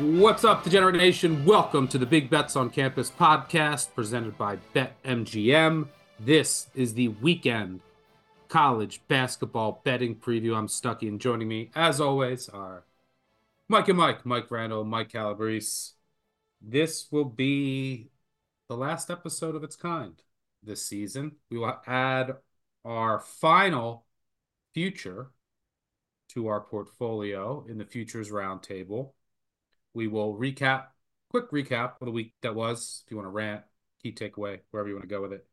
What's 0.00 0.42
up, 0.42 0.64
Degenerate 0.64 0.96
Nation? 0.96 1.44
Welcome 1.44 1.86
to 1.88 1.98
the 1.98 2.06
Big 2.06 2.28
Bets 2.28 2.56
on 2.56 2.68
Campus 2.68 3.12
podcast 3.12 3.94
presented 3.94 4.36
by 4.36 4.58
BetMGM. 4.74 5.86
This 6.18 6.66
is 6.74 6.94
the 6.94 7.08
weekend 7.08 7.80
college 8.48 9.02
basketball 9.06 9.80
betting 9.84 10.16
preview. 10.16 10.56
I'm 10.56 10.66
Stuckey, 10.66 11.06
and 11.06 11.20
joining 11.20 11.46
me, 11.46 11.70
as 11.76 12.00
always, 12.00 12.48
are 12.48 12.82
Mike 13.68 13.88
and 13.88 13.96
Mike, 13.96 14.26
Mike 14.26 14.50
Randle, 14.50 14.82
Mike 14.82 15.10
Calabrese. 15.10 15.92
This 16.60 17.06
will 17.12 17.24
be 17.24 18.08
the 18.68 18.76
last 18.76 19.10
episode 19.10 19.54
of 19.54 19.62
its 19.62 19.76
kind 19.76 20.20
this 20.60 20.84
season. 20.84 21.36
We 21.52 21.58
will 21.58 21.80
add 21.86 22.34
our 22.84 23.20
final 23.20 24.06
future 24.72 25.30
to 26.30 26.48
our 26.48 26.62
portfolio 26.62 27.64
in 27.68 27.78
the 27.78 27.84
Futures 27.84 28.30
Roundtable. 28.30 29.10
We 29.94 30.08
will 30.08 30.36
recap, 30.36 30.86
quick 31.30 31.50
recap 31.50 32.00
of 32.00 32.06
the 32.06 32.10
week 32.10 32.34
that 32.42 32.54
was. 32.54 33.02
If 33.06 33.10
you 33.10 33.16
want 33.16 33.26
to 33.26 33.30
rant, 33.30 33.62
key 34.02 34.12
takeaway, 34.12 34.60
wherever 34.70 34.88
you 34.88 34.94
want 34.94 35.08
to 35.08 35.14
go 35.14 35.22
with 35.22 35.32
it. 35.32 35.46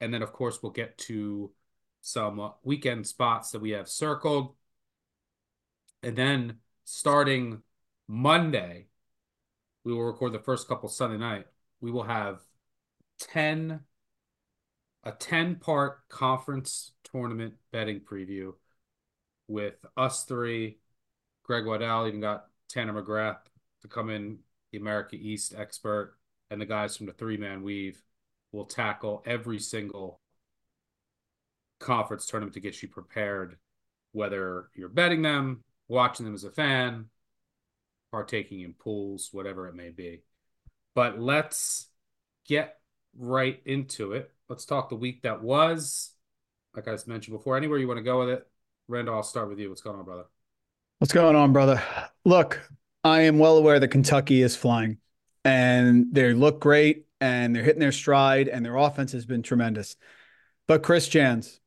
And 0.00 0.12
then, 0.12 0.22
of 0.22 0.32
course, 0.32 0.62
we'll 0.62 0.72
get 0.72 0.98
to 0.98 1.52
some 2.00 2.40
uh, 2.40 2.50
weekend 2.62 3.06
spots 3.06 3.52
that 3.52 3.62
we 3.62 3.70
have 3.70 3.88
circled. 3.88 4.54
And 6.02 6.16
then 6.16 6.58
starting 6.84 7.62
Monday, 8.06 8.88
we 9.84 9.92
will 9.92 10.02
record 10.02 10.32
the 10.32 10.38
first 10.38 10.68
couple 10.68 10.88
Sunday 10.88 11.16
night. 11.16 11.46
We 11.80 11.90
will 11.90 12.02
have 12.02 12.40
10 13.20 13.80
a 15.04 15.12
10 15.12 15.56
part 15.56 16.08
conference 16.08 16.92
tournament 17.04 17.54
betting 17.72 18.00
preview 18.00 18.54
with 19.46 19.74
us 19.96 20.24
three, 20.24 20.78
Greg 21.42 21.66
Waddell, 21.66 22.06
even 22.06 22.20
got 22.20 22.46
Tanner 22.68 23.02
McGrath 23.02 23.40
come 23.88 24.10
in, 24.10 24.38
the 24.72 24.78
America 24.78 25.16
East 25.16 25.54
expert, 25.56 26.16
and 26.50 26.60
the 26.60 26.66
guys 26.66 26.96
from 26.96 27.06
the 27.06 27.12
three 27.12 27.36
man 27.36 27.62
weave 27.62 28.02
will 28.52 28.64
tackle 28.64 29.22
every 29.26 29.58
single 29.58 30.20
conference 31.80 32.26
tournament 32.26 32.54
to 32.54 32.60
get 32.60 32.82
you 32.82 32.88
prepared, 32.88 33.56
whether 34.12 34.68
you're 34.74 34.88
betting 34.88 35.22
them, 35.22 35.62
watching 35.88 36.24
them 36.24 36.34
as 36.34 36.44
a 36.44 36.50
fan, 36.50 37.06
partaking 38.10 38.60
in 38.60 38.72
pools, 38.72 39.30
whatever 39.32 39.68
it 39.68 39.74
may 39.74 39.90
be. 39.90 40.22
But 40.94 41.18
let's 41.18 41.88
get 42.46 42.78
right 43.18 43.60
into 43.64 44.12
it. 44.12 44.30
Let's 44.48 44.64
talk 44.64 44.88
the 44.88 44.96
week 44.96 45.22
that 45.22 45.42
was. 45.42 46.12
Like 46.74 46.88
I 46.88 46.96
mentioned 47.06 47.36
before, 47.36 47.56
anywhere 47.56 47.78
you 47.78 47.88
want 47.88 47.98
to 47.98 48.04
go 48.04 48.20
with 48.20 48.30
it. 48.30 48.46
Randle, 48.88 49.14
I'll 49.14 49.22
start 49.22 49.48
with 49.48 49.58
you. 49.58 49.68
What's 49.68 49.80
going 49.80 49.98
on, 49.98 50.04
brother? 50.04 50.24
What's 50.98 51.12
going 51.12 51.36
on, 51.36 51.52
brother? 51.52 51.82
Look, 52.24 52.60
I 53.04 53.20
am 53.22 53.38
well 53.38 53.58
aware 53.58 53.78
that 53.78 53.88
Kentucky 53.88 54.40
is 54.40 54.56
flying 54.56 54.96
and 55.44 56.06
they 56.10 56.32
look 56.32 56.58
great 56.58 57.04
and 57.20 57.54
they're 57.54 57.62
hitting 57.62 57.80
their 57.80 57.92
stride 57.92 58.48
and 58.48 58.64
their 58.64 58.76
offense 58.76 59.12
has 59.12 59.26
been 59.26 59.42
tremendous. 59.42 59.96
But 60.66 60.82
Chris 60.82 61.06
Jans, 61.06 61.60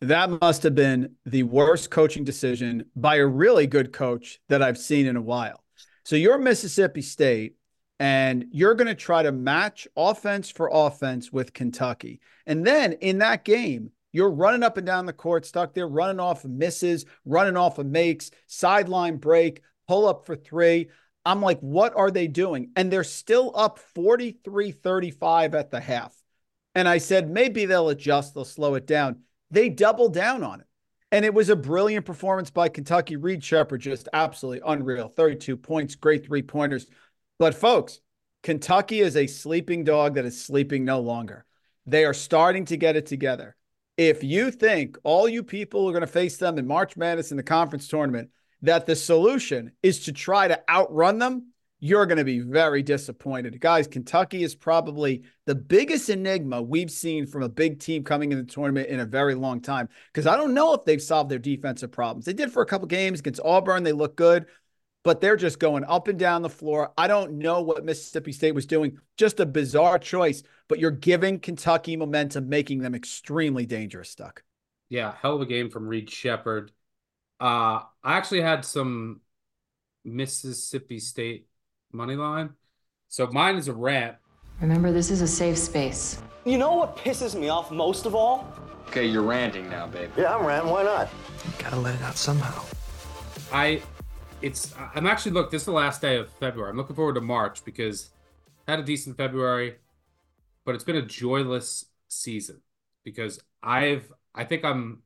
that 0.00 0.30
must 0.40 0.62
have 0.62 0.76
been 0.76 1.16
the 1.24 1.42
worst 1.42 1.90
coaching 1.90 2.22
decision 2.22 2.84
by 2.94 3.16
a 3.16 3.26
really 3.26 3.66
good 3.66 3.92
coach 3.92 4.38
that 4.48 4.62
I've 4.62 4.78
seen 4.78 5.06
in 5.06 5.16
a 5.16 5.22
while. 5.22 5.64
So 6.04 6.14
you're 6.14 6.38
Mississippi 6.38 7.02
State 7.02 7.56
and 7.98 8.46
you're 8.52 8.74
going 8.74 8.86
to 8.86 8.94
try 8.94 9.24
to 9.24 9.32
match 9.32 9.88
offense 9.96 10.50
for 10.50 10.70
offense 10.72 11.32
with 11.32 11.52
Kentucky. 11.52 12.20
And 12.46 12.64
then 12.64 12.92
in 12.92 13.18
that 13.18 13.44
game, 13.44 13.90
you're 14.12 14.30
running 14.30 14.62
up 14.62 14.76
and 14.76 14.86
down 14.86 15.06
the 15.06 15.12
court, 15.12 15.46
stuck 15.46 15.74
there, 15.74 15.88
running 15.88 16.20
off 16.20 16.44
of 16.44 16.50
misses, 16.50 17.06
running 17.24 17.56
off 17.56 17.78
of 17.78 17.86
makes, 17.86 18.30
sideline 18.46 19.16
break, 19.16 19.62
pull 19.88 20.08
up 20.08 20.26
for 20.26 20.36
three. 20.36 20.88
I'm 21.24 21.42
like, 21.42 21.58
what 21.60 21.96
are 21.96 22.10
they 22.10 22.28
doing? 22.28 22.70
And 22.76 22.90
they're 22.90 23.04
still 23.04 23.52
up 23.54 23.78
43 23.78 24.72
35 24.72 25.54
at 25.54 25.70
the 25.70 25.80
half. 25.80 26.14
And 26.74 26.88
I 26.88 26.98
said, 26.98 27.30
maybe 27.30 27.66
they'll 27.66 27.88
adjust, 27.88 28.34
they'll 28.34 28.44
slow 28.44 28.74
it 28.74 28.86
down. 28.86 29.22
They 29.50 29.68
double 29.68 30.08
down 30.08 30.42
on 30.42 30.60
it. 30.60 30.66
And 31.10 31.24
it 31.24 31.32
was 31.32 31.48
a 31.48 31.56
brilliant 31.56 32.04
performance 32.04 32.50
by 32.50 32.68
Kentucky. 32.68 33.16
Reed 33.16 33.42
Sheppard, 33.42 33.80
just 33.80 34.08
absolutely 34.12 34.62
unreal. 34.66 35.08
32 35.08 35.56
points, 35.56 35.94
great 35.94 36.26
three 36.26 36.42
pointers. 36.42 36.86
But 37.38 37.54
folks, 37.54 38.00
Kentucky 38.42 39.00
is 39.00 39.16
a 39.16 39.26
sleeping 39.26 39.84
dog 39.84 40.14
that 40.14 40.24
is 40.24 40.40
sleeping 40.40 40.84
no 40.84 41.00
longer. 41.00 41.44
They 41.86 42.04
are 42.04 42.14
starting 42.14 42.64
to 42.66 42.76
get 42.76 42.96
it 42.96 43.06
together. 43.06 43.56
If 43.96 44.22
you 44.22 44.50
think 44.50 44.98
all 45.04 45.28
you 45.28 45.42
people 45.42 45.88
are 45.88 45.92
going 45.92 46.02
to 46.02 46.06
face 46.06 46.36
them 46.36 46.58
in 46.58 46.66
March 46.66 46.96
Madness 46.96 47.30
in 47.30 47.36
the 47.36 47.42
conference 47.42 47.88
tournament, 47.88 48.30
that 48.62 48.86
the 48.86 48.96
solution 48.96 49.72
is 49.82 50.04
to 50.04 50.12
try 50.12 50.48
to 50.48 50.60
outrun 50.68 51.18
them, 51.18 51.52
you're 51.78 52.06
going 52.06 52.18
to 52.18 52.24
be 52.24 52.40
very 52.40 52.82
disappointed. 52.82 53.60
Guys, 53.60 53.86
Kentucky 53.86 54.42
is 54.42 54.54
probably 54.54 55.24
the 55.44 55.54
biggest 55.54 56.08
enigma 56.08 56.62
we've 56.62 56.90
seen 56.90 57.26
from 57.26 57.42
a 57.42 57.48
big 57.48 57.78
team 57.78 58.02
coming 58.02 58.32
in 58.32 58.38
the 58.38 58.44
tournament 58.44 58.88
in 58.88 59.00
a 59.00 59.04
very 59.04 59.34
long 59.34 59.60
time 59.60 59.88
because 60.12 60.26
I 60.26 60.36
don't 60.36 60.54
know 60.54 60.72
if 60.72 60.84
they've 60.84 61.02
solved 61.02 61.30
their 61.30 61.38
defensive 61.38 61.92
problems. 61.92 62.24
They 62.24 62.32
did 62.32 62.50
for 62.50 62.62
a 62.62 62.66
couple 62.66 62.88
games 62.88 63.20
against 63.20 63.42
Auburn, 63.44 63.82
they 63.82 63.92
look 63.92 64.16
good 64.16 64.46
but 65.06 65.20
they're 65.20 65.36
just 65.36 65.60
going 65.60 65.84
up 65.84 66.08
and 66.08 66.18
down 66.18 66.42
the 66.42 66.48
floor. 66.48 66.92
I 66.98 67.06
don't 67.06 67.38
know 67.38 67.62
what 67.62 67.84
Mississippi 67.84 68.32
State 68.32 68.56
was 68.56 68.66
doing. 68.66 68.98
Just 69.16 69.38
a 69.38 69.46
bizarre 69.46 70.00
choice, 70.00 70.42
but 70.66 70.80
you're 70.80 70.90
giving 70.90 71.38
Kentucky 71.38 71.96
momentum, 71.96 72.48
making 72.48 72.80
them 72.80 72.92
extremely 72.92 73.66
dangerous, 73.66 74.10
Stuck. 74.10 74.42
Yeah, 74.88 75.14
hell 75.22 75.36
of 75.36 75.42
a 75.42 75.46
game 75.46 75.70
from 75.70 75.86
Reed 75.86 76.10
Sheppard. 76.10 76.72
Uh, 77.40 77.82
I 78.02 78.16
actually 78.16 78.40
had 78.40 78.64
some 78.64 79.20
Mississippi 80.04 80.98
State 80.98 81.46
money 81.92 82.16
line. 82.16 82.50
So 83.08 83.26
mine 83.26 83.56
is 83.56 83.68
a 83.68 83.72
rant. 83.72 84.16
Remember, 84.60 84.92
this 84.92 85.10
is 85.10 85.20
a 85.20 85.26
safe 85.26 85.58
space. 85.58 86.22
You 86.44 86.58
know 86.58 86.74
what 86.74 86.96
pisses 86.96 87.38
me 87.38 87.48
off 87.48 87.70
most 87.70 88.06
of 88.06 88.14
all? 88.14 88.52
Okay, 88.88 89.04
you're 89.04 89.22
ranting 89.22 89.68
now, 89.68 89.86
babe. 89.86 90.10
Yeah, 90.16 90.36
I'm 90.36 90.46
ranting. 90.46 90.70
Why 90.70 90.84
not? 90.84 91.08
Gotta 91.58 91.76
let 91.76 91.94
it 91.94 92.02
out 92.02 92.16
somehow. 92.16 92.64
I 93.52 93.82
it's 94.42 94.74
I'm 94.94 95.06
actually 95.06 95.32
look. 95.32 95.50
This 95.50 95.62
is 95.62 95.66
the 95.66 95.72
last 95.72 96.00
day 96.00 96.16
of 96.16 96.30
February. 96.30 96.70
I'm 96.70 96.76
looking 96.76 96.96
forward 96.96 97.14
to 97.16 97.20
March 97.20 97.64
because 97.64 98.10
I 98.66 98.72
had 98.72 98.80
a 98.80 98.84
decent 98.84 99.16
February, 99.16 99.76
but 100.64 100.74
it's 100.74 100.84
been 100.84 100.96
a 100.96 101.02
joyless 101.02 101.86
season 102.08 102.62
because 103.04 103.40
I've 103.62 104.12
I 104.34 104.44
think 104.44 104.64
I'm 104.64 105.02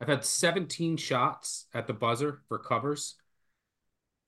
I've 0.00 0.08
had 0.08 0.24
17 0.24 0.96
shots 0.96 1.66
at 1.74 1.86
the 1.86 1.92
buzzer 1.92 2.40
for 2.48 2.58
covers, 2.58 3.16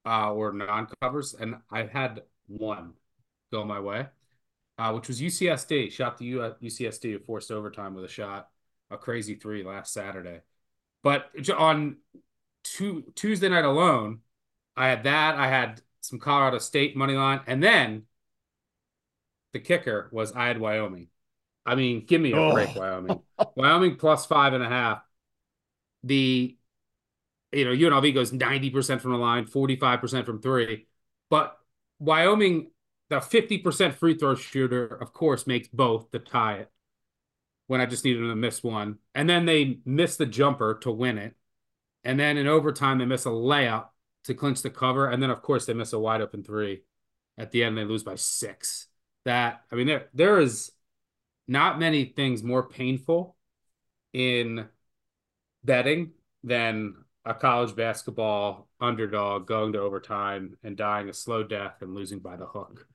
uh, 0.05 0.33
or 0.33 0.53
non-covers, 0.53 1.35
and 1.35 1.57
I've 1.71 1.91
had 1.91 2.23
one 2.49 2.95
go 3.53 3.65
my 3.65 3.81
way, 3.81 4.07
uh, 4.79 4.93
which 4.93 5.09
was 5.09 5.21
UCSD. 5.21 5.93
Shot 5.93 6.19
the 6.19 6.25
U- 6.25 6.55
UCSD 6.63 7.25
forced 7.25 7.53
overtime 7.53 7.95
with 7.95 8.05
a 8.05 8.09
shot, 8.09 8.49
a 8.91 8.97
crazy 8.97 9.35
three 9.37 9.63
last 9.63 9.93
Saturday. 9.93 10.41
But 11.03 11.31
on 11.57 11.99
two, 12.65 13.05
Tuesday 13.15 13.49
night 13.49 13.65
alone, 13.65 14.21
I 14.77 14.89
had 14.89 15.05
that. 15.05 15.37
I 15.37 15.49
had 15.49 15.81
some 16.01 16.19
Colorado 16.19 16.59
State 16.59 16.97
money 16.97 17.15
line, 17.15 17.41
and 17.47 17.63
then 17.63 18.05
the 19.53 19.61
kicker 19.61 20.09
was 20.13 20.33
I 20.33 20.47
had 20.47 20.61
Wyoming. 20.61 21.09
I 21.65 21.75
mean, 21.75 22.05
give 22.07 22.21
me 22.21 22.33
a 22.33 22.37
oh. 22.37 22.53
break, 22.53 22.75
Wyoming. 22.75 23.21
Wyoming 23.55 23.97
plus 23.97 24.27
five 24.27 24.55
and 24.55 24.65
a 24.65 24.69
half. 24.69 25.03
The 26.05 26.57
you 27.53 27.65
know 27.65 27.73
UNLV 27.73 28.15
goes 28.15 28.33
ninety 28.33 28.71
percent 28.71 29.03
from 29.03 29.13
the 29.13 29.19
line, 29.19 29.47
forty 29.47 29.77
five 29.77 30.01
percent 30.01 30.27
from 30.27 30.41
three, 30.41 30.87
but 31.29 31.57
Wyoming, 31.99 32.71
the 33.09 33.21
fifty 33.21 33.59
percent 33.59 33.95
free 33.95 34.15
throw 34.15 34.35
shooter, 34.35 34.87
of 34.87 35.13
course, 35.13 35.47
makes 35.47 35.69
both 35.69 36.11
to 36.13 36.19
tie 36.19 36.55
it. 36.55 36.71
When 37.67 37.81
I 37.81 37.87
just 37.87 38.05
needed 38.05 38.23
them 38.23 38.31
to 38.31 38.37
miss 38.37 38.65
one, 38.65 38.99
and 39.15 39.29
then 39.31 39.47
they 39.47 39.79
miss 39.85 40.17
the 40.17 40.27
jumper 40.27 40.75
to 40.83 40.91
win 40.91 41.19
it, 41.19 41.37
and 42.03 42.19
then 42.19 42.37
in 42.37 42.49
overtime 42.49 42.99
they 42.99 43.05
miss 43.05 43.27
a 43.27 43.31
layup 43.31 43.89
to 44.25 44.35
clinch 44.35 44.63
the 44.63 44.71
cover, 44.71 45.09
and 45.09 45.23
then 45.23 45.31
of 45.31 45.43
course 45.43 45.67
they 45.67 45.75
miss 45.75 45.93
a 45.93 45.99
wide 45.99 46.21
open 46.21 46.43
three. 46.43 46.83
At 47.39 47.53
the 47.53 47.65
end, 47.65 47.79
they 47.79 47.85
lose 47.85 48.03
by 48.03 48.17
six. 48.17 48.87
That 49.25 49.63
I 49.71 49.77
mean, 49.77 49.87
there 49.87 50.09
there 50.15 50.41
is 50.41 50.73
not 51.47 51.79
many 51.79 52.05
things 52.05 52.43
more 52.43 52.69
painful 52.69 53.37
in 54.13 54.69
betting 55.65 56.12
than 56.42 56.95
a 57.24 57.34
college 57.34 57.77
basketball 57.77 58.68
underdog 58.80 59.47
going 59.47 59.72
to 59.72 59.80
overtime 59.80 60.57
and 60.62 60.77
dying 60.77 61.09
a 61.09 61.12
slow 61.12 61.42
death 61.42 61.74
and 61.80 61.95
losing 61.95 62.18
by 62.18 62.36
the 62.36 62.47
hook. 62.47 62.86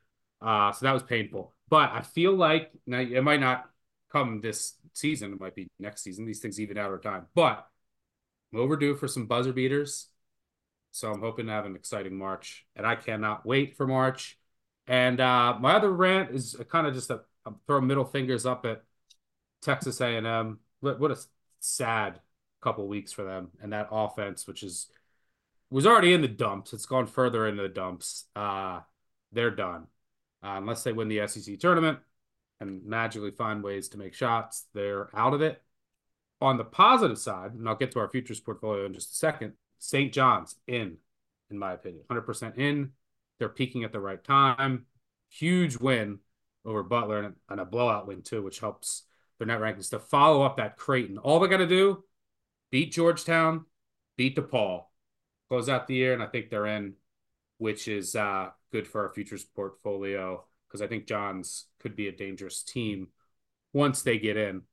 Uh, 0.41 0.71
so 0.71 0.85
that 0.85 0.93
was 0.93 1.03
painful. 1.03 1.53
But 1.69 1.91
I 1.91 2.01
feel 2.01 2.35
like 2.35 2.71
now 2.85 2.99
it 2.99 3.23
might 3.23 3.39
not 3.39 3.69
come 4.11 4.41
this 4.41 4.75
season. 4.93 5.33
It 5.33 5.39
might 5.39 5.55
be 5.55 5.67
next 5.79 6.03
season. 6.03 6.25
These 6.25 6.39
things 6.39 6.59
even 6.59 6.77
out 6.77 6.87
over 6.87 6.99
time. 6.99 7.27
But 7.35 7.67
I'm 8.53 8.59
overdue 8.59 8.95
for 8.95 9.07
some 9.07 9.27
buzzer 9.27 9.53
beaters. 9.53 10.07
So 10.91 11.11
I'm 11.11 11.21
hoping 11.21 11.47
to 11.47 11.51
have 11.51 11.65
an 11.65 11.75
exciting 11.75 12.17
March. 12.17 12.65
And 12.75 12.85
I 12.85 12.95
cannot 12.95 13.45
wait 13.45 13.75
for 13.75 13.85
March. 13.85 14.39
And 14.87 15.19
uh, 15.19 15.57
my 15.59 15.73
other 15.73 15.91
rant 15.91 16.31
is 16.31 16.55
kind 16.69 16.87
of 16.87 16.93
just 16.93 17.09
a, 17.09 17.21
a 17.45 17.53
throw 17.67 17.81
middle 17.81 18.05
fingers 18.05 18.45
up 18.45 18.65
at 18.65 18.83
Texas 19.61 19.99
A&M. 19.99 20.59
What, 20.79 20.99
what 20.99 21.11
a 21.11 21.17
sad 21.59 22.19
couple 22.65 22.87
weeks 22.87 23.11
for 23.11 23.23
them 23.23 23.49
and 23.61 23.71
that 23.71 23.87
offense, 23.91 24.47
which 24.47 24.63
is 24.63 24.87
was 25.69 25.85
already 25.85 26.13
in 26.13 26.21
the 26.21 26.27
dumps. 26.27 26.73
It's 26.73 26.85
gone 26.85 27.07
further 27.07 27.47
into 27.47 27.63
the 27.63 27.69
dumps. 27.69 28.25
Uh, 28.35 28.81
they're 29.31 29.51
done 29.51 29.87
uh, 30.43 30.55
unless 30.57 30.83
they 30.83 30.93
win 30.93 31.07
the 31.07 31.27
SEC 31.27 31.59
tournament 31.59 31.99
and 32.59 32.83
magically 32.85 33.31
find 33.31 33.63
ways 33.63 33.87
to 33.89 33.97
make 33.97 34.13
shots. 34.13 34.65
They're 34.73 35.09
out 35.15 35.33
of 35.33 35.41
it. 35.41 35.61
On 36.41 36.57
the 36.57 36.65
positive 36.65 37.17
side, 37.17 37.53
and 37.53 37.67
I'll 37.67 37.75
get 37.75 37.91
to 37.91 37.99
our 37.99 38.09
futures 38.09 38.39
portfolio 38.39 38.85
in 38.85 38.93
just 38.93 39.11
a 39.11 39.15
second. 39.15 39.53
St. 39.79 40.11
John's 40.11 40.55
in, 40.67 40.97
in 41.49 41.57
my 41.57 41.73
opinion, 41.73 42.03
100% 42.09 42.57
in. 42.57 42.91
They're 43.39 43.49
peaking 43.49 43.83
at 43.83 43.91
the 43.91 43.99
right 43.99 44.23
time. 44.23 44.85
Huge 45.29 45.77
win 45.77 46.19
over 46.65 46.83
Butler 46.83 47.19
and, 47.19 47.35
and 47.49 47.59
a 47.59 47.65
blowout 47.65 48.07
win 48.07 48.21
too, 48.21 48.41
which 48.41 48.59
helps 48.59 49.03
their 49.37 49.47
net 49.47 49.59
rankings 49.59 49.89
to 49.91 49.99
follow 49.99 50.43
up 50.43 50.57
that 50.57 50.77
Creighton. 50.77 51.17
All 51.17 51.39
they 51.39 51.47
got 51.47 51.57
to 51.57 51.67
do, 51.67 52.03
beat 52.71 52.91
Georgetown, 52.91 53.65
beat 54.17 54.35
DePaul, 54.35 54.85
close 55.49 55.69
out 55.69 55.87
the 55.87 55.95
year, 55.95 56.13
and 56.13 56.23
I 56.23 56.27
think 56.27 56.49
they're 56.49 56.65
in, 56.65 56.93
which 57.57 57.87
is 57.87 58.15
uh, 58.15 58.49
good 58.71 58.87
for 58.87 59.05
our 59.05 59.13
futures 59.13 59.43
portfolio 59.43 60.43
because 60.67 60.81
I 60.81 60.87
think 60.87 61.07
Johns 61.07 61.65
could 61.79 61.95
be 61.95 62.07
a 62.07 62.11
dangerous 62.11 62.63
team 62.63 63.09
once 63.73 64.01
they 64.01 64.17
get 64.17 64.37
in. 64.37 64.63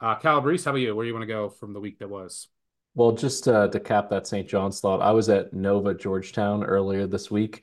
Uh, 0.00 0.16
Calabrese, 0.16 0.64
how 0.64 0.70
about 0.70 0.80
you? 0.80 0.94
Where 0.94 1.04
do 1.04 1.08
you 1.08 1.14
want 1.14 1.22
to 1.22 1.26
go 1.26 1.48
from 1.48 1.72
the 1.72 1.80
week 1.80 1.98
that 1.98 2.08
was? 2.08 2.48
Well, 2.94 3.12
just 3.12 3.46
uh, 3.46 3.68
to 3.68 3.80
cap 3.80 4.10
that 4.10 4.26
St. 4.26 4.48
John's 4.48 4.80
thought, 4.80 5.00
I 5.00 5.12
was 5.12 5.28
at 5.28 5.52
Nova 5.52 5.94
Georgetown 5.94 6.64
earlier 6.64 7.06
this 7.06 7.30
week. 7.30 7.62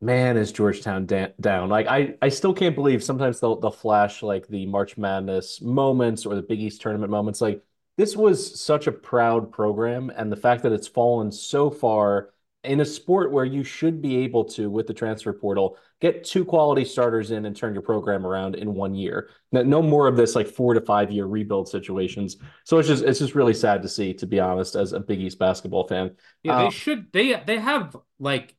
Man, 0.00 0.36
is 0.36 0.52
Georgetown 0.52 1.06
da- 1.06 1.32
down? 1.40 1.68
Like 1.68 1.86
I, 1.86 2.14
I 2.22 2.30
still 2.30 2.54
can't 2.54 2.74
believe 2.74 3.04
sometimes 3.04 3.40
they'll 3.40 3.60
they'll 3.60 3.70
flash 3.70 4.22
like 4.22 4.46
the 4.46 4.64
March 4.64 4.96
Madness 4.96 5.60
moments 5.60 6.24
or 6.24 6.34
the 6.34 6.42
Big 6.42 6.60
East 6.60 6.80
tournament 6.80 7.10
moments. 7.10 7.40
Like 7.42 7.62
this 7.96 8.16
was 8.16 8.60
such 8.60 8.86
a 8.86 8.92
proud 8.92 9.52
program, 9.52 10.10
and 10.14 10.30
the 10.30 10.36
fact 10.36 10.62
that 10.62 10.72
it's 10.72 10.88
fallen 10.88 11.30
so 11.30 11.70
far 11.70 12.30
in 12.62 12.80
a 12.80 12.84
sport 12.84 13.32
where 13.32 13.44
you 13.44 13.64
should 13.64 14.02
be 14.02 14.18
able 14.18 14.44
to, 14.44 14.70
with 14.70 14.86
the 14.86 14.92
transfer 14.92 15.32
portal, 15.32 15.78
get 16.00 16.24
two 16.24 16.44
quality 16.44 16.84
starters 16.84 17.30
in 17.30 17.46
and 17.46 17.56
turn 17.56 17.72
your 17.72 17.82
program 17.82 18.26
around 18.26 18.54
in 18.54 18.74
one 18.74 18.94
year. 18.94 19.30
No 19.50 19.80
more 19.80 20.06
of 20.06 20.16
this 20.16 20.34
like 20.34 20.46
four 20.46 20.74
to 20.74 20.80
five 20.80 21.10
year 21.10 21.24
rebuild 21.24 21.68
situations. 21.68 22.36
So 22.64 22.78
it's 22.78 22.88
just 22.88 23.02
it's 23.02 23.18
just 23.18 23.34
really 23.34 23.54
sad 23.54 23.82
to 23.82 23.88
see, 23.88 24.12
to 24.14 24.26
be 24.26 24.40
honest, 24.40 24.74
as 24.74 24.92
a 24.92 25.00
Big 25.00 25.20
East 25.20 25.38
basketball 25.38 25.86
fan. 25.86 26.16
Yeah, 26.42 26.58
they 26.58 26.66
um, 26.66 26.70
should. 26.70 27.12
They 27.12 27.42
they 27.46 27.58
have 27.58 27.96
like 28.18 28.54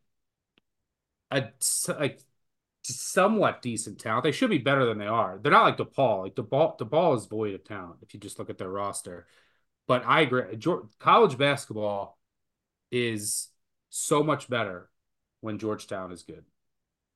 a 1.29 1.49
like 1.87 2.19
somewhat 2.99 3.61
decent 3.61 3.99
talent. 3.99 4.23
They 4.23 4.31
should 4.31 4.49
be 4.49 4.57
better 4.57 4.85
than 4.85 4.97
they 4.97 5.07
are. 5.07 5.39
They're 5.41 5.51
not 5.51 5.63
like 5.63 5.77
DePaul. 5.77 6.23
Like 6.23 6.35
DePaul, 6.35 6.77
DePaul 6.77 7.17
is 7.17 7.25
void 7.25 7.55
of 7.55 7.63
talent 7.63 7.97
if 8.01 8.13
you 8.13 8.19
just 8.19 8.39
look 8.39 8.49
at 8.49 8.57
their 8.57 8.69
roster. 8.69 9.27
But 9.87 10.03
I 10.05 10.21
agree. 10.21 10.43
Uh, 10.65 10.75
college 10.99 11.37
basketball 11.37 12.17
is 12.91 13.49
so 13.89 14.23
much 14.23 14.49
better 14.49 14.89
when 15.41 15.59
Georgetown 15.59 16.11
is 16.11 16.23
good. 16.23 16.45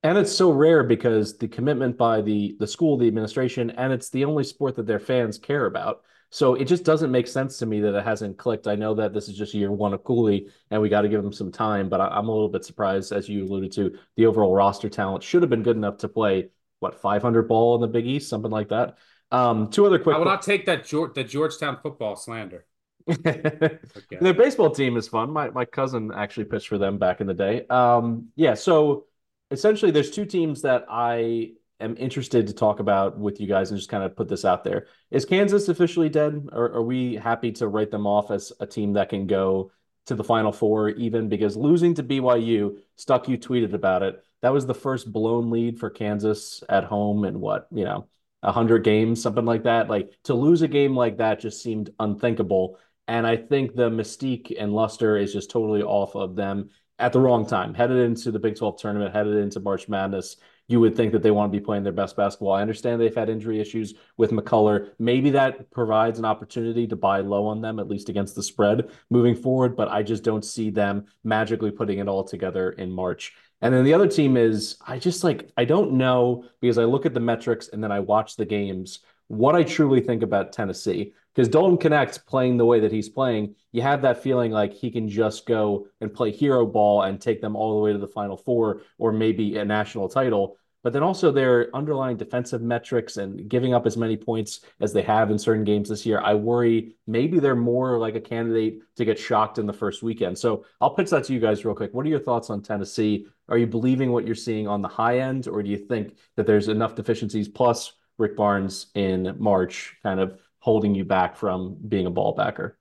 And 0.04 0.18
it's 0.18 0.36
so 0.36 0.52
rare 0.52 0.84
because 0.84 1.38
the 1.38 1.48
commitment 1.48 1.98
by 1.98 2.22
the 2.22 2.56
the 2.60 2.68
school, 2.68 2.98
the 2.98 3.08
administration, 3.08 3.72
and 3.72 3.92
it's 3.92 4.10
the 4.10 4.26
only 4.26 4.44
sport 4.44 4.76
that 4.76 4.86
their 4.86 5.00
fans 5.00 5.40
care 5.40 5.66
about. 5.66 6.04
So 6.30 6.56
it 6.56 6.66
just 6.66 6.84
doesn't 6.84 7.12
make 7.12 7.28
sense 7.28 7.58
to 7.60 7.66
me 7.66 7.80
that 7.82 7.96
it 7.96 8.04
hasn't 8.04 8.38
clicked. 8.38 8.68
I 8.68 8.76
know 8.76 8.94
that 8.96 9.14
this 9.14 9.30
is 9.30 9.38
just 9.38 9.54
year 9.54 9.72
one 9.72 9.94
of 9.94 10.04
Cooley, 10.04 10.50
and 10.72 10.82
we 10.82 10.90
got 10.90 11.02
to 11.02 11.10
give 11.10 11.24
him 11.24 11.32
some 11.32 11.52
time. 11.52 11.88
But 11.90 12.02
I, 12.02 12.18
am 12.18 12.28
a 12.28 12.32
little 12.32 12.50
bit 12.50 12.66
surprised, 12.66 13.14
as 13.14 13.30
you 13.30 13.46
alluded 13.46 13.72
to, 13.74 13.98
the 14.18 14.26
overall 14.26 14.54
roster 14.54 14.90
talent 14.90 15.24
should 15.24 15.42
have 15.44 15.50
been 15.50 15.64
good 15.64 15.78
enough 15.78 15.98
to 16.00 16.10
play 16.10 16.50
what 16.80 17.00
500 17.00 17.48
ball 17.48 17.76
in 17.76 17.82
the 17.82 17.88
Big 17.88 18.06
East, 18.06 18.30
something 18.30 18.52
like 18.52 18.70
that. 18.70 18.98
Um, 19.32 19.70
two 19.70 19.86
other 19.86 20.00
quick. 20.00 20.16
I 20.16 20.20
will 20.20 20.26
not 20.26 20.42
take 20.42 20.66
that 20.66 20.86
George, 20.86 21.14
the 21.14 21.24
Georgetown 21.24 21.78
football 21.82 22.16
slander. 22.16 22.66
okay. 23.10 23.78
Their 24.22 24.34
baseball 24.34 24.72
team 24.72 24.98
is 24.98 25.08
fun. 25.08 25.32
My 25.32 25.50
my 25.50 25.66
cousin 25.66 26.12
actually 26.16 26.46
pitched 26.46 26.68
for 26.68 26.78
them 26.78 26.98
back 26.98 27.22
in 27.22 27.28
the 27.28 27.34
day. 27.34 27.66
Um, 27.68 28.30
yeah. 28.36 28.54
So 28.56 29.06
essentially, 29.52 29.92
there's 29.92 30.12
two 30.12 30.26
teams 30.26 30.62
that 30.64 30.86
I 30.90 31.54
am 31.80 31.96
interested 31.98 32.48
to 32.48 32.54
talk 32.54 32.80
about 32.80 33.18
with 33.18 33.40
you 33.40 33.48
guys 33.48 33.72
and 33.72 33.80
just 33.80 33.90
kind 33.90 34.04
of 34.04 34.16
put 34.16 34.28
this 34.28 34.46
out 34.46 34.64
there. 34.64 34.88
Is 35.12 35.26
Kansas 35.26 35.70
officially 35.70 36.10
dead, 36.10 36.48
or 36.52 36.72
are 36.74 36.84
we 36.84 37.16
happy 37.16 37.52
to 37.54 37.68
write 37.68 37.92
them 37.92 38.08
off 38.08 38.32
as 38.32 38.52
a 38.60 38.66
team 38.68 38.94
that 38.94 39.10
can 39.10 39.28
go 39.28 39.72
to 40.06 40.16
the 40.16 40.24
Final 40.24 40.52
Four, 40.52 40.90
even 40.90 41.30
because 41.30 41.58
losing 41.58 41.94
to 41.96 42.04
BYU, 42.04 42.78
Stuck, 42.96 43.28
you 43.28 43.38
tweeted 43.38 43.74
about 43.74 44.04
it. 44.04 44.24
That 44.42 44.54
was 44.54 44.66
the 44.66 44.76
first 44.76 45.12
blown 45.12 45.50
lead 45.50 45.80
for 45.80 45.90
Kansas 45.90 46.64
at 46.70 46.84
home 46.84 47.26
in 47.26 47.40
what 47.40 47.68
you 47.72 47.86
know. 47.86 48.08
100 48.46 48.84
games, 48.84 49.22
something 49.22 49.46
like 49.46 49.64
that. 49.64 49.90
Like 49.90 50.12
to 50.26 50.34
lose 50.34 50.62
a 50.62 50.68
game 50.68 50.96
like 50.96 51.18
that 51.18 51.40
just 51.40 51.62
seemed 51.62 51.90
unthinkable. 52.00 52.78
And 53.08 53.26
I 53.28 53.38
think 53.38 53.76
the 53.76 53.90
mystique 53.90 54.54
and 54.58 54.74
luster 54.74 55.18
is 55.18 55.34
just 55.34 55.50
totally 55.50 55.84
off 55.84 56.16
of 56.16 56.36
them 56.36 56.70
at 56.98 57.12
the 57.12 57.20
wrong 57.20 57.46
time. 57.46 57.74
Headed 57.74 57.98
into 57.98 58.32
the 58.32 58.40
Big 58.40 58.56
12 58.56 58.80
tournament, 58.80 59.14
headed 59.14 59.38
into 59.38 59.60
March 59.60 59.88
Madness, 59.90 60.38
you 60.68 60.80
would 60.80 60.96
think 60.96 61.12
that 61.12 61.22
they 61.22 61.32
want 61.32 61.52
to 61.52 61.58
be 61.60 61.64
playing 61.64 61.84
their 61.84 61.94
best 61.94 62.16
basketball. 62.16 62.54
I 62.54 62.62
understand 62.62 63.00
they've 63.00 63.14
had 63.14 63.30
injury 63.30 63.60
issues 63.60 63.94
with 64.18 64.32
McCullar. 64.32 64.90
Maybe 64.98 65.30
that 65.32 65.70
provides 65.72 66.18
an 66.18 66.26
opportunity 66.26 66.88
to 66.88 66.96
buy 66.96 67.20
low 67.20 67.46
on 67.48 67.62
them, 67.62 67.80
at 67.80 67.88
least 67.88 68.10
against 68.10 68.36
the 68.36 68.44
spread 68.44 68.90
moving 69.10 69.36
forward, 69.36 69.76
but 69.76 69.90
I 69.90 70.02
just 70.02 70.24
don't 70.24 70.44
see 70.44 70.70
them 70.72 71.06
magically 71.24 71.72
putting 71.72 72.00
it 72.00 72.08
all 72.08 72.24
together 72.24 72.72
in 72.72 72.92
March. 72.92 73.34
And 73.62 73.74
then 73.74 73.86
the 73.86 73.94
other 73.94 74.08
team 74.08 74.38
is, 74.38 74.78
I 74.86 75.00
just 75.00 75.24
like, 75.24 75.52
I 75.56 75.66
don't 75.66 75.94
know 75.94 76.46
because 76.62 76.78
I 76.78 76.84
look 76.84 77.06
at 77.06 77.14
the 77.14 77.20
metrics 77.20 77.70
and 77.70 77.84
then 77.84 77.92
I 77.92 78.00
watch 78.00 78.36
the 78.36 78.46
games 78.46 79.00
what 79.28 79.56
I 79.56 79.64
truly 79.64 80.02
think 80.02 80.24
about 80.24 80.54
Tennessee. 80.54 81.14
Because 81.34 81.50
Dalton 81.50 81.78
Knecht's 81.78 82.18
playing 82.18 82.56
the 82.56 82.66
way 82.66 82.80
that 82.80 82.94
he's 82.94 83.10
playing, 83.10 83.56
you 83.74 83.82
have 83.82 84.02
that 84.04 84.24
feeling 84.24 84.52
like 84.52 84.74
he 84.74 84.90
can 84.90 85.10
just 85.10 85.46
go 85.46 85.88
and 86.00 86.14
play 86.14 86.32
hero 86.32 86.66
ball 86.66 87.02
and 87.02 87.20
take 87.20 87.42
them 87.42 87.58
all 87.58 87.76
the 87.76 87.82
way 87.82 87.92
to 87.92 87.98
the 88.00 88.08
Final 88.08 88.38
Four 88.38 88.82
or 88.98 89.12
maybe 89.12 89.58
a 89.58 89.66
national 89.66 90.08
title. 90.08 90.58
But 90.82 90.94
then 90.94 91.04
also 91.04 91.32
their 91.32 91.76
underlying 91.76 92.16
defensive 92.16 92.62
metrics 92.62 93.18
and 93.18 93.50
giving 93.50 93.74
up 93.74 93.88
as 93.88 93.98
many 93.98 94.16
points 94.16 94.62
as 94.80 94.94
they 94.94 95.02
have 95.02 95.32
in 95.32 95.40
certain 95.40 95.64
games 95.64 95.90
this 95.90 96.06
year, 96.06 96.22
I 96.22 96.36
worry 96.36 96.96
maybe 97.08 97.40
they're 97.40 97.56
more 97.56 97.98
like 97.98 98.14
a 98.14 98.22
candidate 98.22 98.82
to 98.96 99.04
get 99.04 99.18
shocked 99.18 99.58
in 99.58 99.66
the 99.66 99.74
first 99.74 100.04
weekend. 100.04 100.38
So 100.38 100.64
I'll 100.80 100.94
pitch 100.94 101.10
that 101.10 101.24
to 101.24 101.34
you 101.34 101.40
guys 101.40 101.66
real 101.66 101.74
quick. 101.74 101.94
What 101.96 102.06
are 102.06 102.10
your 102.10 102.20
thoughts 102.20 102.52
on 102.52 102.62
Tennessee? 102.62 103.26
Are 103.50 103.58
you 103.58 103.66
believing 103.66 104.12
what 104.12 104.28
you're 104.28 104.36
seeing 104.36 104.68
on 104.68 104.84
the 104.84 104.88
high 104.88 105.20
end, 105.20 105.48
or 105.48 105.64
do 105.64 105.72
you 105.72 105.78
think 105.78 106.18
that 106.36 106.46
there's 106.46 106.68
enough 106.68 106.94
deficiencies 106.94 107.48
plus 107.48 107.94
Rick 108.18 108.36
Barnes 108.36 108.88
in 108.96 109.36
March, 109.40 109.96
kind 110.04 110.20
of 110.20 110.40
holding 110.60 110.96
you 110.96 111.06
back 111.06 111.36
from 111.36 111.78
being 111.88 112.06
a 112.06 112.10
ball 112.10 112.34
backer? 112.34 112.78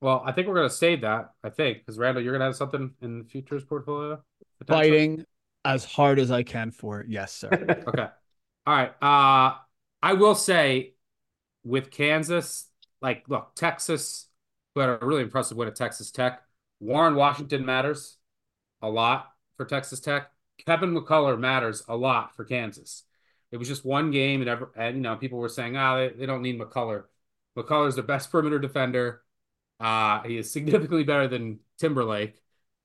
Well, 0.00 0.22
I 0.24 0.32
think 0.32 0.46
we're 0.46 0.54
going 0.54 0.68
to 0.68 0.74
save 0.74 1.00
that. 1.00 1.32
I 1.42 1.50
think 1.50 1.78
because 1.78 1.98
Randle, 1.98 2.22
you're 2.22 2.32
going 2.32 2.40
to 2.40 2.46
have 2.46 2.56
something 2.56 2.92
in 3.02 3.18
the 3.18 3.24
futures 3.24 3.64
portfolio. 3.64 4.22
Fighting 4.66 5.24
as 5.64 5.84
hard 5.84 6.18
as 6.18 6.30
I 6.30 6.42
can 6.42 6.70
for 6.70 7.00
it. 7.00 7.08
Yes, 7.08 7.32
sir. 7.32 7.50
okay. 7.88 8.06
All 8.66 8.74
right. 8.74 8.92
Uh, 9.02 9.56
I 10.02 10.12
will 10.12 10.34
say 10.34 10.94
with 11.64 11.90
Kansas, 11.90 12.68
like, 13.02 13.24
look, 13.28 13.54
Texas, 13.56 14.28
who 14.74 14.80
had 14.80 14.90
a 14.90 14.98
really 15.04 15.22
impressive 15.22 15.56
win 15.56 15.68
at 15.68 15.74
Texas 15.74 16.10
Tech. 16.10 16.42
Warren 16.78 17.16
Washington 17.16 17.66
matters 17.66 18.18
a 18.80 18.88
lot 18.88 19.32
for 19.56 19.66
Texas 19.66 19.98
Tech. 19.98 20.30
Kevin 20.64 20.94
McCullar 20.94 21.38
matters 21.38 21.82
a 21.88 21.96
lot 21.96 22.36
for 22.36 22.44
Kansas. 22.44 23.04
It 23.50 23.56
was 23.56 23.68
just 23.68 23.84
one 23.84 24.10
game, 24.10 24.40
and, 24.40 24.50
ever, 24.50 24.70
and 24.76 24.96
you 24.96 25.02
know 25.02 25.16
people 25.16 25.38
were 25.38 25.48
saying, 25.48 25.76
"Ah, 25.76 25.94
oh, 25.94 25.98
they, 25.98 26.14
they 26.14 26.26
don't 26.26 26.42
need 26.42 26.60
McCullar." 26.60 27.04
is 27.56 27.96
the 27.96 28.02
best 28.02 28.30
perimeter 28.30 28.58
defender. 28.58 29.22
Uh, 29.80 30.22
he 30.22 30.38
is 30.38 30.50
significantly 30.50 31.04
better 31.04 31.28
than 31.28 31.58
Timberlake. 31.78 32.40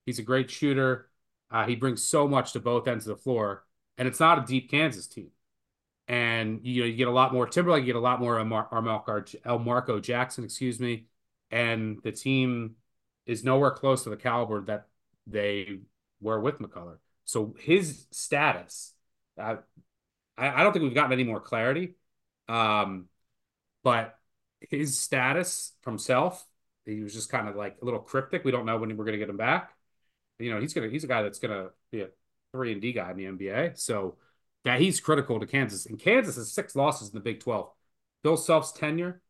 He's 0.06 0.18
a 0.18 0.22
great 0.22 0.50
shooter. 0.50 1.08
Uh, 1.50 1.66
he 1.66 1.76
brings 1.76 2.02
so 2.02 2.26
much 2.26 2.52
to 2.52 2.60
both 2.60 2.88
ends 2.88 3.06
of 3.06 3.16
the 3.16 3.22
floor, 3.22 3.64
and 3.98 4.08
it's 4.08 4.20
not 4.20 4.38
a 4.38 4.46
deep 4.46 4.70
Kansas 4.70 5.06
team. 5.06 5.30
And 6.08 6.60
you 6.64 6.82
know 6.82 6.86
you 6.86 6.96
get 6.96 7.08
a 7.08 7.12
lot 7.12 7.32
more 7.32 7.46
Timberlake, 7.46 7.82
you 7.82 7.86
get 7.86 7.96
a 7.96 8.00
lot 8.00 8.20
more 8.20 8.36
Elmarko 8.38 10.02
Jackson, 10.02 10.44
excuse 10.44 10.80
me, 10.80 11.06
and 11.50 11.98
the 12.02 12.12
team 12.12 12.76
is 13.26 13.44
nowhere 13.44 13.70
close 13.70 14.04
to 14.04 14.10
the 14.10 14.16
caliber 14.16 14.60
that 14.62 14.88
they 15.26 15.78
were 16.20 16.40
with 16.40 16.58
McCullar. 16.58 16.98
So 17.24 17.54
his 17.58 18.06
status, 18.10 18.92
uh, 19.38 19.56
I, 20.36 20.60
I 20.60 20.62
don't 20.62 20.72
think 20.72 20.82
we've 20.82 20.94
gotten 20.94 21.12
any 21.12 21.24
more 21.24 21.40
clarity. 21.40 21.94
Um, 22.48 23.08
but 23.82 24.18
his 24.70 24.98
status 24.98 25.72
from 25.82 25.98
self 25.98 26.44
he 26.84 27.00
was 27.00 27.14
just 27.14 27.30
kind 27.30 27.48
of 27.48 27.56
like 27.56 27.76
a 27.80 27.84
little 27.84 28.00
cryptic. 28.00 28.44
We 28.44 28.50
don't 28.50 28.66
know 28.66 28.76
when 28.76 28.94
we're 28.96 29.04
going 29.04 29.14
to 29.14 29.18
get 29.18 29.30
him 29.30 29.36
back. 29.36 29.72
You 30.38 30.52
know, 30.52 30.60
he's 30.60 30.74
gonna 30.74 30.88
he's 30.88 31.04
a 31.04 31.06
guy 31.06 31.22
that's 31.22 31.38
gonna 31.38 31.68
be 31.92 32.00
a 32.00 32.08
three 32.52 32.72
and 32.72 32.82
D 32.82 32.92
guy 32.92 33.10
in 33.12 33.16
the 33.16 33.24
NBA. 33.26 33.78
So 33.78 34.16
that 34.64 34.80
he's 34.80 35.00
critical 35.00 35.38
to 35.38 35.46
Kansas. 35.46 35.86
And 35.86 35.98
Kansas 35.98 36.36
has 36.36 36.50
six 36.50 36.74
losses 36.74 37.08
in 37.08 37.14
the 37.14 37.20
Big 37.20 37.40
Twelve. 37.40 37.70
Bill 38.24 38.36
Self's 38.36 38.72
tenure 38.72 39.22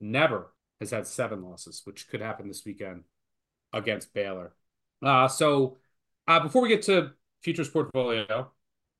never 0.00 0.52
has 0.80 0.90
had 0.90 1.06
seven 1.06 1.42
losses, 1.42 1.82
which 1.84 2.08
could 2.08 2.20
happen 2.20 2.48
this 2.48 2.64
weekend 2.64 3.04
against 3.72 4.12
Baylor. 4.12 4.52
Uh, 5.00 5.28
so 5.28 5.76
uh, 6.26 6.40
before 6.40 6.62
we 6.62 6.68
get 6.68 6.82
to 6.82 7.12
futures 7.42 7.68
portfolio, 7.68 8.50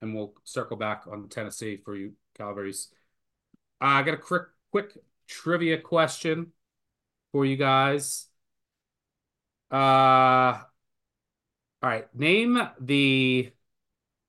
and 0.01 0.15
we'll 0.15 0.35
circle 0.45 0.77
back 0.77 1.05
on 1.11 1.29
Tennessee 1.29 1.77
for 1.77 1.97
you, 1.97 2.13
Calabrese. 2.37 2.89
Uh, 3.81 3.85
I 3.87 4.03
got 4.03 4.15
a 4.15 4.19
quick 4.19 4.43
quick 4.71 4.93
trivia 5.27 5.79
question 5.79 6.53
for 7.33 7.45
you 7.45 7.57
guys. 7.57 8.27
Uh 9.71 10.63
all 11.81 11.89
right, 11.89 12.13
name 12.15 12.59
the 12.81 13.53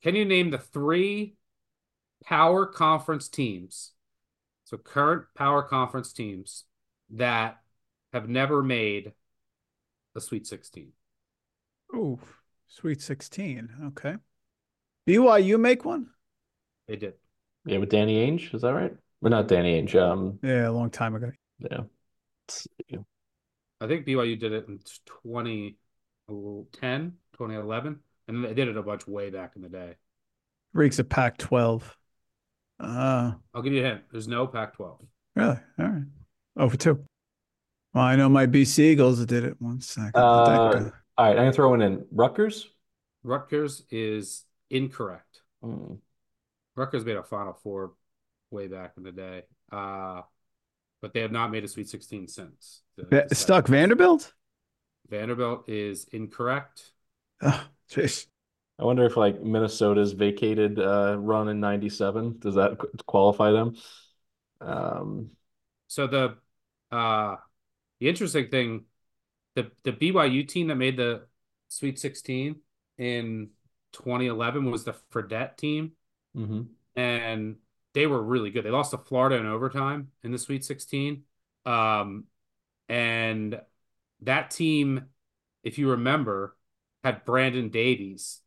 can 0.03 0.15
you 0.15 0.25
name 0.25 0.51
the 0.51 0.57
three 0.57 1.35
power 2.23 2.65
conference 2.65 3.27
teams? 3.27 3.93
So 4.65 4.77
current 4.77 5.25
power 5.35 5.63
conference 5.63 6.13
teams 6.13 6.65
that 7.11 7.57
have 8.13 8.29
never 8.29 8.61
made 8.61 9.13
a 10.15 10.21
Sweet 10.21 10.45
16. 10.45 10.91
Ooh, 11.95 12.19
Sweet 12.67 13.01
16. 13.01 13.69
Okay. 13.87 14.15
BYU 15.07 15.59
make 15.59 15.85
one? 15.85 16.07
They 16.87 16.95
did. 16.95 17.13
Yeah, 17.65 17.77
with 17.77 17.89
Danny 17.89 18.25
Ainge, 18.25 18.53
is 18.53 18.61
that 18.61 18.73
right? 18.73 18.93
Well, 19.21 19.31
not 19.31 19.47
Danny 19.47 19.81
Ainge. 19.81 19.95
Um, 19.95 20.39
yeah, 20.41 20.69
a 20.69 20.71
long 20.71 20.89
time 20.89 21.15
ago. 21.15 21.31
Yeah. 21.59 21.81
I 23.81 23.87
think 23.87 24.05
BYU 24.05 24.39
did 24.39 24.51
it 24.51 24.67
in 24.67 24.79
2010, 25.25 27.13
2011, 27.33 27.99
and 28.27 28.45
they 28.45 28.53
did 28.53 28.67
it 28.67 28.77
a 28.77 28.83
bunch 28.83 29.07
way 29.07 29.29
back 29.29 29.53
in 29.55 29.61
the 29.61 29.69
day. 29.69 29.95
Reeks 30.73 30.99
of 30.99 31.09
Pac 31.09 31.37
12. 31.37 31.95
Uh, 32.79 33.33
I'll 33.53 33.61
give 33.61 33.73
you 33.73 33.81
a 33.81 33.89
hint. 33.89 34.01
There's 34.11 34.27
no 34.27 34.47
Pac 34.47 34.73
12. 34.75 35.01
Really? 35.35 35.57
All 35.79 35.85
right. 35.85 36.03
Oh, 36.57 36.69
for 36.69 36.77
two. 36.77 37.03
Well, 37.93 38.03
I 38.03 38.15
know 38.15 38.29
my 38.29 38.47
BC 38.47 38.79
Eagles 38.79 39.25
did 39.25 39.43
it 39.43 39.55
one 39.59 39.81
second. 39.81 40.11
Uh, 40.15 40.91
all 41.17 41.25
right, 41.25 41.31
I'm 41.31 41.35
going 41.35 41.51
to 41.51 41.55
throw 41.55 41.69
one 41.69 41.81
in. 41.81 42.05
Rutgers? 42.11 42.67
Rutgers 43.23 43.83
is 43.89 44.43
incorrect. 44.69 45.41
Mm. 45.63 45.99
Rutgers 46.75 47.05
made 47.05 47.17
a 47.17 47.23
Final 47.23 47.53
Four 47.53 47.93
way 48.51 48.67
back 48.67 48.93
in 48.97 49.03
the 49.03 49.11
day. 49.11 49.43
Uh, 49.71 50.21
but 51.01 51.13
they 51.13 51.21
have 51.21 51.31
not 51.31 51.51
made 51.51 51.63
a 51.63 51.67
Sweet 51.67 51.89
16 51.89 52.27
since. 52.27 52.81
The, 52.97 53.25
the 53.29 53.35
Stuck 53.35 53.67
Vanderbilt? 53.67 54.33
Vanderbilt 55.09 55.69
is 55.69 56.05
incorrect. 56.11 56.91
Oh, 57.41 57.65
jeez. 57.91 58.27
I 58.77 58.83
wonder 58.85 59.05
if 59.05 59.17
like 59.17 59.41
Minnesota's 59.41 60.13
vacated 60.13 60.79
uh, 60.79 61.17
run 61.19 61.49
in 61.49 61.59
'97 61.59 62.37
does 62.39 62.55
that 62.55 62.77
qualify 63.05 63.51
them? 63.51 63.75
Um, 64.61 65.31
so 65.87 66.07
the 66.07 66.37
uh, 66.89 67.35
the 67.99 68.07
interesting 68.07 68.47
thing, 68.47 68.85
the 69.55 69.71
the 69.83 69.91
BYU 69.91 70.47
team 70.47 70.67
that 70.67 70.75
made 70.75 70.95
the 70.95 71.23
Sweet 71.67 71.99
16 71.99 72.55
in 72.97 73.49
2011 73.93 74.69
was 74.69 74.83
the 74.83 74.95
Fredette 75.11 75.57
team, 75.57 75.93
mm-hmm. 76.35 76.61
and 76.95 77.55
they 77.93 78.07
were 78.07 78.21
really 78.21 78.51
good. 78.51 78.65
They 78.65 78.69
lost 78.69 78.91
to 78.91 78.97
Florida 78.97 79.37
in 79.37 79.45
overtime 79.45 80.09
in 80.23 80.31
the 80.31 80.37
Sweet 80.37 80.63
16. 80.63 81.23
Um, 81.65 82.25
and 82.87 83.59
that 84.21 84.51
team, 84.51 85.05
if 85.63 85.77
you 85.77 85.91
remember, 85.91 86.55
had 87.03 87.25
Brandon 87.25 87.69
Davies, 87.69 88.41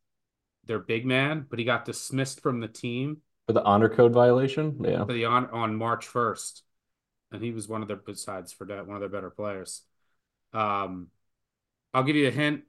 their 0.65 0.79
big 0.79 1.05
man, 1.05 1.47
but 1.49 1.59
he 1.59 1.65
got 1.65 1.85
dismissed 1.85 2.41
from 2.41 2.61
the 2.61 2.69
team 2.69 3.19
for 3.47 3.53
the 3.53 3.63
honor 3.63 3.89
code 3.89 4.13
violation. 4.13 4.83
Yeah, 4.85 5.05
for 5.05 5.13
the 5.13 5.25
on 5.25 5.47
on 5.51 5.77
March 5.77 6.07
first, 6.07 6.63
and 7.31 7.43
he 7.43 7.51
was 7.51 7.69
one 7.69 7.83
of 7.83 7.89
their 7.89 7.97
besides 7.97 8.55
that 8.59 8.87
one 8.87 8.97
of 8.97 9.01
their 9.01 9.09
better 9.09 9.31
players. 9.31 9.83
Um, 10.53 11.09
I'll 11.93 12.05
give 12.05 12.17
you 12.17 12.29
a 12.29 12.33
hint. 12.33 12.63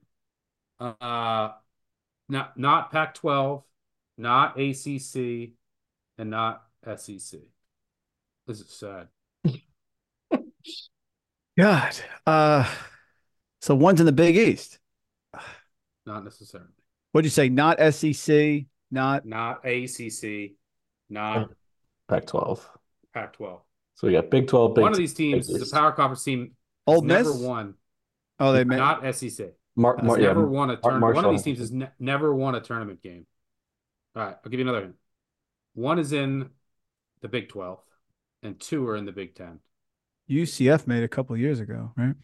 Uh, 0.79 1.51
not 2.29 2.57
not 2.57 2.91
Pac-12, 2.91 3.63
not 4.17 4.59
ACC, 4.59 5.51
and 6.17 6.29
not 6.29 6.63
SEC. 6.95 7.39
This 8.47 8.59
is 8.59 8.69
sad. 8.69 9.07
God. 11.57 11.95
Uh 12.25 12.69
so 13.61 13.75
one's 13.75 13.99
in 14.01 14.05
the 14.05 14.11
Big 14.11 14.35
East. 14.35 14.77
Not 16.05 16.25
necessarily. 16.25 16.67
What'd 17.13 17.25
you 17.25 17.29
say? 17.29 17.47
Not 17.47 17.79
SEC, 17.93 18.65
not 18.91 19.25
not 19.25 19.65
ACC, 19.65 20.51
not 21.09 21.49
Pac-12. 22.09 22.59
Pac-12. 23.13 23.61
So 23.95 24.07
we 24.07 24.13
got 24.13 24.29
Big 24.29 24.47
12. 24.47 24.75
Big 24.75 24.81
One 24.81 24.91
of 24.91 24.97
these 24.97 25.13
teams 25.13 25.47
is 25.49 25.71
a 25.71 25.73
power 25.73 25.93
conference 25.93 26.25
team. 26.25 26.55
Old 26.85 27.05
never 27.05 27.29
Miss? 27.29 27.41
won. 27.41 27.75
Oh, 28.39 28.51
they 28.51 28.65
not 28.65 29.15
SEC. 29.15 29.53
Mar- 29.75 29.97
has 29.97 30.05
Mar- 30.05 30.17
never 30.17 30.41
yeah, 30.41 30.45
won 30.45 30.69
a 30.69 30.77
tournament. 30.77 31.15
One 31.15 31.25
of 31.25 31.31
these 31.31 31.43
teams 31.43 31.59
has 31.59 31.71
ne- 31.71 31.91
never 31.99 32.33
won 32.33 32.55
a 32.55 32.61
tournament 32.61 33.01
game. 33.01 33.25
All 34.15 34.23
right, 34.23 34.35
I'll 34.43 34.51
give 34.51 34.59
you 34.59 34.65
another 34.65 34.81
hint. 34.81 34.95
One 35.73 35.97
is 35.97 36.13
in 36.13 36.49
the 37.21 37.27
Big 37.27 37.49
12, 37.49 37.79
and 38.43 38.59
two 38.59 38.87
are 38.87 38.95
in 38.95 39.05
the 39.05 39.11
Big 39.11 39.35
10. 39.35 39.59
UCF 40.29 40.85
made 40.87 41.03
a 41.03 41.07
couple 41.07 41.35
years 41.35 41.59
ago, 41.59 41.91
right? 41.97 42.15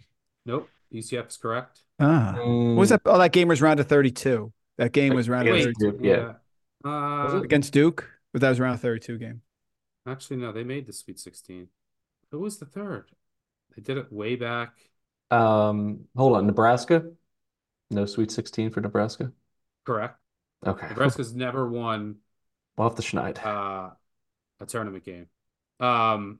Nope, 0.45 0.69
UCF 0.93 1.29
is 1.29 1.37
correct. 1.37 1.81
Ah. 1.99 2.35
Mm, 2.37 2.75
was 2.75 2.89
that? 2.89 3.01
Oh, 3.05 3.17
that 3.17 3.31
game 3.31 3.47
was 3.47 3.61
round 3.61 3.79
of 3.79 3.87
32. 3.87 4.53
That 4.77 4.93
game 4.93 5.13
was 5.13 5.27
round 5.27 5.47
of 5.47 5.55
32. 5.55 5.73
Duke, 5.79 5.99
yeah. 6.01 6.33
Uh, 6.85 7.41
Against 7.43 7.73
Duke? 7.73 8.07
But 8.31 8.41
that 8.41 8.49
was 8.49 8.59
round 8.59 8.75
of 8.75 8.81
32 8.81 9.17
game. 9.17 9.41
actually, 10.07 10.37
no, 10.37 10.51
they 10.51 10.63
made 10.63 10.85
the 10.85 10.93
Sweet 10.93 11.19
16. 11.19 11.67
Who 12.31 12.39
was 12.39 12.59
the 12.59 12.65
third? 12.65 13.11
They 13.75 13.81
did 13.81 13.97
it 13.97 14.13
way 14.13 14.35
back. 14.35 14.75
Um, 15.31 16.05
hold 16.15 16.37
on, 16.37 16.47
Nebraska. 16.47 17.03
No 17.91 18.05
Sweet 18.05 18.31
16 18.31 18.69
for 18.71 18.81
Nebraska. 18.81 19.31
Correct. 19.85 20.17
Okay, 20.65 20.87
Nebraska's 20.89 21.33
never 21.33 21.67
won 21.69 22.17
we'll 22.77 22.89
have 22.89 22.97
to 22.97 23.01
schneid. 23.01 23.43
uh, 23.45 23.91
a 24.59 24.65
tournament 24.65 25.05
game. 25.05 25.27
Um, 25.79 26.39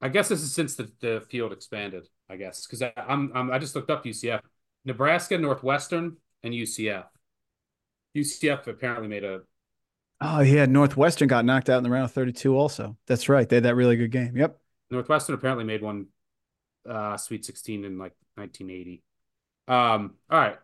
I 0.00 0.08
guess 0.08 0.28
this 0.28 0.42
is 0.42 0.52
since 0.52 0.74
the, 0.74 0.90
the 1.00 1.24
field 1.30 1.52
expanded. 1.52 2.06
I 2.28 2.36
guess 2.36 2.66
because 2.66 2.82
I'm, 2.96 3.30
I'm 3.34 3.50
I 3.50 3.58
just 3.58 3.74
looked 3.74 3.90
up 3.90 4.04
UCF, 4.04 4.40
Nebraska, 4.84 5.38
Northwestern, 5.38 6.16
and 6.42 6.52
UCF. 6.52 7.04
UCF 8.16 8.66
apparently 8.66 9.08
made 9.08 9.24
a 9.24 9.42
Oh, 10.20 10.40
yeah. 10.40 10.64
Northwestern 10.66 11.28
got 11.28 11.44
knocked 11.44 11.68
out 11.68 11.78
in 11.78 11.84
the 11.84 11.90
round 11.90 12.06
of 12.06 12.12
32 12.12 12.56
also. 12.56 12.96
That's 13.06 13.28
right. 13.28 13.48
They 13.48 13.56
had 13.56 13.64
that 13.64 13.74
really 13.74 13.96
good 13.96 14.10
game. 14.10 14.36
Yep. 14.36 14.58
Northwestern 14.90 15.34
apparently 15.34 15.64
made 15.64 15.82
one 15.82 16.06
uh 16.88 17.16
Sweet 17.16 17.44
16 17.44 17.84
in 17.84 17.98
like 17.98 18.14
1980. 18.36 19.02
Um, 19.68 20.14
all 20.30 20.38
right. 20.38 20.56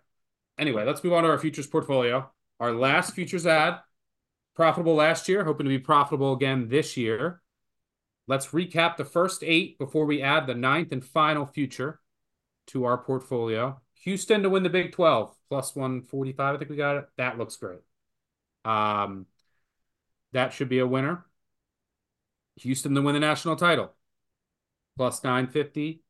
Anyway, 0.63 0.85
let's 0.85 1.03
move 1.03 1.15
on 1.15 1.25
to 1.25 1.29
our 1.29 1.39
futures 1.39 1.67
portfolio. 1.67 2.31
Our 2.61 2.71
last 2.71 3.17
futures 3.17 3.49
ad, 3.49 3.81
profitable 4.55 4.95
last 4.95 5.29
year, 5.29 5.43
hoping 5.43 5.65
to 5.65 5.69
be 5.69 5.81
profitable 5.81 6.33
again 6.33 6.69
this 6.69 6.97
year. 6.97 7.43
Let's 8.29 8.47
recap 8.47 8.97
the 8.97 9.05
first 9.05 9.43
eight 9.43 9.77
before 9.77 10.07
we 10.07 10.23
add 10.23 10.47
the 10.47 10.55
ninth 10.55 10.93
and 10.93 11.05
final 11.05 11.47
future 11.47 11.99
to 12.69 12.85
our 12.85 12.97
portfolio. 12.97 13.81
Houston 14.05 14.45
to 14.45 14.51
win 14.51 14.63
the 14.63 14.71
Big 14.71 14.93
12, 14.93 15.37
plus 15.49 15.75
145. 15.75 16.55
I 16.55 16.59
think 16.59 16.71
we 16.71 16.77
got 16.77 16.97
it. 16.97 17.09
That 17.17 17.39
looks 17.39 17.57
great. 17.57 17.81
Um, 18.65 19.27
that 20.31 20.53
should 20.53 20.69
be 20.69 20.79
a 20.79 20.87
winner. 20.87 21.27
Houston 22.61 22.95
to 22.95 23.03
win 23.03 23.15
the 23.15 23.21
national 23.21 23.57
title, 23.57 23.95
plus 24.97 25.25
950. 25.25 26.05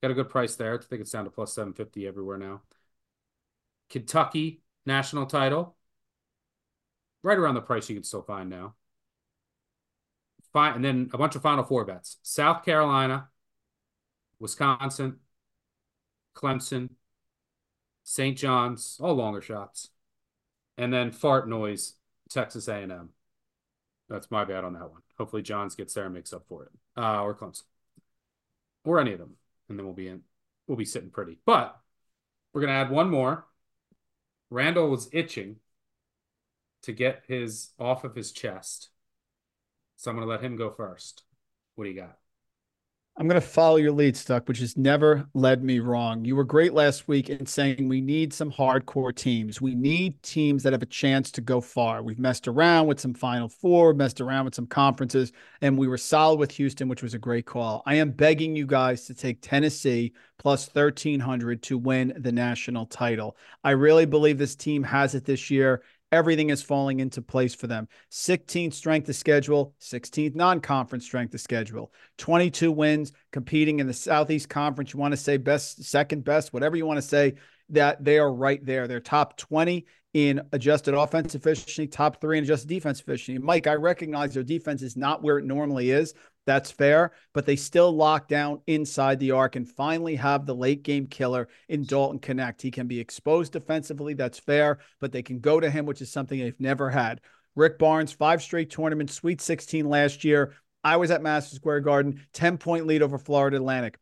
Got 0.00 0.12
a 0.12 0.14
good 0.14 0.28
price 0.28 0.54
there. 0.54 0.74
I 0.74 0.78
think 0.84 1.00
it's 1.00 1.10
down 1.10 1.24
to 1.24 1.30
plus 1.32 1.52
750 1.52 2.06
everywhere 2.06 2.38
now. 2.38 2.62
Kentucky 3.90 4.62
national 4.86 5.26
title, 5.26 5.76
right 7.22 7.38
around 7.38 7.54
the 7.54 7.60
price 7.60 7.88
you 7.88 7.94
can 7.94 8.04
still 8.04 8.22
find 8.22 8.48
now. 8.50 8.74
Fine, 10.52 10.76
and 10.76 10.84
then 10.84 11.10
a 11.12 11.18
bunch 11.18 11.34
of 11.36 11.42
Final 11.42 11.64
Four 11.64 11.84
bets: 11.84 12.16
South 12.22 12.64
Carolina, 12.64 13.28
Wisconsin, 14.38 15.18
Clemson, 16.34 16.90
St. 18.04 18.36
John's, 18.38 18.98
all 19.00 19.14
longer 19.14 19.42
shots, 19.42 19.90
and 20.78 20.92
then 20.92 21.10
fart 21.10 21.48
noise, 21.48 21.94
Texas 22.30 22.68
A&M. 22.68 23.10
That's 24.08 24.30
my 24.30 24.44
bad 24.44 24.64
on 24.64 24.72
that 24.72 24.90
one. 24.90 25.02
Hopefully, 25.18 25.42
Johns 25.42 25.74
gets 25.74 25.92
there 25.92 26.06
and 26.06 26.14
makes 26.14 26.32
up 26.32 26.46
for 26.48 26.64
it, 26.64 26.70
uh, 26.96 27.22
or 27.22 27.34
Clemson, 27.34 27.64
or 28.84 29.00
any 29.00 29.12
of 29.12 29.18
them, 29.18 29.36
and 29.68 29.78
then 29.78 29.84
we'll 29.84 29.94
be 29.94 30.08
in. 30.08 30.22
We'll 30.66 30.78
be 30.78 30.84
sitting 30.84 31.10
pretty. 31.10 31.38
But 31.44 31.78
we're 32.52 32.62
gonna 32.62 32.72
add 32.72 32.90
one 32.90 33.10
more. 33.10 33.44
Randle 34.50 34.88
was 34.88 35.08
itching 35.12 35.56
to 36.82 36.92
get 36.92 37.24
his 37.26 37.70
off 37.78 38.04
of 38.04 38.14
his 38.14 38.32
chest, 38.32 38.88
so 39.96 40.10
I'm 40.10 40.16
gonna 40.16 40.26
let 40.26 40.42
him 40.42 40.56
go 40.56 40.70
first. 40.70 41.24
What 41.74 41.84
do 41.84 41.90
you 41.90 41.96
got? 41.96 42.18
I'm 43.20 43.26
going 43.26 43.40
to 43.40 43.44
follow 43.44 43.78
your 43.78 43.90
lead, 43.90 44.16
Stuck, 44.16 44.46
which 44.46 44.60
has 44.60 44.76
never 44.76 45.28
led 45.34 45.64
me 45.64 45.80
wrong. 45.80 46.24
You 46.24 46.36
were 46.36 46.44
great 46.44 46.72
last 46.72 47.08
week 47.08 47.28
in 47.28 47.46
saying 47.46 47.88
we 47.88 48.00
need 48.00 48.32
some 48.32 48.52
hardcore 48.52 49.12
teams. 49.12 49.60
We 49.60 49.74
need 49.74 50.22
teams 50.22 50.62
that 50.62 50.72
have 50.72 50.84
a 50.84 50.86
chance 50.86 51.32
to 51.32 51.40
go 51.40 51.60
far. 51.60 52.04
We've 52.04 52.20
messed 52.20 52.46
around 52.46 52.86
with 52.86 53.00
some 53.00 53.14
Final 53.14 53.48
Four, 53.48 53.92
messed 53.92 54.20
around 54.20 54.44
with 54.44 54.54
some 54.54 54.68
conferences, 54.68 55.32
and 55.62 55.76
we 55.76 55.88
were 55.88 55.98
solid 55.98 56.38
with 56.38 56.52
Houston, 56.52 56.86
which 56.86 57.02
was 57.02 57.12
a 57.12 57.18
great 57.18 57.44
call. 57.44 57.82
I 57.86 57.96
am 57.96 58.12
begging 58.12 58.54
you 58.54 58.66
guys 58.66 59.06
to 59.06 59.14
take 59.14 59.42
Tennessee 59.42 60.12
plus 60.38 60.72
1300 60.72 61.60
to 61.64 61.76
win 61.76 62.12
the 62.18 62.30
national 62.30 62.86
title. 62.86 63.36
I 63.64 63.72
really 63.72 64.06
believe 64.06 64.38
this 64.38 64.54
team 64.54 64.84
has 64.84 65.16
it 65.16 65.24
this 65.24 65.50
year 65.50 65.82
everything 66.12 66.50
is 66.50 66.62
falling 66.62 67.00
into 67.00 67.22
place 67.22 67.54
for 67.54 67.66
them. 67.66 67.88
16th 68.10 68.74
strength 68.74 69.08
of 69.08 69.16
schedule, 69.16 69.74
16th 69.80 70.34
non 70.34 70.60
conference 70.60 71.04
strength 71.04 71.34
of 71.34 71.40
schedule, 71.40 71.92
22 72.18 72.72
wins 72.72 73.12
competing 73.32 73.80
in 73.80 73.86
the 73.86 73.94
Southeast 73.94 74.48
Conference. 74.48 74.92
You 74.92 75.00
want 75.00 75.12
to 75.12 75.16
say 75.18 75.36
best, 75.36 75.84
second 75.84 76.24
best, 76.24 76.52
whatever 76.52 76.76
you 76.76 76.86
want 76.86 76.98
to 76.98 77.02
say, 77.02 77.34
that 77.70 78.02
they 78.02 78.18
are 78.18 78.32
right 78.32 78.64
there. 78.64 78.88
They're 78.88 79.00
top 79.00 79.36
20 79.36 79.86
in 80.14 80.40
adjusted 80.52 80.94
offense 80.94 81.34
efficiency, 81.34 81.86
top 81.86 82.20
three 82.20 82.38
in 82.38 82.44
adjusted 82.44 82.68
defense 82.68 83.00
efficiency. 83.00 83.38
Mike, 83.42 83.66
I 83.66 83.74
recognize 83.74 84.32
their 84.32 84.42
defense 84.42 84.82
is 84.82 84.96
not 84.96 85.22
where 85.22 85.38
it 85.38 85.44
normally 85.44 85.90
is. 85.90 86.14
That's 86.48 86.70
fair, 86.70 87.12
but 87.34 87.44
they 87.44 87.56
still 87.56 87.92
lock 87.92 88.26
down 88.26 88.62
inside 88.66 89.20
the 89.20 89.32
arc 89.32 89.54
and 89.56 89.68
finally 89.68 90.14
have 90.14 90.46
the 90.46 90.54
late 90.54 90.82
game 90.82 91.06
killer 91.06 91.46
in 91.68 91.84
Dalton 91.84 92.20
Knecht. 92.20 92.62
He 92.62 92.70
can 92.70 92.86
be 92.86 93.00
exposed 93.00 93.52
defensively. 93.52 94.14
That's 94.14 94.38
fair, 94.38 94.78
but 94.98 95.12
they 95.12 95.20
can 95.20 95.40
go 95.40 95.60
to 95.60 95.68
him, 95.68 95.84
which 95.84 96.00
is 96.00 96.10
something 96.10 96.40
they've 96.40 96.58
never 96.58 96.88
had. 96.88 97.20
Rick 97.54 97.78
Barnes, 97.78 98.12
five 98.12 98.42
straight 98.42 98.70
tournaments, 98.70 99.12
Sweet 99.12 99.42
16 99.42 99.90
last 99.90 100.24
year. 100.24 100.54
I 100.82 100.96
was 100.96 101.10
at 101.10 101.20
Madison 101.20 101.56
Square 101.56 101.80
Garden, 101.80 102.24
10 102.32 102.56
point 102.56 102.86
lead 102.86 103.02
over 103.02 103.18
Florida 103.18 103.58
Atlantic. 103.58 103.98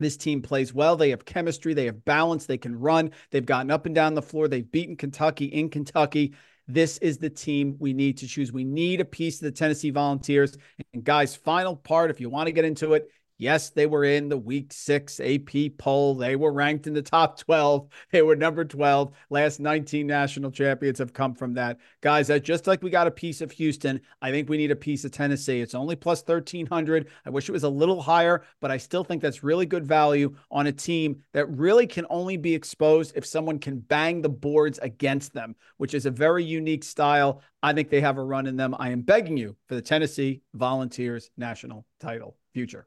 This 0.00 0.16
team 0.16 0.42
plays 0.42 0.74
well. 0.74 0.96
They 0.96 1.10
have 1.10 1.24
chemistry. 1.24 1.72
They 1.72 1.86
have 1.86 2.04
balance. 2.04 2.46
They 2.46 2.58
can 2.58 2.80
run. 2.80 3.12
They've 3.30 3.46
gotten 3.46 3.70
up 3.70 3.86
and 3.86 3.94
down 3.94 4.14
the 4.14 4.22
floor. 4.22 4.48
They've 4.48 4.68
beaten 4.68 4.96
Kentucky 4.96 5.44
in 5.44 5.70
Kentucky. 5.70 6.34
This 6.68 6.98
is 6.98 7.18
the 7.18 7.30
team 7.30 7.76
we 7.78 7.92
need 7.92 8.18
to 8.18 8.26
choose. 8.26 8.52
We 8.52 8.64
need 8.64 9.00
a 9.00 9.04
piece 9.04 9.36
of 9.36 9.42
the 9.42 9.52
Tennessee 9.52 9.90
Volunteers. 9.90 10.56
And 10.92 11.04
guys, 11.04 11.36
final 11.36 11.76
part, 11.76 12.10
if 12.10 12.20
you 12.20 12.28
want 12.28 12.48
to 12.48 12.52
get 12.52 12.64
into 12.64 12.94
it, 12.94 13.08
Yes, 13.38 13.68
they 13.68 13.84
were 13.84 14.04
in 14.04 14.30
the 14.30 14.38
week 14.38 14.72
six 14.72 15.20
AP 15.20 15.76
poll. 15.76 16.14
They 16.14 16.36
were 16.36 16.52
ranked 16.52 16.86
in 16.86 16.94
the 16.94 17.02
top 17.02 17.38
12. 17.38 17.86
They 18.10 18.22
were 18.22 18.34
number 18.34 18.64
12. 18.64 19.12
Last 19.28 19.60
19 19.60 20.06
national 20.06 20.50
champions 20.50 20.98
have 21.00 21.12
come 21.12 21.34
from 21.34 21.52
that. 21.54 21.76
Guys, 22.00 22.30
just 22.40 22.66
like 22.66 22.82
we 22.82 22.88
got 22.88 23.06
a 23.06 23.10
piece 23.10 23.42
of 23.42 23.50
Houston, 23.52 24.00
I 24.22 24.30
think 24.30 24.48
we 24.48 24.56
need 24.56 24.70
a 24.70 24.76
piece 24.76 25.04
of 25.04 25.10
Tennessee. 25.10 25.60
It's 25.60 25.74
only 25.74 25.96
plus 25.96 26.22
1300. 26.22 27.08
I 27.26 27.30
wish 27.30 27.50
it 27.50 27.52
was 27.52 27.64
a 27.64 27.68
little 27.68 28.00
higher, 28.00 28.42
but 28.62 28.70
I 28.70 28.78
still 28.78 29.04
think 29.04 29.20
that's 29.20 29.44
really 29.44 29.66
good 29.66 29.86
value 29.86 30.34
on 30.50 30.68
a 30.68 30.72
team 30.72 31.22
that 31.34 31.46
really 31.50 31.86
can 31.86 32.06
only 32.08 32.38
be 32.38 32.54
exposed 32.54 33.12
if 33.16 33.26
someone 33.26 33.58
can 33.58 33.80
bang 33.80 34.22
the 34.22 34.30
boards 34.30 34.78
against 34.80 35.34
them, 35.34 35.54
which 35.76 35.92
is 35.92 36.06
a 36.06 36.10
very 36.10 36.42
unique 36.42 36.84
style. 36.84 37.42
I 37.62 37.74
think 37.74 37.90
they 37.90 38.00
have 38.00 38.16
a 38.16 38.24
run 38.24 38.46
in 38.46 38.56
them. 38.56 38.74
I 38.78 38.90
am 38.90 39.02
begging 39.02 39.36
you 39.36 39.56
for 39.66 39.74
the 39.74 39.82
Tennessee 39.82 40.40
Volunteers 40.54 41.30
national 41.36 41.84
title 42.00 42.38
future. 42.54 42.86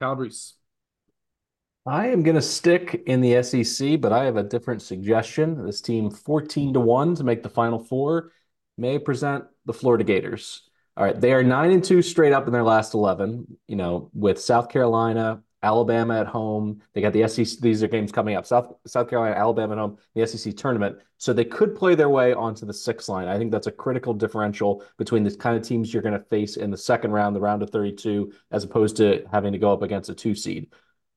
Calabrese. 0.00 0.54
I 1.86 2.08
am 2.08 2.22
going 2.22 2.36
to 2.36 2.42
stick 2.42 3.02
in 3.06 3.20
the 3.20 3.42
SEC, 3.42 4.00
but 4.00 4.12
I 4.12 4.24
have 4.24 4.36
a 4.36 4.42
different 4.42 4.82
suggestion. 4.82 5.64
This 5.64 5.80
team, 5.80 6.10
14 6.10 6.74
to 6.74 6.80
1 6.80 7.16
to 7.16 7.24
make 7.24 7.42
the 7.42 7.48
final 7.48 7.78
four, 7.78 8.32
may 8.78 8.98
present 8.98 9.44
the 9.66 9.72
Florida 9.72 10.04
Gators. 10.04 10.68
All 10.96 11.04
right. 11.04 11.18
They 11.18 11.32
are 11.32 11.42
9 11.42 11.70
and 11.70 11.84
2 11.84 12.02
straight 12.02 12.32
up 12.32 12.46
in 12.46 12.52
their 12.52 12.62
last 12.62 12.94
11, 12.94 13.58
you 13.66 13.76
know, 13.76 14.10
with 14.14 14.40
South 14.40 14.68
Carolina, 14.68 15.42
Alabama 15.62 16.20
at 16.20 16.26
home. 16.26 16.80
They 16.94 17.00
got 17.00 17.12
the 17.12 17.28
SEC. 17.28 17.58
These 17.60 17.82
are 17.82 17.88
games 17.88 18.12
coming 18.12 18.34
up. 18.34 18.46
South 18.46 18.74
South 18.86 19.08
Carolina, 19.08 19.36
Alabama 19.36 19.72
at 19.74 19.78
home, 19.78 19.98
the 20.14 20.26
SEC 20.26 20.56
tournament. 20.56 20.98
So 21.18 21.32
they 21.32 21.44
could 21.44 21.76
play 21.76 21.94
their 21.94 22.08
way 22.08 22.32
onto 22.32 22.64
the 22.64 22.72
six 22.72 23.08
line. 23.08 23.28
I 23.28 23.36
think 23.36 23.50
that's 23.50 23.66
a 23.66 23.72
critical 23.72 24.14
differential 24.14 24.82
between 24.96 25.22
the 25.22 25.34
kind 25.36 25.56
of 25.56 25.62
teams 25.62 25.92
you're 25.92 26.02
going 26.02 26.18
to 26.18 26.24
face 26.24 26.56
in 26.56 26.70
the 26.70 26.78
second 26.78 27.12
round, 27.12 27.36
the 27.36 27.40
round 27.40 27.62
of 27.62 27.70
32, 27.70 28.32
as 28.50 28.64
opposed 28.64 28.96
to 28.96 29.24
having 29.30 29.52
to 29.52 29.58
go 29.58 29.72
up 29.72 29.82
against 29.82 30.08
a 30.08 30.14
two 30.14 30.34
seed. 30.34 30.68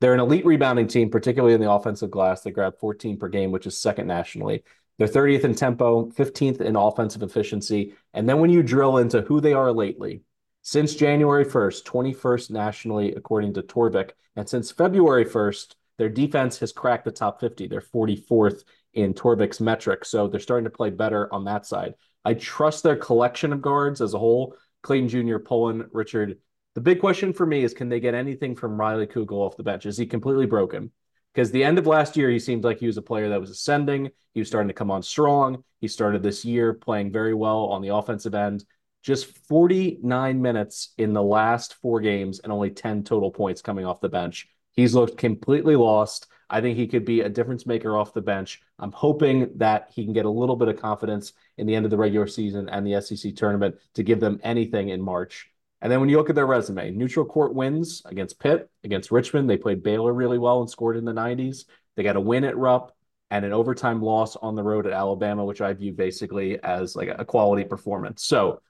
They're 0.02 0.14
an 0.14 0.20
elite 0.20 0.46
rebounding 0.46 0.88
team, 0.88 1.10
particularly 1.10 1.54
in 1.54 1.62
the 1.62 1.72
offensive 1.72 2.12
glass. 2.12 2.42
They 2.42 2.52
grab 2.52 2.78
14 2.80 3.18
per 3.18 3.30
game, 3.30 3.52
which 3.52 3.66
is 3.66 3.78
second 3.78 4.08
nationally. 4.08 4.64
They're 4.98 5.08
30th 5.08 5.46
in 5.46 5.56
tempo, 5.56 6.08
15th 6.12 6.60
in 6.60 6.76
offensive 6.76 7.24
efficiency. 7.24 7.94
And 8.14 8.28
then 8.28 8.40
when 8.40 8.50
you 8.50 8.62
drill 8.62 8.98
into 8.98 9.22
who 9.22 9.40
they 9.40 9.54
are 9.54 9.72
lately, 9.72 10.22
since 10.64 10.96
January 10.96 11.46
1st, 11.46 11.84
21st 11.84 12.50
nationally, 12.50 13.14
according 13.14 13.54
to 13.54 13.62
Torvik, 13.62 14.12
and 14.36 14.48
since 14.48 14.72
February 14.72 15.26
1st, 15.26 15.76
their 15.98 16.10
defense 16.10 16.58
has 16.60 16.72
cracked 16.72 17.06
the 17.06 17.12
top 17.12 17.40
50. 17.40 17.68
They're 17.68 17.82
44th 17.82 18.64
in 18.94 19.14
Torvik's 19.14 19.60
metric. 19.60 20.06
So 20.06 20.28
they're 20.28 20.40
starting 20.40 20.64
to 20.64 20.70
play 20.70 20.90
better 20.90 21.32
on 21.34 21.46
that 21.46 21.66
side. 21.66 21.94
I 22.26 22.34
trust 22.34 22.82
their 22.82 22.96
collection 22.96 23.54
of 23.54 23.62
guards 23.62 24.02
as 24.02 24.14
a 24.14 24.20
whole. 24.20 24.56
Clayton 24.82 25.10
Jr., 25.10 25.38
Pullin, 25.38 25.88
Richard. 25.92 26.38
The 26.76 26.82
big 26.82 27.00
question 27.00 27.34
for 27.34 27.46
me 27.46 27.64
is 27.64 27.74
can 27.74 27.90
they 27.90 28.00
get 28.00 28.16
anything 28.16 28.56
from 28.56 28.80
Riley 28.80 29.06
Kugel 29.06 29.46
off 29.46 29.58
the 29.58 29.64
bench? 29.64 29.86
Is 29.86 29.98
he 29.98 30.06
completely 30.06 30.46
broken? 30.46 30.92
Because 31.34 31.52
the 31.52 31.64
end 31.64 31.78
of 31.78 31.88
last 31.88 32.16
year, 32.16 32.30
he 32.30 32.40
seemed 32.40 32.64
like 32.64 32.80
he 32.80 32.88
was 32.88 32.98
a 32.98 33.02
player 33.02 33.30
that 33.30 33.42
was 33.42 33.50
ascending. 33.50 34.12
He 34.34 34.40
was 34.40 34.48
starting 34.48 34.68
to 34.70 34.74
come 34.74 34.92
on 34.92 35.04
strong. 35.04 35.64
He 35.82 35.88
started 35.88 36.24
this 36.24 36.46
year 36.46 36.74
playing 36.74 37.12
very 37.12 37.34
well 37.34 37.66
on 37.66 37.82
the 37.82 37.94
offensive 37.94 38.34
end 38.34 38.64
just 39.04 39.38
49 39.48 40.42
minutes 40.42 40.94
in 40.98 41.14
the 41.14 41.22
last 41.22 41.76
four 41.76 42.00
games 42.00 42.40
and 42.40 42.52
only 42.52 42.72
10 42.72 43.04
total 43.04 43.30
points 43.30 43.62
coming 43.62 43.86
off 43.86 44.02
the 44.02 44.10
bench. 44.10 44.48
He's 44.72 44.96
looked 44.96 45.18
completely 45.18 45.76
lost. 45.76 46.28
I 46.50 46.62
think 46.62 46.78
he 46.78 46.88
could 46.88 47.06
be 47.06 47.22
a 47.22 47.30
difference 47.30 47.66
maker 47.66 47.98
off 47.98 48.14
the 48.14 48.22
bench. 48.22 48.62
I'm 48.80 48.92
hoping 48.92 49.52
that 49.58 49.90
he 49.94 50.06
can 50.06 50.14
get 50.14 50.26
a 50.26 50.30
little 50.30 50.56
bit 50.56 50.70
of 50.70 50.82
confidence 50.82 51.34
in 51.58 51.68
the 51.68 51.76
end 51.76 51.86
of 51.86 51.92
the 51.92 51.98
regular 51.98 52.28
season 52.28 52.70
and 52.70 52.88
the 52.88 53.02
SEC 53.02 53.36
tournament 53.36 53.76
to 53.96 54.04
give 54.04 54.20
them 54.20 54.40
anything 54.42 54.90
in 54.90 55.02
March. 55.02 55.50
And 55.82 55.92
then 55.92 56.00
when 56.00 56.08
you 56.08 56.18
look 56.18 56.30
at 56.30 56.36
their 56.36 56.48
resume, 56.48 56.92
neutral 56.92 57.26
court 57.26 57.54
wins 57.54 58.02
against 58.06 58.40
Pitt, 58.40 58.70
against 58.86 59.12
Richmond, 59.12 59.50
they 59.50 59.58
played 59.58 59.84
Baylor 59.84 60.14
really 60.14 60.38
well 60.38 60.62
and 60.62 60.70
scored 60.70 60.96
in 60.96 61.04
the 61.04 61.12
90s. 61.12 61.66
They 61.98 62.04
got 62.04 62.16
a 62.16 62.22
win 62.22 62.46
at 62.46 62.58
Rupp 62.58 62.96
and 63.30 63.44
an 63.44 63.52
overtime 63.52 64.02
loss 64.02 64.38
on 64.38 64.56
the 64.56 64.64
road 64.64 64.88
at 64.88 64.94
Alabama, 64.94 65.44
which 65.44 65.60
I 65.60 65.74
view 65.74 65.92
basically 65.92 66.64
as 66.64 66.96
like 66.96 67.10
a 67.10 67.26
quality 67.26 67.66
performance. 67.66 68.24
So 68.24 68.62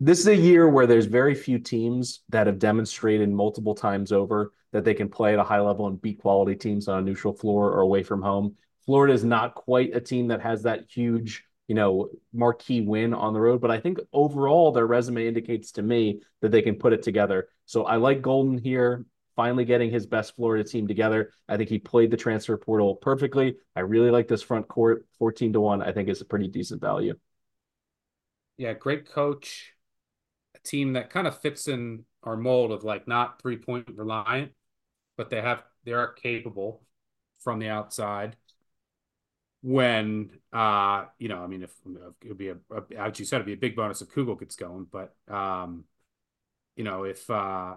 this 0.00 0.18
is 0.20 0.26
a 0.26 0.36
year 0.36 0.68
where 0.68 0.86
there's 0.86 1.06
very 1.06 1.34
few 1.34 1.58
teams 1.58 2.20
that 2.28 2.46
have 2.46 2.58
demonstrated 2.58 3.30
multiple 3.30 3.74
times 3.74 4.12
over 4.12 4.52
that 4.72 4.84
they 4.84 4.94
can 4.94 5.08
play 5.08 5.32
at 5.32 5.38
a 5.38 5.44
high 5.44 5.60
level 5.60 5.86
and 5.86 6.02
beat 6.02 6.20
quality 6.20 6.56
teams 6.56 6.88
on 6.88 6.98
a 6.98 7.02
neutral 7.02 7.32
floor 7.32 7.70
or 7.70 7.80
away 7.80 8.02
from 8.02 8.20
home. 8.20 8.56
Florida 8.84 9.14
is 9.14 9.24
not 9.24 9.54
quite 9.54 9.94
a 9.94 10.00
team 10.00 10.28
that 10.28 10.42
has 10.42 10.64
that 10.64 10.90
huge, 10.90 11.44
you 11.68 11.74
know, 11.74 12.10
marquee 12.32 12.80
win 12.80 13.14
on 13.14 13.32
the 13.32 13.40
road, 13.40 13.60
but 13.60 13.70
I 13.70 13.78
think 13.78 13.98
overall 14.12 14.72
their 14.72 14.86
resume 14.86 15.26
indicates 15.26 15.72
to 15.72 15.82
me 15.82 16.20
that 16.40 16.50
they 16.50 16.60
can 16.60 16.74
put 16.74 16.92
it 16.92 17.02
together. 17.02 17.48
So 17.64 17.84
I 17.84 17.96
like 17.96 18.20
Golden 18.20 18.58
here, 18.58 19.06
finally 19.36 19.64
getting 19.64 19.90
his 19.90 20.06
best 20.06 20.34
Florida 20.34 20.68
team 20.68 20.88
together. 20.88 21.30
I 21.48 21.56
think 21.56 21.70
he 21.70 21.78
played 21.78 22.10
the 22.10 22.16
transfer 22.16 22.56
portal 22.56 22.96
perfectly. 22.96 23.56
I 23.76 23.80
really 23.80 24.10
like 24.10 24.28
this 24.28 24.42
front 24.42 24.66
court. 24.68 25.06
14 25.18 25.52
to 25.52 25.60
1, 25.60 25.82
I 25.82 25.92
think 25.92 26.08
is 26.08 26.20
a 26.20 26.26
pretty 26.26 26.48
decent 26.48 26.80
value. 26.80 27.14
Yeah, 28.58 28.72
great 28.72 29.10
coach 29.10 29.74
team 30.64 30.94
that 30.94 31.10
kind 31.10 31.26
of 31.26 31.38
fits 31.40 31.68
in 31.68 32.04
our 32.22 32.36
mold 32.36 32.72
of 32.72 32.84
like 32.84 33.06
not 33.06 33.40
three 33.40 33.56
point 33.56 33.88
reliant, 33.94 34.52
but 35.16 35.30
they 35.30 35.40
have 35.40 35.62
they 35.84 35.92
are 35.92 36.08
capable 36.08 36.82
from 37.40 37.58
the 37.58 37.68
outside. 37.68 38.36
When 39.62 40.30
uh, 40.52 41.06
you 41.18 41.28
know, 41.28 41.42
I 41.42 41.46
mean, 41.46 41.62
if 41.62 41.72
it 42.22 42.28
would 42.28 42.38
be 42.38 42.48
a, 42.48 42.56
a 42.70 43.00
as 43.00 43.18
you 43.18 43.24
said, 43.24 43.36
it'd 43.36 43.46
be 43.46 43.54
a 43.54 43.56
big 43.56 43.76
bonus 43.76 44.02
if 44.02 44.08
Kugel 44.08 44.38
gets 44.38 44.56
going, 44.56 44.86
but 44.90 45.14
um, 45.28 45.84
you 46.76 46.84
know, 46.84 47.04
if 47.04 47.28
uh, 47.30 47.76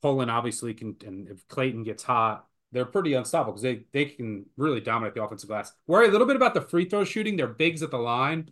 Pullin 0.00 0.30
obviously 0.30 0.72
can, 0.72 0.96
and 1.06 1.28
if 1.28 1.46
Clayton 1.48 1.82
gets 1.82 2.02
hot, 2.02 2.46
they're 2.72 2.86
pretty 2.86 3.12
unstoppable 3.14 3.52
because 3.52 3.62
they 3.62 3.84
they 3.92 4.06
can 4.06 4.46
really 4.56 4.80
dominate 4.80 5.14
the 5.14 5.22
offensive 5.22 5.48
glass. 5.48 5.72
Worry 5.86 6.08
a 6.08 6.10
little 6.10 6.26
bit 6.26 6.36
about 6.36 6.54
the 6.54 6.62
free 6.62 6.86
throw 6.86 7.04
shooting. 7.04 7.36
They're 7.36 7.48
bigs 7.48 7.82
at 7.82 7.90
the 7.90 7.98
line, 7.98 8.50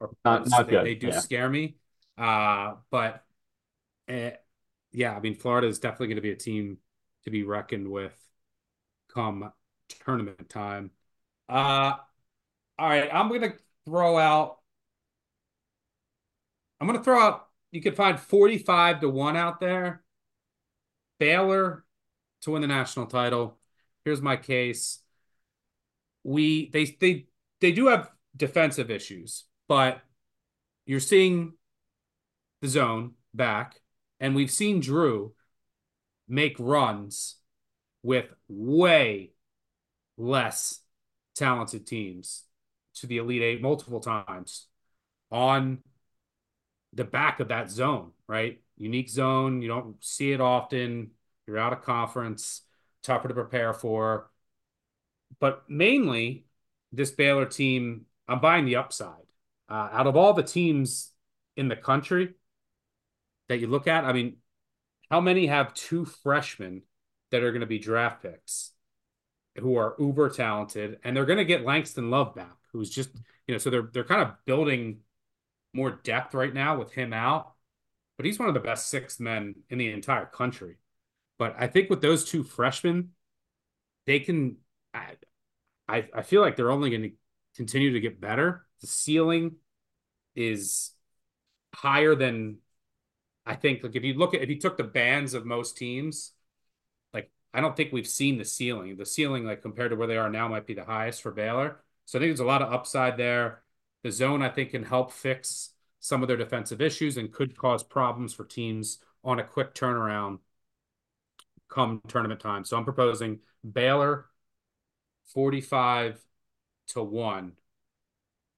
or 0.00 0.10
not, 0.26 0.46
not 0.48 0.66
they, 0.66 0.72
good. 0.72 0.86
they 0.86 0.94
do 0.94 1.06
yeah. 1.08 1.20
scare 1.20 1.48
me. 1.48 1.77
Uh, 2.18 2.74
but 2.90 3.24
uh, 4.08 4.30
yeah, 4.92 5.14
I 5.14 5.20
mean, 5.20 5.34
Florida 5.34 5.66
is 5.68 5.78
definitely 5.78 6.08
going 6.08 6.16
to 6.16 6.22
be 6.22 6.32
a 6.32 6.36
team 6.36 6.78
to 7.24 7.30
be 7.30 7.42
reckoned 7.44 7.88
with 7.88 8.16
come 9.12 9.52
tournament 10.04 10.48
time. 10.48 10.90
Uh, 11.48 11.94
all 12.78 12.88
right, 12.88 13.08
I'm 13.12 13.28
going 13.28 13.42
to 13.42 13.54
throw 13.86 14.18
out. 14.18 14.58
I'm 16.80 16.86
going 16.86 16.98
to 16.98 17.04
throw 17.04 17.20
out. 17.20 17.48
You 17.70 17.82
could 17.82 17.96
find 17.96 18.18
45 18.18 19.00
to 19.00 19.08
one 19.08 19.36
out 19.36 19.60
there. 19.60 20.02
Baylor 21.18 21.84
to 22.42 22.50
win 22.52 22.62
the 22.62 22.68
national 22.68 23.06
title. 23.06 23.58
Here's 24.04 24.22
my 24.22 24.36
case. 24.36 25.00
We 26.24 26.70
they 26.70 26.84
they 26.84 27.26
they 27.60 27.72
do 27.72 27.86
have 27.86 28.10
defensive 28.36 28.90
issues, 28.90 29.44
but 29.66 30.00
you're 30.86 31.00
seeing 31.00 31.54
the 32.60 32.68
zone 32.68 33.12
back, 33.34 33.80
and 34.20 34.34
we've 34.34 34.50
seen 34.50 34.80
Drew 34.80 35.32
make 36.28 36.56
runs 36.58 37.36
with 38.02 38.26
way 38.48 39.32
less 40.16 40.80
talented 41.34 41.86
teams 41.86 42.44
to 42.94 43.06
the 43.06 43.18
Elite 43.18 43.42
Eight 43.42 43.62
multiple 43.62 44.00
times 44.00 44.66
on 45.30 45.78
the 46.92 47.04
back 47.04 47.40
of 47.40 47.48
that 47.48 47.70
zone, 47.70 48.12
right? 48.26 48.60
Unique 48.76 49.08
zone. 49.08 49.62
You 49.62 49.68
don't 49.68 50.04
see 50.04 50.32
it 50.32 50.40
often. 50.40 51.10
You're 51.46 51.58
out 51.58 51.72
of 51.72 51.82
conference, 51.82 52.62
tougher 53.02 53.28
to 53.28 53.34
prepare 53.34 53.72
for. 53.72 54.30
But 55.40 55.68
mainly, 55.68 56.46
this 56.92 57.10
Baylor 57.10 57.46
team, 57.46 58.06
I'm 58.26 58.40
buying 58.40 58.64
the 58.64 58.76
upside. 58.76 59.14
Uh, 59.68 59.88
out 59.92 60.06
of 60.06 60.16
all 60.16 60.32
the 60.32 60.42
teams 60.42 61.12
in 61.56 61.68
the 61.68 61.76
country 61.76 62.34
that 63.48 63.58
you 63.58 63.66
look 63.66 63.86
at, 63.86 64.04
I 64.04 64.12
mean, 64.12 64.36
how 65.10 65.20
many 65.20 65.46
have 65.46 65.74
two 65.74 66.04
freshmen 66.04 66.82
that 67.30 67.42
are 67.42 67.50
going 67.50 67.60
to 67.60 67.66
be 67.66 67.78
draft 67.78 68.22
picks 68.22 68.72
who 69.58 69.76
are 69.76 69.96
uber 69.98 70.28
talented 70.28 70.98
and 71.02 71.16
they're 71.16 71.26
going 71.26 71.38
to 71.38 71.44
get 71.44 71.64
Langston 71.64 72.10
Love 72.10 72.34
back, 72.34 72.56
who's 72.72 72.90
just, 72.90 73.10
you 73.46 73.54
know, 73.54 73.58
so 73.58 73.70
they're 73.70 73.88
they're 73.92 74.04
kind 74.04 74.22
of 74.22 74.34
building 74.44 75.00
more 75.72 75.90
depth 75.90 76.34
right 76.34 76.52
now 76.52 76.78
with 76.78 76.92
him 76.92 77.12
out. 77.12 77.54
But 78.16 78.26
he's 78.26 78.38
one 78.38 78.48
of 78.48 78.54
the 78.54 78.60
best 78.60 78.88
six 78.88 79.20
men 79.20 79.54
in 79.70 79.78
the 79.78 79.92
entire 79.92 80.26
country. 80.26 80.76
But 81.38 81.54
I 81.58 81.68
think 81.68 81.88
with 81.88 82.02
those 82.02 82.24
two 82.24 82.42
freshmen, 82.42 83.10
they 84.06 84.20
can 84.20 84.56
I 84.92 85.14
I, 85.88 86.08
I 86.14 86.22
feel 86.22 86.42
like 86.42 86.56
they're 86.56 86.70
only 86.70 86.90
going 86.90 87.02
to 87.02 87.12
continue 87.56 87.92
to 87.92 88.00
get 88.00 88.20
better. 88.20 88.66
The 88.80 88.86
ceiling 88.86 89.56
is 90.34 90.92
higher 91.74 92.14
than 92.14 92.58
I 93.48 93.54
think 93.54 93.82
like 93.82 93.96
if 93.96 94.04
you 94.04 94.12
look 94.14 94.34
at 94.34 94.42
if 94.42 94.50
you 94.50 94.60
took 94.60 94.76
the 94.76 94.84
bands 94.84 95.32
of 95.32 95.46
most 95.46 95.78
teams, 95.78 96.32
like 97.14 97.30
I 97.54 97.62
don't 97.62 97.74
think 97.74 97.92
we've 97.92 98.06
seen 98.06 98.36
the 98.36 98.44
ceiling. 98.44 98.96
The 98.96 99.06
ceiling, 99.06 99.46
like 99.46 99.62
compared 99.62 99.90
to 99.90 99.96
where 99.96 100.06
they 100.06 100.18
are 100.18 100.28
now, 100.28 100.48
might 100.48 100.66
be 100.66 100.74
the 100.74 100.84
highest 100.84 101.22
for 101.22 101.30
Baylor. 101.32 101.80
So 102.04 102.18
I 102.18 102.20
think 102.20 102.30
there's 102.30 102.40
a 102.40 102.44
lot 102.44 102.60
of 102.62 102.70
upside 102.72 103.16
there. 103.16 103.62
The 104.02 104.12
zone 104.12 104.42
I 104.42 104.50
think 104.50 104.70
can 104.72 104.84
help 104.84 105.12
fix 105.12 105.70
some 105.98 106.22
of 106.22 106.28
their 106.28 106.36
defensive 106.36 106.82
issues 106.82 107.16
and 107.16 107.32
could 107.32 107.56
cause 107.56 107.82
problems 107.82 108.34
for 108.34 108.44
teams 108.44 108.98
on 109.24 109.40
a 109.40 109.44
quick 109.44 109.74
turnaround 109.74 110.40
come 111.68 112.02
tournament 112.06 112.40
time. 112.40 112.64
So 112.64 112.76
I'm 112.76 112.84
proposing 112.84 113.40
Baylor 113.72 114.26
45 115.32 116.20
to 116.88 117.02
1 117.02 117.52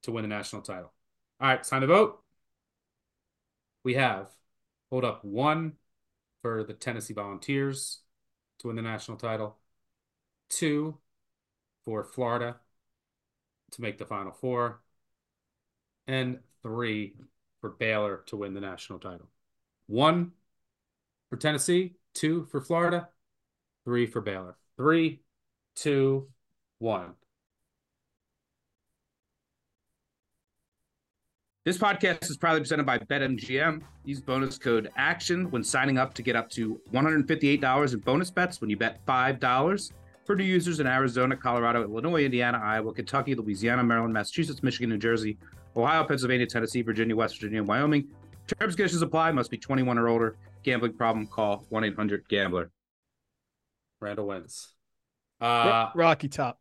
to 0.02 0.12
win 0.12 0.22
the 0.22 0.28
national 0.28 0.62
title. 0.62 0.92
All 1.40 1.48
right, 1.48 1.62
time 1.62 1.80
to 1.82 1.86
vote. 1.86 2.22
We 3.84 3.94
have 3.94 4.28
hold 4.90 5.04
up 5.04 5.24
one 5.24 5.74
for 6.42 6.64
the 6.64 6.74
Tennessee 6.74 7.14
Volunteers 7.14 8.00
to 8.58 8.68
win 8.68 8.76
the 8.76 8.82
national 8.82 9.16
title, 9.16 9.56
two 10.48 10.98
for 11.84 12.04
Florida 12.04 12.56
to 13.72 13.82
make 13.82 13.98
the 13.98 14.04
Final 14.04 14.32
Four, 14.32 14.80
and 16.06 16.40
three 16.62 17.14
for 17.60 17.70
Baylor 17.70 18.22
to 18.26 18.36
win 18.36 18.54
the 18.54 18.60
national 18.60 18.98
title. 18.98 19.28
One 19.86 20.32
for 21.28 21.36
Tennessee, 21.36 21.94
two 22.14 22.44
for 22.46 22.60
Florida, 22.60 23.08
three 23.84 24.06
for 24.06 24.20
Baylor. 24.20 24.56
Three, 24.76 25.20
two, 25.76 26.28
one. 26.78 27.14
This 31.62 31.76
podcast 31.76 32.30
is 32.30 32.38
proudly 32.38 32.60
presented 32.60 32.86
by 32.86 32.96
BetMGM. 32.96 33.82
Use 34.06 34.22
bonus 34.22 34.56
code 34.56 34.90
ACTION 34.96 35.50
when 35.50 35.62
signing 35.62 35.98
up 35.98 36.14
to 36.14 36.22
get 36.22 36.34
up 36.34 36.48
to 36.52 36.80
$158 36.90 37.92
in 37.92 37.98
bonus 38.00 38.30
bets 38.30 38.62
when 38.62 38.70
you 38.70 38.78
bet 38.78 39.04
$5. 39.04 39.92
For 40.24 40.36
new 40.36 40.44
users 40.44 40.80
in 40.80 40.86
Arizona, 40.86 41.36
Colorado, 41.36 41.82
Illinois, 41.82 42.24
Indiana, 42.24 42.58
Iowa, 42.64 42.94
Kentucky, 42.94 43.34
Louisiana, 43.34 43.84
Maryland, 43.84 44.14
Massachusetts, 44.14 44.62
Michigan, 44.62 44.88
New 44.88 44.96
Jersey, 44.96 45.36
Ohio, 45.76 46.02
Pennsylvania, 46.04 46.46
Tennessee, 46.46 46.80
Virginia, 46.80 47.14
West 47.14 47.36
Virginia, 47.36 47.58
and 47.58 47.68
Wyoming. 47.68 48.08
Terms 48.46 48.72
and 48.72 48.76
conditions 48.78 49.02
apply. 49.02 49.30
Must 49.32 49.50
be 49.50 49.58
21 49.58 49.98
or 49.98 50.08
older. 50.08 50.36
Gambling 50.62 50.94
problem? 50.94 51.26
Call 51.26 51.66
1 51.68 51.84
800 51.84 52.26
Gambler. 52.30 52.70
Randle 54.00 54.28
wins. 54.28 54.72
Uh, 55.42 55.90
Rocky 55.94 56.28
Top. 56.28 56.58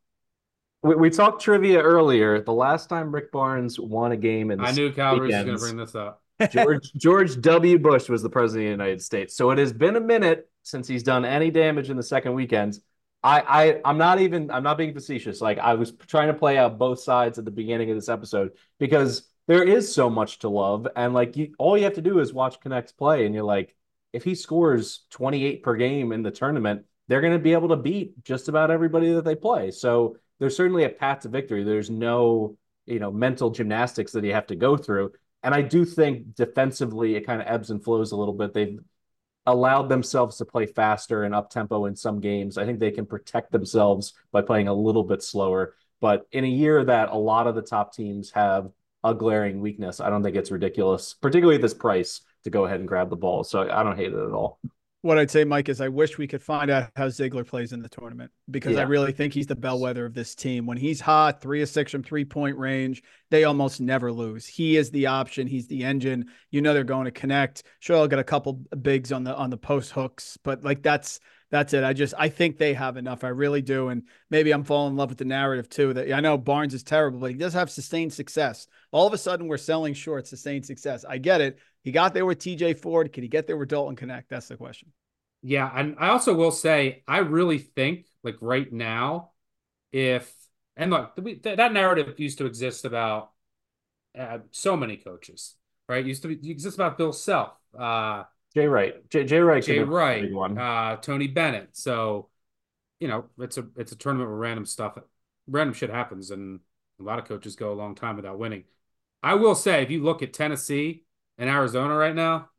We, 0.81 0.95
we 0.95 1.09
talked 1.09 1.41
trivia 1.41 1.81
earlier. 1.81 2.41
The 2.41 2.53
last 2.53 2.89
time 2.89 3.13
Rick 3.13 3.31
Barnes 3.31 3.79
won 3.79 4.11
a 4.11 4.17
game 4.17 4.51
in 4.51 4.59
I 4.61 4.71
knew 4.71 4.91
Calvary 4.91 5.27
was 5.27 5.45
going 5.45 5.57
to 5.57 5.57
bring 5.57 5.77
this 5.77 5.95
up. 5.95 6.21
George 6.51 6.93
George 6.97 7.41
W. 7.41 7.77
Bush 7.77 8.07
was 8.09 8.21
the 8.21 8.29
president 8.29 8.67
of 8.67 8.77
the 8.77 8.83
United 8.83 9.01
States. 9.01 9.35
So 9.35 9.51
it 9.51 9.57
has 9.57 9.73
been 9.73 9.95
a 9.95 10.01
minute 10.01 10.49
since 10.63 10.87
he's 10.87 11.03
done 11.03 11.25
any 11.25 11.51
damage 11.51 11.89
in 11.89 11.97
the 11.97 12.03
second 12.03 12.33
weekend. 12.33 12.79
I, 13.21 13.41
I 13.41 13.81
I'm 13.83 13.97
not 13.97 14.19
even 14.21 14.49
I'm 14.49 14.63
not 14.63 14.77
being 14.77 14.93
facetious. 14.93 15.41
Like 15.41 15.59
I 15.59 15.73
was 15.73 15.91
trying 16.07 16.27
to 16.27 16.33
play 16.33 16.57
out 16.57 16.77
both 16.77 17.01
sides 17.01 17.37
at 17.37 17.45
the 17.45 17.51
beginning 17.51 17.89
of 17.89 17.97
this 17.97 18.07
episode 18.07 18.51
because 18.79 19.23
there 19.47 19.63
is 19.63 19.93
so 19.93 20.09
much 20.09 20.39
to 20.39 20.49
love, 20.49 20.87
and 20.95 21.13
like 21.13 21.35
you, 21.35 21.55
all 21.57 21.77
you 21.77 21.83
have 21.83 21.95
to 21.95 22.01
do 22.01 22.19
is 22.19 22.31
watch 22.31 22.59
Knecht's 22.61 22.91
play, 22.91 23.25
and 23.25 23.33
you're 23.33 23.43
like, 23.43 23.75
if 24.13 24.23
he 24.23 24.35
scores 24.35 25.05
28 25.09 25.63
per 25.63 25.75
game 25.75 26.11
in 26.11 26.21
the 26.21 26.31
tournament, 26.31 26.85
they're 27.07 27.19
going 27.19 27.33
to 27.33 27.39
be 27.39 27.53
able 27.53 27.69
to 27.69 27.75
beat 27.75 28.23
just 28.23 28.47
about 28.47 28.69
everybody 28.69 29.11
that 29.13 29.25
they 29.25 29.35
play. 29.35 29.71
So 29.71 30.17
there's 30.39 30.55
certainly 30.55 30.85
a 30.85 30.89
path 30.89 31.21
to 31.21 31.29
victory. 31.29 31.63
There's 31.63 31.89
no, 31.89 32.57
you 32.85 32.99
know, 32.99 33.11
mental 33.11 33.49
gymnastics 33.49 34.11
that 34.13 34.23
you 34.23 34.33
have 34.33 34.47
to 34.47 34.55
go 34.55 34.77
through. 34.77 35.11
And 35.43 35.53
I 35.53 35.61
do 35.61 35.85
think 35.85 36.35
defensively 36.35 37.15
it 37.15 37.25
kind 37.25 37.41
of 37.41 37.47
ebbs 37.47 37.69
and 37.69 37.83
flows 37.83 38.11
a 38.11 38.17
little 38.17 38.33
bit. 38.33 38.53
They've 38.53 38.79
allowed 39.45 39.89
themselves 39.89 40.37
to 40.37 40.45
play 40.45 40.65
faster 40.65 41.23
and 41.23 41.33
up 41.33 41.49
tempo 41.49 41.85
in 41.85 41.95
some 41.95 42.19
games. 42.19 42.57
I 42.57 42.65
think 42.65 42.79
they 42.79 42.91
can 42.91 43.05
protect 43.05 43.51
themselves 43.51 44.13
by 44.31 44.41
playing 44.41 44.67
a 44.67 44.73
little 44.73 45.03
bit 45.03 45.23
slower. 45.23 45.75
But 46.01 46.27
in 46.31 46.43
a 46.43 46.47
year 46.47 46.83
that 46.83 47.09
a 47.09 47.17
lot 47.17 47.47
of 47.47 47.55
the 47.55 47.61
top 47.61 47.93
teams 47.93 48.31
have 48.31 48.69
a 49.03 49.13
glaring 49.13 49.61
weakness, 49.61 49.99
I 49.99 50.09
don't 50.09 50.23
think 50.23 50.35
it's 50.35 50.51
ridiculous, 50.51 51.13
particularly 51.13 51.55
at 51.55 51.61
this 51.61 51.73
price, 51.73 52.21
to 52.43 52.49
go 52.49 52.65
ahead 52.65 52.79
and 52.79 52.87
grab 52.87 53.09
the 53.09 53.15
ball. 53.15 53.43
So 53.43 53.69
I 53.69 53.83
don't 53.83 53.97
hate 53.97 54.13
it 54.13 54.19
at 54.19 54.31
all 54.31 54.59
what 55.01 55.17
I'd 55.17 55.31
say, 55.31 55.45
Mike, 55.45 55.69
is 55.69 55.79
I 55.79 55.87
wish 55.87 56.17
we 56.17 56.27
could 56.27 56.41
find 56.41 56.69
out 56.69 56.89
how 56.95 57.07
Zeigler 57.07 57.47
plays 57.47 57.71
in 57.71 57.81
the 57.81 57.87
tournament 57.87 58.31
because 58.51 58.73
yeah. 58.73 58.81
I 58.81 58.83
really 58.83 59.13
think 59.13 59.33
he's 59.33 59.47
the 59.47 59.55
bellwether 59.55 60.05
of 60.05 60.13
this 60.13 60.35
team. 60.35 60.65
When 60.65 60.77
he's 60.77 60.99
hot, 60.99 61.41
three 61.41 61.61
of 61.61 61.69
six 61.69 61.91
from 61.91 62.03
three 62.03 62.25
point 62.25 62.57
range, 62.57 63.01
they 63.31 63.45
almost 63.45 63.79
never 63.79 64.11
lose. 64.11 64.45
He 64.45 64.75
is 64.75 64.91
the 64.91 65.07
option. 65.07 65.47
He's 65.47 65.67
the 65.67 65.85
engine. 65.85 66.25
You 66.51 66.61
know 66.61 66.73
they're 66.73 66.83
going 66.83 67.05
to 67.05 67.11
connect. 67.11 67.63
Sure, 67.79 67.95
I'll 67.95 68.07
get 68.07 68.19
a 68.19 68.23
couple 68.25 68.61
bigs 68.81 69.13
on 69.13 69.23
the 69.23 69.33
on 69.35 69.49
the 69.49 69.57
post 69.57 69.91
hooks, 69.91 70.37
but 70.43 70.63
like 70.65 70.83
that's 70.83 71.21
that's 71.51 71.73
it. 71.73 71.83
I 71.83 71.93
just 71.93 72.13
I 72.17 72.29
think 72.29 72.57
they 72.57 72.73
have 72.73 72.97
enough. 72.97 73.23
I 73.23 73.29
really 73.29 73.61
do, 73.61 73.89
and 73.89 74.03
maybe 74.29 74.51
I'm 74.51 74.63
falling 74.63 74.93
in 74.93 74.97
love 74.97 75.09
with 75.09 75.17
the 75.17 75.25
narrative 75.25 75.69
too. 75.69 75.93
That 75.93 76.11
I 76.11 76.19
know 76.19 76.37
Barnes 76.37 76.73
is 76.73 76.83
terrible, 76.83 77.19
but 77.19 77.31
he 77.31 77.37
does 77.37 77.53
have 77.53 77.71
sustained 77.71 78.13
success. 78.13 78.67
All 78.91 79.07
of 79.07 79.13
a 79.13 79.17
sudden, 79.17 79.47
we're 79.47 79.57
selling 79.57 79.93
short 79.93 80.27
sustained 80.27 80.65
success. 80.65 81.05
I 81.07 81.17
get 81.17 81.41
it. 81.41 81.57
He 81.89 81.91
got 81.91 82.13
there 82.13 82.27
with 82.27 82.37
TJ 82.37 82.77
Ford. 82.77 83.11
Can 83.11 83.23
he 83.23 83.29
get 83.29 83.47
there 83.47 83.57
with 83.57 83.69
Dalton 83.69 83.95
Knecht? 83.95 84.25
That's 84.29 84.47
the 84.47 84.57
question. 84.57 84.91
Yeah, 85.41 85.71
and 85.73 85.95
I 85.97 86.09
also 86.09 86.35
will 86.35 86.51
say 86.51 87.01
I 87.07 87.17
really 87.17 87.57
think 87.57 88.05
like 88.21 88.35
right 88.41 88.71
now, 88.71 89.31
if 89.91 90.31
and 90.77 90.91
look, 90.91 91.15
that 91.41 91.73
narrative 91.73 92.19
used 92.19 92.37
to 92.37 92.45
exist 92.45 92.85
about 92.85 93.31
uh, 94.15 94.37
so 94.51 94.77
many 94.77 94.97
coaches, 94.97 95.55
right? 95.87 96.05
Used 96.05 96.21
to 96.21 96.27
be, 96.27 96.51
exist 96.51 96.75
about 96.77 96.99
Bill 96.99 97.11
Self, 97.11 97.53
uh, 97.75 98.25
Jay 98.53 98.67
Wright, 98.67 99.09
Jay, 99.09 99.23
Jay 99.23 99.39
Wright, 99.39 99.63
Jay 99.63 99.79
Wright, 99.79 100.31
uh, 100.31 100.97
Tony 100.97 101.25
Bennett. 101.25 101.69
So, 101.75 102.29
you 102.99 103.07
know, 103.07 103.25
it's 103.39 103.57
a 103.57 103.65
it's 103.77 103.93
a 103.93 103.97
tournament 103.97 104.29
where 104.29 104.37
random 104.37 104.67
stuff, 104.67 104.95
random 105.47 105.73
shit 105.73 105.89
happens, 105.89 106.29
and 106.29 106.59
a 106.99 107.03
lot 107.03 107.17
of 107.17 107.25
coaches 107.25 107.55
go 107.55 107.73
a 107.73 107.73
long 107.73 107.95
time 107.95 108.15
without 108.15 108.37
winning. 108.37 108.65
I 109.23 109.33
will 109.33 109.55
say, 109.55 109.81
if 109.81 109.89
you 109.89 110.03
look 110.03 110.21
at 110.21 110.33
Tennessee 110.33 111.05
and 111.39 111.49
Arizona 111.49 111.95
right 111.95 112.13
now, 112.13 112.49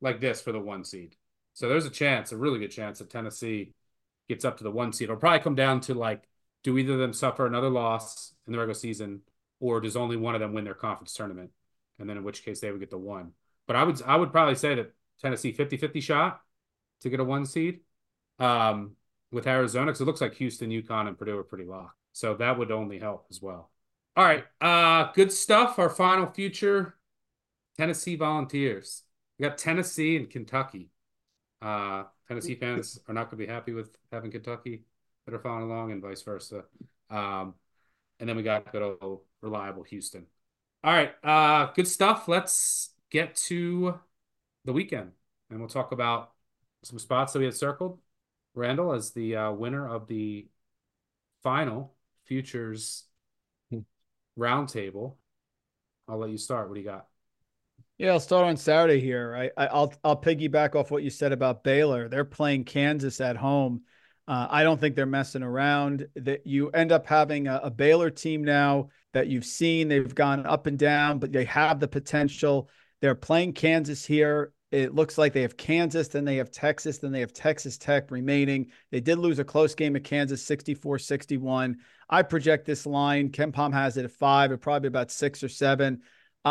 like 0.00 0.20
this 0.20 0.40
for 0.40 0.50
the 0.50 0.58
one 0.58 0.82
seed. 0.82 1.14
So 1.54 1.68
there's 1.68 1.86
a 1.86 1.90
chance, 1.90 2.32
a 2.32 2.36
really 2.36 2.58
good 2.58 2.72
chance 2.72 2.98
that 2.98 3.10
Tennessee 3.10 3.74
gets 4.28 4.44
up 4.44 4.58
to 4.58 4.64
the 4.64 4.70
one 4.70 4.92
seed. 4.92 5.04
It'll 5.04 5.16
probably 5.16 5.38
come 5.38 5.54
down 5.54 5.80
to 5.82 5.94
like, 5.94 6.24
do 6.64 6.76
either 6.76 6.94
of 6.94 6.98
them 6.98 7.12
suffer 7.12 7.46
another 7.46 7.70
loss 7.70 8.34
in 8.46 8.52
the 8.52 8.58
regular 8.58 8.74
season, 8.74 9.20
or 9.60 9.80
does 9.80 9.96
only 9.96 10.16
one 10.16 10.34
of 10.34 10.40
them 10.40 10.52
win 10.52 10.64
their 10.64 10.74
conference 10.74 11.14
tournament? 11.14 11.50
And 12.00 12.10
then 12.10 12.16
in 12.16 12.24
which 12.24 12.44
case 12.44 12.58
they 12.60 12.72
would 12.72 12.80
get 12.80 12.90
the 12.90 12.98
one. 12.98 13.32
But 13.68 13.76
I 13.76 13.84
would 13.84 14.02
I 14.02 14.16
would 14.16 14.32
probably 14.32 14.56
say 14.56 14.74
that 14.74 14.92
Tennessee 15.20 15.52
50-50 15.52 16.02
shot 16.02 16.40
to 17.02 17.10
get 17.10 17.20
a 17.20 17.24
one 17.24 17.46
seed. 17.46 17.80
Um, 18.38 18.96
with 19.32 19.46
Arizona, 19.46 19.86
because 19.86 20.00
it 20.00 20.04
looks 20.04 20.20
like 20.20 20.34
Houston, 20.34 20.70
UConn, 20.70 21.08
and 21.08 21.18
Purdue 21.18 21.38
are 21.38 21.44
pretty 21.44 21.64
locked. 21.64 21.98
So 22.12 22.34
that 22.34 22.58
would 22.58 22.70
only 22.70 22.98
help 22.98 23.26
as 23.30 23.42
well. 23.42 23.70
All 24.16 24.24
right. 24.24 24.44
Uh, 24.60 25.12
good 25.12 25.32
stuff. 25.32 25.78
Our 25.78 25.90
final 25.90 26.26
future 26.26 26.95
Tennessee 27.78 28.16
Volunteers. 28.16 29.02
We 29.38 29.44
got 29.46 29.58
Tennessee 29.58 30.16
and 30.16 30.28
Kentucky. 30.30 30.90
Uh, 31.60 32.04
Tennessee 32.28 32.54
fans 32.54 32.98
are 33.08 33.14
not 33.14 33.30
going 33.30 33.40
to 33.40 33.46
be 33.46 33.52
happy 33.52 33.72
with 33.72 33.96
having 34.12 34.30
Kentucky 34.30 34.84
that 35.26 35.34
are 35.34 35.38
following 35.38 35.70
along, 35.70 35.92
and 35.92 36.02
vice 36.02 36.22
versa. 36.22 36.64
Um, 37.10 37.54
and 38.20 38.28
then 38.28 38.36
we 38.36 38.42
got 38.42 38.70
good 38.72 38.96
old 39.00 39.20
reliable 39.42 39.82
Houston. 39.84 40.26
All 40.84 40.92
right, 40.92 41.12
uh, 41.24 41.72
good 41.72 41.88
stuff. 41.88 42.28
Let's 42.28 42.90
get 43.10 43.34
to 43.36 43.98
the 44.64 44.72
weekend, 44.72 45.12
and 45.50 45.58
we'll 45.58 45.68
talk 45.68 45.92
about 45.92 46.32
some 46.82 46.98
spots 46.98 47.32
that 47.32 47.40
we 47.40 47.44
had 47.44 47.54
circled. 47.54 47.98
Randle 48.54 48.92
as 48.92 49.10
the 49.10 49.36
uh, 49.36 49.52
winner 49.52 49.88
of 49.88 50.06
the 50.06 50.48
final 51.42 51.94
futures 52.24 53.04
Hmm. 53.70 53.80
roundtable. 54.38 55.16
I'll 56.08 56.18
let 56.18 56.30
you 56.30 56.38
start. 56.38 56.68
What 56.68 56.74
do 56.74 56.80
you 56.80 56.86
got? 56.86 57.06
Yeah, 57.98 58.12
I'll 58.12 58.20
start 58.20 58.44
on 58.44 58.58
Saturday 58.58 59.00
here. 59.00 59.50
I, 59.56 59.64
I 59.64 59.66
I'll 59.68 60.20
piggyback 60.20 60.74
off 60.74 60.90
what 60.90 61.02
you 61.02 61.08
said 61.08 61.32
about 61.32 61.64
Baylor. 61.64 62.08
They're 62.08 62.26
playing 62.26 62.64
Kansas 62.64 63.22
at 63.22 63.36
home. 63.36 63.82
Uh, 64.28 64.46
I 64.50 64.64
don't 64.64 64.78
think 64.78 64.96
they're 64.96 65.06
messing 65.06 65.42
around. 65.42 66.06
That 66.16 66.46
you 66.46 66.68
end 66.70 66.92
up 66.92 67.06
having 67.06 67.48
a, 67.48 67.60
a 67.64 67.70
Baylor 67.70 68.10
team 68.10 68.44
now 68.44 68.88
that 69.14 69.28
you've 69.28 69.46
seen. 69.46 69.88
They've 69.88 70.14
gone 70.14 70.44
up 70.44 70.66
and 70.66 70.78
down, 70.78 71.18
but 71.18 71.32
they 71.32 71.46
have 71.46 71.80
the 71.80 71.88
potential. 71.88 72.68
They're 73.00 73.14
playing 73.14 73.54
Kansas 73.54 74.04
here. 74.04 74.52
It 74.72 74.94
looks 74.94 75.16
like 75.16 75.32
they 75.32 75.42
have 75.42 75.56
Kansas, 75.56 76.08
then 76.08 76.24
they 76.24 76.36
have 76.36 76.50
Texas, 76.50 76.98
then 76.98 77.12
they 77.12 77.20
have 77.20 77.32
Texas 77.32 77.78
Tech 77.78 78.10
remaining. 78.10 78.66
They 78.90 79.00
did 79.00 79.16
lose 79.16 79.38
a 79.38 79.44
close 79.44 79.76
game 79.76 79.94
at 79.94 80.04
Kansas 80.04 80.44
64 80.44 80.98
61. 80.98 81.76
I 82.10 82.22
project 82.22 82.66
this 82.66 82.84
line. 82.84 83.30
KenPom 83.30 83.72
has 83.72 83.96
it 83.96 84.04
at 84.04 84.10
five, 84.10 84.52
at 84.52 84.60
probably 84.60 84.88
about 84.88 85.12
six 85.12 85.42
or 85.42 85.48
seven. 85.48 86.02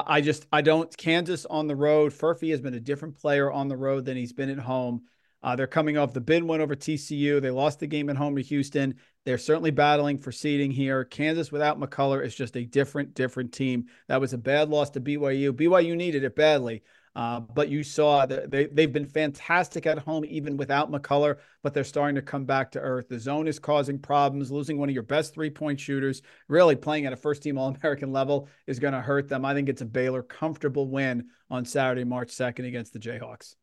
I 0.05 0.21
just 0.21 0.45
I 0.51 0.61
don't 0.61 0.95
Kansas 0.97 1.45
on 1.45 1.67
the 1.67 1.75
road. 1.75 2.11
Furphy 2.11 2.51
has 2.51 2.59
been 2.59 2.73
a 2.73 2.79
different 2.79 3.15
player 3.17 3.51
on 3.51 3.67
the 3.67 3.77
road 3.77 4.05
than 4.05 4.17
he's 4.17 4.33
been 4.33 4.49
at 4.49 4.59
home. 4.59 5.03
Uh, 5.41 5.55
they're 5.55 5.67
coming 5.67 5.97
off 5.97 6.11
the 6.11 6.19
bid 6.19 6.43
win 6.43 6.59
over 6.59 6.75
TCU. 6.75 7.39
They 7.39 7.51
lost 7.51 7.79
the 7.79 7.87
game 7.87 8.09
at 8.09 8.17
home 8.17 8.35
to 8.35 8.41
Houston. 8.41 8.95
They're 9.25 9.37
certainly 9.37 9.71
battling 9.71 10.17
for 10.17 10.31
seeding 10.31 10.71
here. 10.71 11.05
Kansas 11.05 11.51
without 11.51 11.79
McCullar 11.79 12.25
is 12.25 12.35
just 12.35 12.57
a 12.57 12.65
different, 12.65 13.13
different 13.13 13.53
team. 13.53 13.85
That 14.07 14.19
was 14.19 14.33
a 14.33 14.39
bad 14.39 14.69
loss 14.69 14.89
to 14.91 15.01
BYU. 15.01 15.51
BYU 15.51 15.95
needed 15.95 16.23
it 16.23 16.35
badly. 16.35 16.81
Uh, 17.15 17.39
but 17.39 17.69
you 17.69 17.81
saw 17.81 18.25
that 18.25 18.51
they, 18.51 18.65
they've 18.65 18.91
been 18.91 19.05
fantastic 19.05 19.85
at 19.85 19.97
home, 19.99 20.25
even 20.25 20.57
without 20.57 20.91
McCullar, 20.91 21.37
but 21.63 21.73
they're 21.73 21.85
starting 21.85 22.15
to 22.15 22.21
come 22.21 22.43
back 22.43 22.71
to 22.71 22.79
earth. 22.79 23.07
The 23.07 23.17
zone 23.17 23.47
is 23.47 23.57
causing 23.57 23.97
problems. 23.97 24.51
Losing 24.51 24.77
one 24.77 24.89
of 24.89 24.93
your 24.93 25.03
best 25.03 25.33
three 25.33 25.49
point 25.49 25.79
shooters, 25.79 26.21
really 26.49 26.75
playing 26.75 27.05
at 27.05 27.13
a 27.13 27.17
first 27.17 27.41
team 27.43 27.57
All 27.57 27.69
American 27.81 28.11
level, 28.11 28.49
is 28.67 28.79
going 28.79 28.93
to 28.93 29.01
hurt 29.01 29.29
them. 29.29 29.45
I 29.45 29.53
think 29.53 29.69
it's 29.69 29.81
a 29.81 29.85
Baylor 29.85 30.23
comfortable 30.23 30.89
win 30.89 31.27
on 31.49 31.63
Saturday, 31.63 32.03
March 32.03 32.29
2nd 32.29 32.67
against 32.67 32.91
the 32.91 32.99
Jayhawks. 32.99 33.55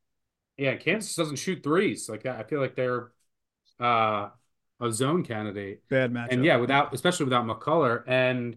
Yeah, 0.57 0.77
Kansas 0.77 1.15
doesn't 1.15 1.37
shoot 1.37 1.63
threes 1.63 2.09
like. 2.09 2.25
I 2.25 2.45
feel 2.45 2.61
like 2.61 2.75
they're 2.75 3.11
uh, 3.79 4.29
a 4.81 4.93
zone 4.93 5.25
candidate. 5.25 5.87
Bad 5.89 6.13
match. 6.13 6.29
And 6.31 6.45
yeah, 6.45 6.57
without 6.57 6.95
especially 6.95 7.25
without 7.25 7.45
McCullar. 7.47 8.03
And 8.07 8.57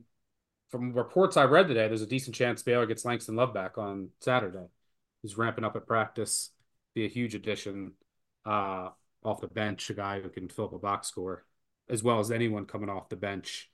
from 0.70 0.94
reports 0.94 1.36
I 1.36 1.44
read 1.44 1.68
today, 1.68 1.88
there's 1.88 2.02
a 2.02 2.08
decent 2.08 2.36
chance 2.36 2.64
Baylor 2.64 2.86
gets 2.86 3.04
Langston 3.06 3.36
Love 3.36 3.54
back 3.54 3.78
on 3.78 4.10
Saturday. 4.22 4.68
He's 5.26 5.40
ramping 5.40 5.64
up 5.64 5.76
at 5.76 5.88
practice. 5.88 6.52
Be 6.94 7.04
a 7.04 7.10
huge 7.10 7.34
addition 7.34 7.94
uh, 8.46 8.90
off 9.24 9.42
the 9.42 9.48
bench, 9.48 9.90
a 9.90 9.96
guy 9.96 10.22
who 10.22 10.30
can 10.30 10.50
fill 10.50 10.66
up 10.66 10.74
a 10.74 10.78
box 10.78 11.08
score, 11.08 11.44
as 11.90 12.04
well 12.04 12.20
as 12.20 12.30
anyone 12.30 12.68
coming 12.68 12.90
off 12.90 13.10
the 13.10 13.16
bench. 13.16 13.72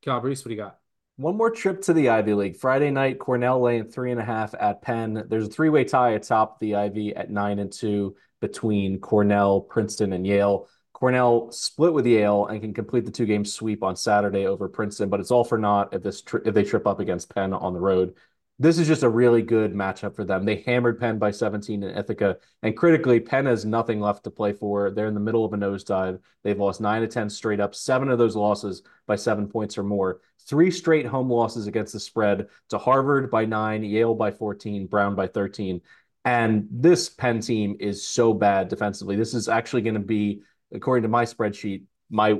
Calabrese, 0.00 0.40
what 0.40 0.48
do 0.48 0.54
you 0.54 0.60
got? 0.60 0.80
One 1.18 1.36
more 1.36 1.52
trip 1.52 1.82
to 1.82 1.92
the 1.92 2.08
Ivy 2.08 2.34
League. 2.34 2.56
Friday 2.56 2.90
night, 2.90 3.20
Cornell 3.20 3.60
laying 3.60 3.84
three 3.84 4.10
and 4.10 4.20
a 4.20 4.24
half 4.24 4.56
at 4.58 4.82
Penn. 4.82 5.22
There's 5.28 5.46
a 5.46 5.50
three-way 5.50 5.84
tie 5.84 6.14
atop 6.14 6.58
the 6.58 6.74
Ivy 6.74 7.14
at 7.14 7.30
nine 7.30 7.60
and 7.60 7.72
two 7.72 8.16
between 8.40 8.98
Cornell, 8.98 9.60
Princeton, 9.60 10.12
and 10.12 10.26
Yale. 10.26 10.66
Cornell 10.94 11.52
split 11.52 11.92
with 11.92 12.06
Yale 12.06 12.46
and 12.46 12.60
can 12.60 12.74
complete 12.74 13.04
the 13.04 13.12
two-game 13.12 13.44
sweep 13.44 13.84
on 13.84 13.94
Saturday 13.94 14.48
over 14.48 14.68
Princeton, 14.68 15.10
but 15.10 15.20
it's 15.20 15.30
all 15.30 15.44
for 15.44 15.58
naught 15.58 15.94
if 15.94 16.02
this 16.02 16.22
tri- 16.22 16.40
if 16.44 16.54
they 16.54 16.64
trip 16.64 16.88
up 16.88 16.98
against 16.98 17.32
Penn 17.32 17.52
on 17.52 17.72
the 17.72 17.80
road 17.80 18.14
this 18.58 18.78
is 18.78 18.86
just 18.86 19.02
a 19.02 19.08
really 19.08 19.42
good 19.42 19.74
matchup 19.74 20.14
for 20.14 20.24
them. 20.24 20.44
They 20.44 20.62
hammered 20.66 21.00
Penn 21.00 21.18
by 21.18 21.30
17 21.30 21.82
in 21.82 21.96
Ithaca. 21.96 22.36
And 22.62 22.76
critically, 22.76 23.18
Penn 23.18 23.46
has 23.46 23.64
nothing 23.64 24.00
left 24.00 24.24
to 24.24 24.30
play 24.30 24.52
for. 24.52 24.90
They're 24.90 25.06
in 25.06 25.14
the 25.14 25.20
middle 25.20 25.44
of 25.44 25.52
a 25.52 25.56
nosedive. 25.56 26.20
They've 26.44 26.58
lost 26.58 26.80
nine 26.80 27.00
to 27.00 27.08
10 27.08 27.28
straight 27.30 27.60
up, 27.60 27.74
seven 27.74 28.08
of 28.08 28.18
those 28.18 28.36
losses 28.36 28.82
by 29.06 29.16
seven 29.16 29.48
points 29.48 29.78
or 29.78 29.82
more. 29.82 30.20
Three 30.46 30.70
straight 30.70 31.06
home 31.06 31.30
losses 31.30 31.66
against 31.66 31.92
the 31.92 32.00
spread 32.00 32.48
to 32.68 32.78
Harvard 32.78 33.30
by 33.30 33.44
nine, 33.46 33.82
Yale 33.82 34.14
by 34.14 34.30
14, 34.30 34.86
Brown 34.86 35.14
by 35.14 35.26
13. 35.26 35.80
And 36.24 36.68
this 36.70 37.08
Penn 37.08 37.40
team 37.40 37.76
is 37.80 38.06
so 38.06 38.32
bad 38.32 38.68
defensively. 38.68 39.16
This 39.16 39.34
is 39.34 39.48
actually 39.48 39.82
going 39.82 39.94
to 39.94 40.00
be, 40.00 40.42
according 40.72 41.02
to 41.02 41.08
my 41.08 41.24
spreadsheet, 41.24 41.84
my 42.10 42.38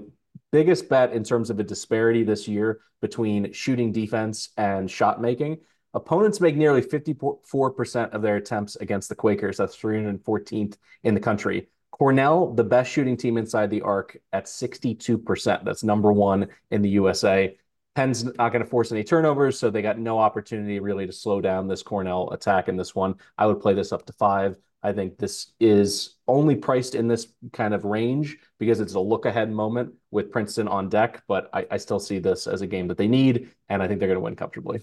biggest 0.53 0.88
bet 0.88 1.12
in 1.12 1.25
terms 1.25 1.51
of 1.51 1.59
a 1.59 1.64
disparity 1.64 2.22
this 2.22 2.46
year 2.46 2.81
between 3.01 3.53
shooting 3.53 3.90
defense 3.90 4.51
and 4.57 4.90
shot 4.90 5.20
making. 5.20 5.59
Opponents 5.94 6.40
make 6.40 6.57
nearly 6.57 6.81
54% 6.81 8.11
of 8.11 8.22
their 8.22 8.37
attempts 8.37 8.76
against 8.76 9.09
the 9.09 9.14
Quakers. 9.14 9.59
That's 9.59 9.76
314th 9.76 10.76
in 11.02 11.14
the 11.14 11.20
country. 11.20 11.68
Cornell, 11.90 12.55
the 12.55 12.64
best 12.64 12.90
shooting 12.90 13.16
team 13.16 13.37
inside 13.37 13.68
the 13.68 13.83
arc 13.83 14.16
at 14.33 14.46
62%. 14.46 15.64
That's 15.64 15.85
number 15.85 16.11
one 16.11 16.48
in 16.70 16.81
the 16.81 16.88
USA. 16.90 17.57
Penn's 17.94 18.24
not 18.24 18.52
going 18.52 18.64
to 18.64 18.68
force 18.68 18.90
any 18.90 19.05
turnovers, 19.05 19.59
so 19.59 19.68
they 19.68 19.83
got 19.83 19.98
no 19.98 20.18
opportunity 20.18 20.81
really 20.81 21.07
to 21.07 21.12
slow 21.12 21.42
down 21.42 21.68
this 21.68 21.83
Cornell 21.83 22.31
attack 22.31 22.68
in 22.68 22.76
this 22.76 22.94
one. 22.94 23.14
I 23.37 23.46
would 23.46 23.61
play 23.61 23.74
this 23.74 23.92
up 23.92 24.07
to 24.07 24.14
five. 24.14 24.57
I 24.83 24.92
think 24.92 25.18
this 25.18 25.52
is 25.61 26.16
only 26.26 26.57
priced 26.57 26.94
in 26.94 27.07
this 27.07 27.28
kind 27.52 27.74
of 27.74 27.85
range 27.85 28.38
because 28.59 28.81
it's 28.81 28.94
a 28.94 29.00
look 29.00 29.26
ahead 29.26 29.52
moment 29.52 29.92
with 30.11 30.33
Princeton 30.33 30.68
on 30.68 30.88
deck, 30.88 31.22
but 31.28 31.50
I, 31.52 31.66
I 31.70 31.76
still 31.76 32.00
see 32.00 32.18
this 32.18 32.46
as 32.46 32.62
a 32.62 32.66
game 32.66 32.88
that 32.88 32.96
they 32.96 33.07
need, 33.09 33.50
and 33.68 33.83
I 33.83 33.87
think 33.87 34.00
they're 34.00 34.09
going 34.09 34.16
to 34.16 34.24
win 34.24 34.37
comfortably. 34.37 34.81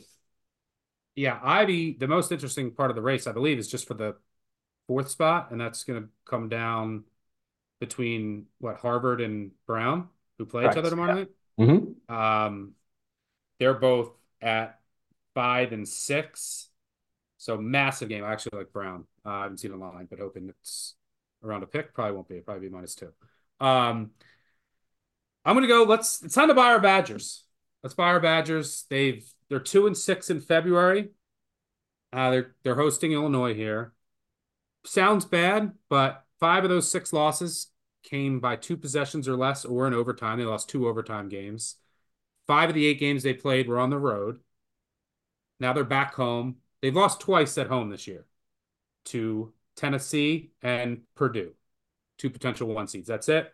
Yeah, 1.15 1.39
Ivy, 1.43 1.97
the 1.99 2.07
most 2.07 2.31
interesting 2.31 2.71
part 2.71 2.89
of 2.89 2.95
the 2.95 3.01
race, 3.01 3.27
I 3.27 3.31
believe, 3.31 3.59
is 3.59 3.67
just 3.67 3.87
for 3.87 3.93
the 3.93 4.15
fourth 4.87 5.09
spot, 5.09 5.51
and 5.51 5.59
that's 5.59 5.83
going 5.83 6.01
to 6.01 6.09
come 6.25 6.49
down 6.49 7.03
between 7.79 8.45
what 8.59 8.77
Harvard 8.77 9.21
and 9.21 9.51
Brown, 9.67 10.09
who 10.37 10.45
play 10.45 10.63
Correct. 10.63 10.75
each 10.75 10.79
other 10.79 10.89
tomorrow 10.89 11.09
yeah. 11.09 11.15
night. 11.15 11.29
Mm-hmm. 11.59 12.13
Um, 12.13 12.71
they're 13.59 13.73
both 13.73 14.11
at 14.41 14.79
five 15.33 15.71
and 15.73 15.87
six, 15.87 16.69
so 17.37 17.57
massive 17.57 18.09
game. 18.09 18.23
I 18.23 18.31
actually 18.31 18.57
like 18.57 18.71
Brown. 18.71 19.05
Uh, 19.25 19.29
I 19.29 19.43
haven't 19.43 19.59
seen 19.59 19.71
a 19.71 19.77
line, 19.77 20.07
but 20.09 20.19
hoping 20.19 20.49
it's 20.49 20.95
around 21.43 21.63
a 21.63 21.67
pick. 21.67 21.93
Probably 21.93 22.13
won't 22.13 22.27
be. 22.27 22.35
It'll 22.35 22.45
probably 22.45 22.67
be 22.67 22.73
minus 22.73 22.95
two. 22.95 23.11
Um, 23.59 24.11
I'm 25.45 25.55
gonna 25.55 25.67
go. 25.67 25.83
Let's. 25.83 26.23
It's 26.23 26.35
time 26.35 26.47
to 26.47 26.53
buy 26.53 26.67
our 26.67 26.79
Badgers. 26.79 27.43
Let's 27.83 27.93
buy 27.93 28.07
our 28.07 28.19
Badgers. 28.19 28.85
They've 28.89 29.25
they're 29.49 29.59
two 29.59 29.87
and 29.87 29.97
six 29.97 30.29
in 30.29 30.39
February. 30.41 31.09
Uh, 32.11 32.31
they're 32.31 32.55
they're 32.63 32.75
hosting 32.75 33.11
Illinois 33.11 33.53
here. 33.53 33.93
Sounds 34.85 35.25
bad, 35.25 35.73
but 35.89 36.25
five 36.39 36.63
of 36.63 36.69
those 36.69 36.89
six 36.89 37.11
losses 37.13 37.67
came 38.03 38.39
by 38.39 38.55
two 38.55 38.77
possessions 38.77 39.27
or 39.27 39.35
less, 39.35 39.65
or 39.65 39.87
in 39.87 39.93
overtime. 39.93 40.39
They 40.39 40.45
lost 40.45 40.69
two 40.69 40.87
overtime 40.87 41.29
games. 41.29 41.75
Five 42.47 42.69
of 42.69 42.75
the 42.75 42.85
eight 42.85 42.99
games 42.99 43.23
they 43.23 43.33
played 43.33 43.67
were 43.67 43.79
on 43.79 43.89
the 43.89 43.97
road. 43.97 44.39
Now 45.59 45.73
they're 45.73 45.83
back 45.83 46.15
home. 46.15 46.57
They've 46.81 46.95
lost 46.95 47.19
twice 47.19 47.57
at 47.57 47.67
home 47.67 47.89
this 47.89 48.07
year 48.07 48.25
to 49.05 49.53
Tennessee 49.75 50.51
and 50.61 51.01
Purdue, 51.15 51.53
two 52.17 52.29
potential 52.29 52.67
one 52.67 52.87
seeds. 52.87 53.07
That's 53.07 53.29
it. 53.29 53.53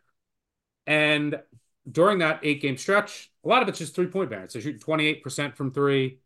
And 0.86 1.40
during 1.90 2.20
that 2.20 2.40
eight 2.44 2.62
game 2.62 2.78
stretch, 2.78 3.32
a 3.44 3.48
lot 3.48 3.62
of 3.62 3.70
it's 3.70 3.80
just 3.80 3.96
three 3.96 4.08
point 4.08 4.30
variance. 4.30 4.54
They 4.54 4.62
shoot 4.62 4.82
28% 4.82 5.56
from 5.56 5.72
three. 5.72 6.20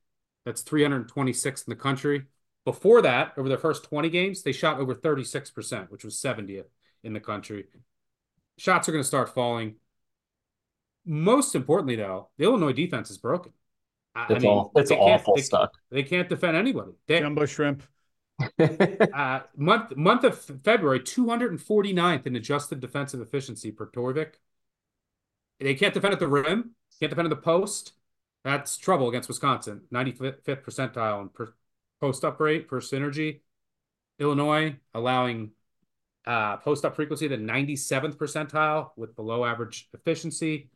That's 0.45 0.61
326 0.61 1.63
in 1.63 1.71
the 1.71 1.75
country. 1.75 2.23
Before 2.65 3.01
that, 3.01 3.33
over 3.37 3.49
their 3.49 3.57
first 3.57 3.83
20 3.83 4.09
games, 4.09 4.41
they 4.43 4.51
shot 4.51 4.79
over 4.79 4.95
36%, 4.95 5.89
which 5.89 6.03
was 6.03 6.15
70th 6.15 6.65
in 7.03 7.13
the 7.13 7.19
country. 7.19 7.65
Shots 8.57 8.87
are 8.87 8.91
going 8.91 9.03
to 9.03 9.07
start 9.07 9.33
falling. 9.33 9.75
Most 11.05 11.55
importantly, 11.55 11.95
though, 11.95 12.29
the 12.37 12.45
Illinois 12.45 12.73
defense 12.73 13.09
is 13.09 13.17
broken. 13.17 13.53
It's 14.15 14.31
I 14.31 14.39
mean, 14.39 14.51
all 14.51 14.71
it's 14.75 14.91
awful 14.91 15.35
they, 15.35 15.41
stuff. 15.41 15.71
They 15.91 16.03
can't 16.03 16.27
defend 16.27 16.57
anybody. 16.57 16.91
They, 17.07 17.19
Jumbo 17.19 17.45
shrimp. 17.45 17.83
uh, 18.59 19.41
month 19.55 19.95
month 19.95 20.23
of 20.23 20.39
February, 20.39 20.99
249th 21.01 22.25
in 22.25 22.35
adjusted 22.35 22.79
defensive 22.79 23.21
efficiency 23.21 23.71
per 23.71 23.87
Torvik. 23.87 24.35
They 25.59 25.75
can't 25.75 25.93
defend 25.93 26.13
at 26.13 26.19
the 26.19 26.27
rim. 26.27 26.71
Can't 26.99 27.09
defend 27.09 27.27
at 27.27 27.29
the 27.29 27.41
post. 27.41 27.93
That's 28.43 28.77
trouble 28.77 29.09
against 29.09 29.27
Wisconsin. 29.27 29.81
95th 29.93 30.63
percentile 30.63 31.21
in 31.21 31.29
per 31.29 31.53
post 31.99 32.23
up 32.23 32.39
rate 32.39 32.67
per 32.67 32.79
synergy. 32.79 33.41
Illinois 34.19 34.75
allowing 34.93 35.51
uh, 36.25 36.57
post 36.57 36.85
up 36.85 36.95
frequency 36.95 37.27
the 37.27 37.37
97th 37.37 38.15
percentile 38.15 38.91
with 38.95 39.15
below 39.15 39.45
average 39.45 39.89
efficiency. 39.93 40.69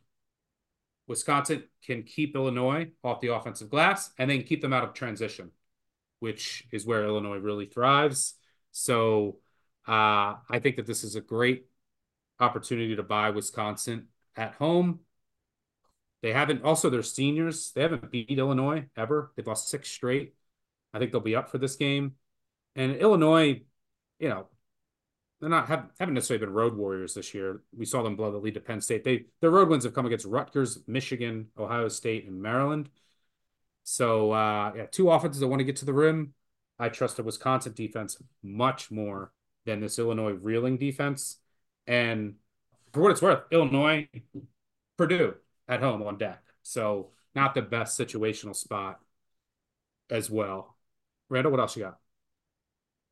Wisconsin 1.06 1.64
can 1.86 2.02
keep 2.02 2.34
Illinois 2.34 2.88
off 3.02 3.20
the 3.20 3.32
offensive 3.32 3.70
glass 3.70 4.10
and 4.18 4.30
then 4.30 4.42
keep 4.42 4.62
them 4.62 4.72
out 4.72 4.84
of 4.84 4.94
transition, 4.94 5.50
which 6.20 6.66
is 6.72 6.86
where 6.86 7.04
Illinois 7.04 7.36
really 7.36 7.66
thrives. 7.66 8.34
So 8.72 9.36
uh, 9.86 10.40
I 10.50 10.58
think 10.60 10.76
that 10.76 10.86
this 10.86 11.04
is 11.04 11.14
a 11.14 11.20
great 11.20 11.66
opportunity 12.40 12.96
to 12.96 13.02
buy 13.02 13.30
Wisconsin 13.30 14.08
at 14.36 14.54
home. 14.54 15.00
They 16.22 16.32
haven't 16.32 16.64
also 16.64 16.88
their 16.88 17.02
seniors, 17.02 17.72
they 17.72 17.82
haven't 17.82 18.10
beat 18.10 18.30
Illinois 18.30 18.86
ever. 18.96 19.32
They've 19.36 19.46
lost 19.46 19.68
six 19.68 19.90
straight. 19.90 20.34
I 20.92 20.98
think 20.98 21.12
they'll 21.12 21.20
be 21.20 21.36
up 21.36 21.50
for 21.50 21.58
this 21.58 21.76
game. 21.76 22.14
And 22.76 22.96
Illinois, 22.96 23.62
you 24.18 24.28
know, 24.28 24.46
they're 25.40 25.50
not 25.50 25.68
have, 25.68 25.90
haven't 25.98 26.14
necessarily 26.14 26.46
been 26.46 26.54
road 26.54 26.74
warriors 26.74 27.14
this 27.14 27.34
year. 27.34 27.62
We 27.76 27.84
saw 27.84 28.02
them 28.02 28.16
blow 28.16 28.30
the 28.30 28.38
lead 28.38 28.54
to 28.54 28.60
Penn 28.60 28.80
State. 28.80 29.04
They 29.04 29.26
their 29.40 29.50
road 29.50 29.68
wins 29.68 29.84
have 29.84 29.92
come 29.92 30.06
against 30.06 30.24
Rutgers, 30.24 30.78
Michigan, 30.86 31.48
Ohio 31.58 31.88
State, 31.88 32.26
and 32.26 32.40
Maryland. 32.40 32.88
So 33.82 34.32
uh, 34.32 34.72
yeah, 34.74 34.86
two 34.86 35.10
offenses 35.10 35.40
that 35.40 35.48
want 35.48 35.60
to 35.60 35.64
get 35.64 35.76
to 35.76 35.84
the 35.84 35.92
rim. 35.92 36.32
I 36.78 36.88
trust 36.88 37.18
the 37.18 37.22
Wisconsin 37.22 37.74
defense 37.74 38.16
much 38.42 38.90
more 38.90 39.32
than 39.66 39.80
this 39.80 39.98
Illinois 39.98 40.32
reeling 40.32 40.78
defense. 40.78 41.36
And 41.86 42.36
for 42.94 43.00
what 43.00 43.10
it's 43.10 43.20
worth, 43.20 43.42
Illinois, 43.50 44.08
Purdue 44.96 45.34
at 45.68 45.80
home 45.80 46.02
on 46.02 46.16
deck. 46.16 46.42
So 46.62 47.10
not 47.34 47.54
the 47.54 47.62
best 47.62 47.98
situational 47.98 48.54
spot 48.54 49.00
as 50.08 50.30
well. 50.30 50.76
Randle, 51.28 51.50
what 51.50 51.60
else 51.60 51.76
you 51.76 51.82
got? 51.82 51.98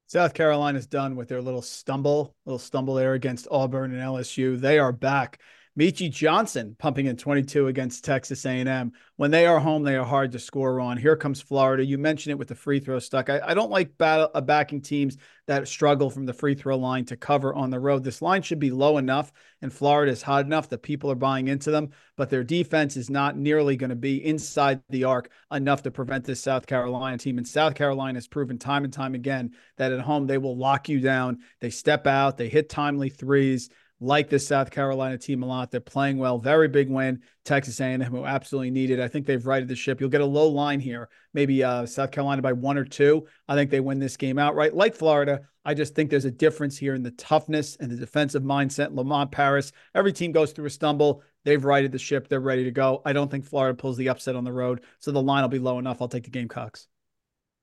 South 0.06 0.34
Carolina's 0.34 0.86
done 0.86 1.16
with 1.16 1.28
their 1.28 1.42
little 1.42 1.62
stumble, 1.62 2.36
little 2.44 2.58
stumble 2.58 2.94
there 2.94 3.14
against 3.14 3.48
Auburn 3.50 3.92
and 3.92 4.00
LSU. 4.00 4.60
They 4.60 4.78
are 4.78 4.92
back. 4.92 5.40
Meechie 5.78 6.10
Johnson 6.10 6.76
pumping 6.78 7.06
in 7.06 7.16
22 7.16 7.68
against 7.68 8.04
Texas 8.04 8.44
A&M. 8.44 8.92
When 9.16 9.30
they 9.30 9.46
are 9.46 9.58
home, 9.58 9.82
they 9.82 9.96
are 9.96 10.04
hard 10.04 10.30
to 10.32 10.38
score 10.38 10.80
on. 10.80 10.98
Here 10.98 11.16
comes 11.16 11.40
Florida. 11.40 11.82
You 11.82 11.96
mentioned 11.96 12.32
it 12.32 12.38
with 12.38 12.48
the 12.48 12.54
free 12.54 12.78
throw 12.78 12.98
stuck. 12.98 13.30
I, 13.30 13.40
I 13.42 13.54
don't 13.54 13.70
like 13.70 13.96
battle, 13.96 14.28
uh, 14.34 14.42
backing 14.42 14.82
teams 14.82 15.16
that 15.46 15.66
struggle 15.66 16.10
from 16.10 16.26
the 16.26 16.34
free 16.34 16.54
throw 16.54 16.76
line 16.76 17.06
to 17.06 17.16
cover 17.16 17.54
on 17.54 17.70
the 17.70 17.80
road. 17.80 18.04
This 18.04 18.20
line 18.20 18.42
should 18.42 18.58
be 18.58 18.70
low 18.70 18.98
enough, 18.98 19.32
and 19.62 19.72
Florida 19.72 20.12
is 20.12 20.20
hot 20.20 20.44
enough 20.44 20.68
that 20.68 20.82
people 20.82 21.10
are 21.10 21.16
buying 21.16 21.48
into 21.48 21.70
them, 21.70 21.88
but 22.18 22.28
their 22.28 22.44
defense 22.44 22.98
is 22.98 23.08
not 23.08 23.38
nearly 23.38 23.76
going 23.76 23.90
to 23.90 23.96
be 23.96 24.24
inside 24.24 24.82
the 24.90 25.04
arc 25.04 25.30
enough 25.50 25.82
to 25.84 25.90
prevent 25.90 26.24
this 26.24 26.42
South 26.42 26.66
Carolina 26.66 27.16
team. 27.16 27.38
And 27.38 27.48
South 27.48 27.74
Carolina 27.74 28.18
has 28.18 28.28
proven 28.28 28.58
time 28.58 28.84
and 28.84 28.92
time 28.92 29.14
again 29.14 29.52
that 29.78 29.90
at 29.90 30.00
home 30.00 30.26
they 30.26 30.38
will 30.38 30.56
lock 30.56 30.90
you 30.90 31.00
down. 31.00 31.38
They 31.60 31.70
step 31.70 32.06
out, 32.06 32.36
they 32.36 32.50
hit 32.50 32.68
timely 32.68 33.08
threes 33.08 33.70
like 34.02 34.28
this 34.28 34.46
South 34.46 34.70
Carolina 34.70 35.16
team 35.16 35.44
a 35.44 35.46
lot. 35.46 35.70
They're 35.70 35.80
playing 35.80 36.18
well. 36.18 36.36
Very 36.38 36.66
big 36.66 36.90
win. 36.90 37.22
Texas 37.44 37.80
A&M 37.80 38.00
who 38.00 38.24
absolutely 38.24 38.70
needed. 38.70 39.00
I 39.00 39.06
think 39.06 39.26
they've 39.26 39.46
righted 39.46 39.68
the 39.68 39.76
ship. 39.76 40.00
You'll 40.00 40.10
get 40.10 40.20
a 40.20 40.26
low 40.26 40.48
line 40.48 40.80
here. 40.80 41.08
Maybe 41.32 41.62
uh, 41.62 41.86
South 41.86 42.10
Carolina 42.10 42.42
by 42.42 42.52
one 42.52 42.76
or 42.76 42.84
two. 42.84 43.26
I 43.48 43.54
think 43.54 43.70
they 43.70 43.78
win 43.78 44.00
this 44.00 44.16
game 44.16 44.38
outright. 44.38 44.74
Like 44.74 44.96
Florida, 44.96 45.42
I 45.64 45.74
just 45.74 45.94
think 45.94 46.10
there's 46.10 46.24
a 46.24 46.32
difference 46.32 46.76
here 46.76 46.94
in 46.94 47.04
the 47.04 47.12
toughness 47.12 47.76
and 47.76 47.90
the 47.90 47.96
defensive 47.96 48.42
mindset. 48.42 48.92
Lamont 48.92 49.30
Paris. 49.30 49.70
Every 49.94 50.12
team 50.12 50.32
goes 50.32 50.50
through 50.50 50.66
a 50.66 50.70
stumble. 50.70 51.22
They've 51.44 51.64
righted 51.64 51.92
the 51.92 51.98
ship. 51.98 52.26
They're 52.26 52.40
ready 52.40 52.64
to 52.64 52.72
go. 52.72 53.02
I 53.04 53.12
don't 53.12 53.30
think 53.30 53.44
Florida 53.44 53.76
pulls 53.76 53.96
the 53.96 54.08
upset 54.08 54.34
on 54.34 54.44
the 54.44 54.52
road, 54.52 54.80
so 54.98 55.12
the 55.12 55.22
line 55.22 55.42
will 55.42 55.48
be 55.48 55.60
low 55.60 55.78
enough. 55.78 56.02
I'll 56.02 56.08
take 56.08 56.24
the 56.24 56.30
Gamecocks. 56.30 56.88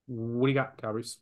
What 0.07 0.47
do 0.47 0.51
you 0.51 0.55
got, 0.55 0.81
Cowboys? 0.81 1.17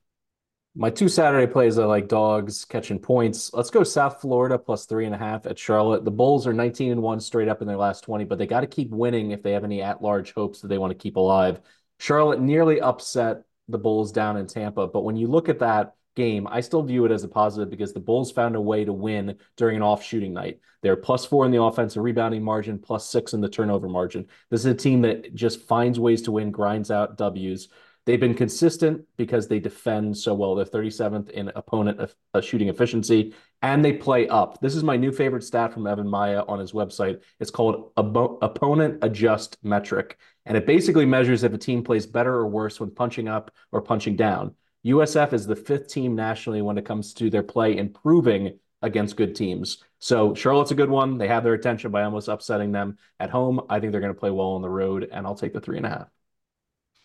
My 0.80 0.92
two 0.92 1.10
Saturday 1.10 1.52
plays 1.52 1.80
are 1.80 1.88
like 1.88 2.08
dogs 2.08 2.64
catching 2.64 3.00
points. 3.00 3.52
Let's 3.52 3.72
go 3.72 3.84
South 3.84 4.22
Florida 4.22 4.60
plus 4.60 4.86
three 4.86 5.08
and 5.08 5.16
a 5.16 5.18
half 5.18 5.48
at 5.48 5.58
Charlotte. 5.58 6.06
The 6.06 6.12
Bulls 6.12 6.46
are 6.46 6.54
19 6.54 6.92
and 6.92 7.02
one 7.02 7.20
straight 7.20 7.48
up 7.48 7.64
in 7.64 7.68
their 7.68 7.78
last 7.78 8.04
20, 8.04 8.26
but 8.26 8.38
they 8.38 8.46
got 8.46 8.62
to 8.62 8.68
keep 8.68 8.92
winning 8.92 9.32
if 9.32 9.42
they 9.42 9.54
have 9.54 9.64
any 9.64 9.82
at 9.82 10.04
large 10.04 10.36
hopes 10.36 10.62
that 10.62 10.68
they 10.68 10.78
want 10.78 10.92
to 10.92 10.98
keep 10.98 11.16
alive. 11.16 11.62
Charlotte 11.98 12.42
nearly 12.42 12.80
upset 12.80 13.42
the 13.68 13.80
Bulls 13.80 14.12
down 14.12 14.38
in 14.38 14.46
Tampa, 14.46 14.86
but 14.86 15.02
when 15.02 15.16
you 15.16 15.26
look 15.26 15.50
at 15.50 15.58
that 15.60 15.96
game, 16.16 16.48
I 16.48 16.62
still 16.62 16.84
view 16.84 17.06
it 17.06 17.12
as 17.12 17.24
a 17.24 17.28
positive 17.28 17.72
because 17.72 17.94
the 17.94 18.00
Bulls 18.00 18.32
found 18.32 18.56
a 18.56 18.62
way 18.62 18.86
to 18.86 18.94
win 18.94 19.40
during 19.56 19.78
an 19.78 19.82
off 19.82 20.04
shooting 20.04 20.32
night. 20.32 20.60
They're 20.84 20.96
plus 20.96 21.26
four 21.26 21.44
in 21.48 21.52
the 21.52 21.62
offensive 21.64 22.04
rebounding 22.04 22.44
margin, 22.44 22.78
plus 22.78 23.10
six 23.10 23.34
in 23.34 23.42
the 23.42 23.50
turnover 23.50 23.90
margin. 23.90 24.28
This 24.52 24.60
is 24.60 24.68
a 24.68 24.76
team 24.76 25.02
that 25.02 25.34
just 25.34 25.68
finds 25.68 26.00
ways 26.00 26.22
to 26.24 26.32
win, 26.32 26.52
grinds 26.52 26.92
out 26.92 27.18
W's. 27.18 27.70
They've 28.08 28.18
been 28.18 28.36
consistent 28.36 29.04
because 29.18 29.50
they 29.50 29.60
defend 29.60 30.16
so 30.18 30.34
well. 30.34 30.56
They're 30.56 30.64
37th 30.64 31.30
in 31.32 31.52
opponent 31.56 32.10
uh, 32.34 32.40
shooting 32.40 32.70
efficiency, 32.70 33.34
and 33.62 33.84
they 33.84 33.92
play 33.92 34.30
up. 34.30 34.62
This 34.62 34.78
is 34.78 34.84
my 34.84 34.96
new 34.96 35.12
favorite 35.12 35.44
stat 35.44 35.74
from 35.74 35.86
Evan 35.86 36.10
Miya 36.10 36.46
on 36.48 36.58
his 36.58 36.72
website. 36.72 37.22
It's 37.42 37.52
called 37.52 37.92
Opponent 37.98 39.00
Adjust 39.02 39.58
Metric, 39.62 40.18
and 40.46 40.56
it 40.56 40.66
basically 40.66 41.06
measures 41.06 41.44
if 41.44 41.52
a 41.52 41.58
team 41.58 41.84
plays 41.84 42.06
better 42.06 42.34
or 42.34 42.48
worse 42.48 42.80
when 42.80 42.92
punching 42.92 43.28
up 43.28 43.52
or 43.74 43.82
punching 43.82 44.16
down. 44.16 44.56
USF 44.86 45.34
is 45.34 45.46
the 45.46 45.58
fifth 45.58 45.90
team 45.90 46.16
nationally 46.16 46.62
when 46.62 46.78
it 46.78 46.86
comes 46.86 47.14
to 47.16 47.30
their 47.30 47.44
play 47.44 47.76
improving 47.76 48.58
against 48.82 49.18
good 49.18 49.36
teams. 49.36 49.84
So 50.00 50.34
Charlotte's 50.34 50.72
a 50.72 50.76
good 50.76 50.90
one. 50.90 51.18
They 51.18 51.28
have 51.28 51.44
their 51.44 51.56
attention 51.56 51.92
by 51.92 52.04
almost 52.04 52.30
upsetting 52.30 52.72
them 52.72 53.00
at 53.20 53.32
home. 53.32 53.60
I 53.70 53.82
think 53.82 53.92
they're 53.92 54.00
going 54.00 54.14
to 54.14 54.20
play 54.20 54.32
well 54.32 54.52
on 54.52 54.62
the 54.62 54.70
road, 54.70 55.10
and 55.12 55.28
I'll 55.28 55.36
take 55.36 55.52
the 55.52 55.60
three 55.60 55.76
and 55.76 55.86
a 55.86 55.90
half. 55.90 56.08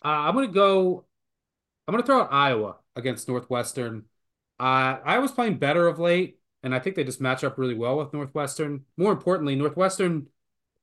Uh, 0.03 0.07
I'm 0.07 0.35
gonna 0.35 0.47
go. 0.47 1.05
I'm 1.87 1.93
gonna 1.93 2.05
throw 2.05 2.21
out 2.21 2.33
Iowa 2.33 2.77
against 2.95 3.27
Northwestern. 3.27 4.05
Uh, 4.59 4.99
Iowa's 5.05 5.31
playing 5.31 5.57
better 5.57 5.87
of 5.87 5.99
late, 5.99 6.39
and 6.63 6.73
I 6.75 6.79
think 6.79 6.95
they 6.95 7.03
just 7.03 7.21
match 7.21 7.43
up 7.43 7.57
really 7.57 7.75
well 7.75 7.97
with 7.97 8.13
Northwestern. 8.13 8.85
More 8.97 9.11
importantly, 9.11 9.55
Northwestern 9.55 10.27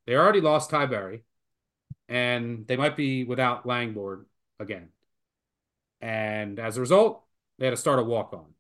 they 0.07 0.17
already 0.17 0.41
lost 0.41 0.71
Tyree, 0.71 1.23
and 2.09 2.67
they 2.67 2.77
might 2.77 2.97
be 2.97 3.25
without 3.25 3.67
Langford 3.67 4.27
again. 4.59 4.91
And 6.01 6.59
as 6.59 6.77
a 6.77 6.81
result, 6.81 7.25
they 7.59 7.67
had 7.67 7.73
to 7.73 7.77
start 7.77 7.99
a 7.99 8.03
walk 8.03 8.33
on. 8.33 8.55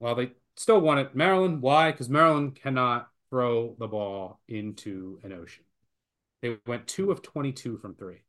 Well, 0.00 0.14
they 0.14 0.32
still 0.56 0.80
won 0.80 0.98
it. 0.98 1.14
Maryland, 1.14 1.62
why? 1.62 1.90
Because 1.90 2.08
Maryland 2.08 2.54
cannot 2.56 3.10
throw 3.30 3.74
the 3.78 3.88
ball 3.88 4.40
into 4.48 5.20
an 5.22 5.32
ocean. 5.32 5.64
They 6.42 6.58
went 6.66 6.86
two 6.86 7.10
of 7.10 7.22
22 7.22 7.78
from 7.78 7.94
three. 7.94 8.22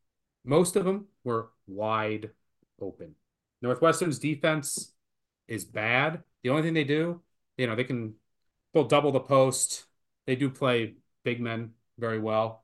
Most 0.48 0.78
of 0.78 0.86
them 0.86 1.08
were 1.26 1.50
wide 1.68 2.32
open. 2.82 3.16
Northwestern's 3.62 4.18
defense 4.18 4.94
is 5.50 5.66
bad. 5.66 6.24
The 6.42 6.50
only 6.50 6.62
thing 6.62 6.74
they 6.74 6.86
do, 6.86 7.22
you 7.58 7.68
know, 7.68 7.76
they 7.76 7.84
can 7.84 8.14
they'll 8.74 8.86
double 8.86 9.12
the 9.12 9.20
post. 9.20 9.86
They 10.26 10.38
do 10.38 10.50
play 10.50 10.96
big 11.26 11.42
men 11.42 11.72
very 12.00 12.18
well, 12.18 12.64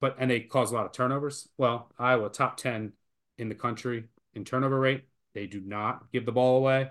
but 0.00 0.16
and 0.18 0.30
they 0.30 0.40
cause 0.40 0.72
a 0.72 0.74
lot 0.74 0.86
of 0.86 0.92
turnovers. 0.92 1.48
Well, 1.58 1.92
Iowa 1.98 2.30
top 2.30 2.56
10 2.56 2.94
in 3.36 3.50
the 3.50 3.54
country 3.54 4.04
in 4.32 4.46
turnover 4.46 4.80
rate. 4.80 5.04
They 5.34 5.46
do 5.46 5.60
not 5.60 6.10
give 6.10 6.24
the 6.24 6.32
ball 6.32 6.56
away. 6.56 6.90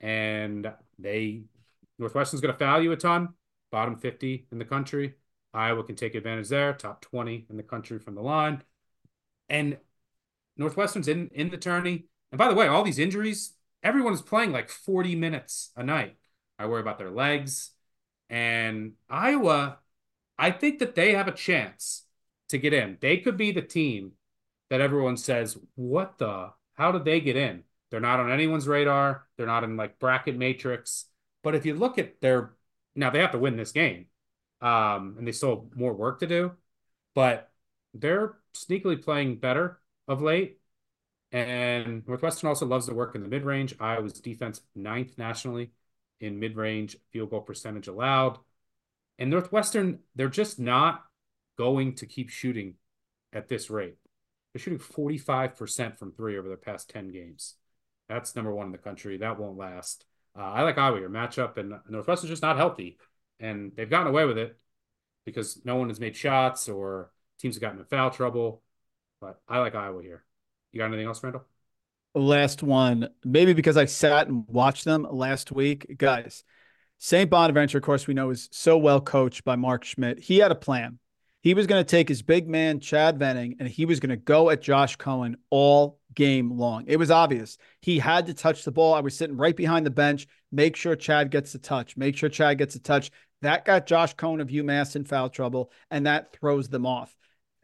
And 0.00 0.72
they 1.00 1.42
Northwestern's 1.98 2.40
going 2.40 2.54
to 2.54 2.58
foul 2.58 2.80
you 2.80 2.92
a 2.92 2.96
ton, 2.96 3.30
bottom 3.72 3.96
50 3.96 4.46
in 4.52 4.58
the 4.58 4.64
country. 4.64 5.14
Iowa 5.52 5.82
can 5.82 5.96
take 5.96 6.14
advantage 6.14 6.48
there, 6.48 6.72
top 6.74 7.00
20 7.00 7.46
in 7.50 7.56
the 7.56 7.62
country 7.64 7.98
from 7.98 8.14
the 8.14 8.22
line. 8.22 8.62
And 9.52 9.76
Northwestern's 10.56 11.06
in 11.06 11.28
in 11.32 11.50
the 11.50 11.58
tourney. 11.58 12.06
And 12.32 12.38
by 12.38 12.48
the 12.48 12.54
way, 12.54 12.66
all 12.66 12.82
these 12.82 12.98
injuries, 12.98 13.52
everyone 13.82 14.14
is 14.14 14.22
playing 14.22 14.50
like 14.50 14.70
40 14.70 15.14
minutes 15.14 15.70
a 15.76 15.84
night. 15.84 16.16
I 16.58 16.66
worry 16.66 16.80
about 16.80 16.98
their 16.98 17.10
legs. 17.10 17.72
And 18.30 18.94
Iowa, 19.10 19.78
I 20.38 20.50
think 20.50 20.78
that 20.78 20.94
they 20.94 21.12
have 21.12 21.28
a 21.28 21.32
chance 21.32 22.04
to 22.48 22.56
get 22.56 22.72
in. 22.72 22.96
They 23.00 23.18
could 23.18 23.36
be 23.36 23.52
the 23.52 23.62
team 23.62 24.12
that 24.70 24.80
everyone 24.80 25.18
says, 25.18 25.58
what 25.74 26.16
the? 26.16 26.50
How 26.74 26.90
did 26.90 27.04
they 27.04 27.20
get 27.20 27.36
in? 27.36 27.64
They're 27.90 28.00
not 28.00 28.20
on 28.20 28.32
anyone's 28.32 28.66
radar. 28.66 29.26
They're 29.36 29.46
not 29.46 29.64
in 29.64 29.76
like 29.76 29.98
bracket 29.98 30.38
matrix. 30.38 31.04
But 31.42 31.54
if 31.54 31.66
you 31.66 31.74
look 31.74 31.98
at 31.98 32.22
their 32.22 32.54
now, 32.94 33.10
they 33.10 33.20
have 33.20 33.32
to 33.32 33.38
win 33.38 33.56
this 33.56 33.72
game, 33.72 34.06
um, 34.60 35.16
and 35.18 35.26
they 35.26 35.32
still 35.32 35.68
have 35.68 35.76
more 35.76 35.92
work 35.92 36.20
to 36.20 36.26
do. 36.26 36.52
But 37.14 37.51
they're 37.94 38.36
sneakily 38.54 39.02
playing 39.02 39.36
better 39.36 39.80
of 40.08 40.22
late. 40.22 40.58
And 41.30 42.06
Northwestern 42.06 42.48
also 42.48 42.66
loves 42.66 42.86
to 42.86 42.94
work 42.94 43.14
in 43.14 43.22
the 43.22 43.28
mid 43.28 43.44
range. 43.44 43.74
Iowa's 43.80 44.20
defense 44.20 44.60
ninth 44.74 45.16
nationally 45.16 45.72
in 46.20 46.38
mid 46.38 46.56
range 46.56 46.96
field 47.10 47.30
goal 47.30 47.40
percentage 47.40 47.88
allowed. 47.88 48.38
And 49.18 49.30
Northwestern, 49.30 50.00
they're 50.14 50.28
just 50.28 50.58
not 50.58 51.04
going 51.56 51.94
to 51.96 52.06
keep 52.06 52.28
shooting 52.28 52.74
at 53.32 53.48
this 53.48 53.70
rate. 53.70 53.96
They're 54.52 54.60
shooting 54.60 54.78
45% 54.78 55.98
from 55.98 56.12
three 56.12 56.38
over 56.38 56.48
the 56.48 56.56
past 56.56 56.90
10 56.90 57.10
games. 57.12 57.54
That's 58.08 58.36
number 58.36 58.54
one 58.54 58.66
in 58.66 58.72
the 58.72 58.78
country. 58.78 59.16
That 59.18 59.38
won't 59.38 59.56
last. 59.56 60.04
Uh, 60.36 60.42
I 60.42 60.62
like 60.62 60.78
Iowa, 60.78 61.00
your 61.00 61.08
matchup, 61.08 61.56
and 61.56 61.74
Northwestern's 61.88 62.30
just 62.30 62.42
not 62.42 62.56
healthy. 62.56 62.98
And 63.40 63.72
they've 63.74 63.88
gotten 63.88 64.08
away 64.08 64.24
with 64.24 64.38
it 64.38 64.58
because 65.24 65.60
no 65.64 65.76
one 65.76 65.88
has 65.88 66.00
made 66.00 66.16
shots 66.16 66.68
or 66.68 67.10
teams 67.42 67.56
have 67.56 67.60
gotten 67.60 67.80
in 67.80 67.84
foul 67.84 68.10
trouble. 68.10 68.62
But 69.20 69.40
I 69.48 69.58
like 69.58 69.74
Iowa 69.74 70.02
here. 70.02 70.24
You 70.70 70.78
got 70.78 70.86
anything 70.86 71.06
else, 71.06 71.22
Randle? 71.22 71.44
Last 72.14 72.62
one, 72.62 73.08
maybe 73.24 73.52
because 73.52 73.76
I 73.76 73.86
sat 73.86 74.28
and 74.28 74.44
watched 74.46 74.84
them 74.84 75.06
last 75.10 75.50
week, 75.50 75.96
guys. 75.98 76.44
St. 76.98 77.28
Bonaventure, 77.28 77.78
of 77.78 77.84
course, 77.84 78.06
we 78.06 78.14
know 78.14 78.30
is 78.30 78.48
so 78.52 78.78
well 78.78 79.00
coached 79.00 79.44
by 79.44 79.56
Mark 79.56 79.84
Schmidt. 79.84 80.18
He 80.18 80.38
had 80.38 80.52
a 80.52 80.56
plan. 80.56 80.98
He 81.40 81.54
was 81.54 81.66
going 81.66 81.82
to 81.82 81.90
take 81.90 82.08
his 82.08 82.22
big 82.22 82.48
man, 82.48 82.78
Chad 82.78 83.18
Venning, 83.18 83.56
and 83.58 83.68
he 83.68 83.86
was 83.86 83.98
going 83.98 84.10
to 84.10 84.16
go 84.16 84.50
at 84.50 84.62
Josh 84.62 84.94
Cohen 84.96 85.36
all 85.50 85.98
game 86.14 86.56
long. 86.56 86.84
It 86.86 86.98
was 86.98 87.10
obvious. 87.10 87.58
He 87.80 87.98
had 87.98 88.26
to 88.26 88.34
touch 88.34 88.64
the 88.64 88.70
ball. 88.70 88.94
I 88.94 89.00
was 89.00 89.16
sitting 89.16 89.36
right 89.36 89.56
behind 89.56 89.84
the 89.84 89.90
bench. 89.90 90.28
Make 90.52 90.76
sure 90.76 90.94
Chad 90.94 91.30
gets 91.30 91.52
the 91.52 91.58
touch. 91.58 91.96
Make 91.96 92.16
sure 92.16 92.28
Chad 92.28 92.58
gets 92.58 92.76
a 92.76 92.80
touch. 92.80 93.10
That 93.40 93.64
got 93.64 93.86
Josh 93.86 94.14
Cohen 94.14 94.40
of 94.40 94.48
UMass 94.48 94.94
in 94.94 95.04
foul 95.04 95.30
trouble, 95.30 95.72
and 95.90 96.06
that 96.06 96.32
throws 96.32 96.68
them 96.68 96.86
off. 96.86 97.16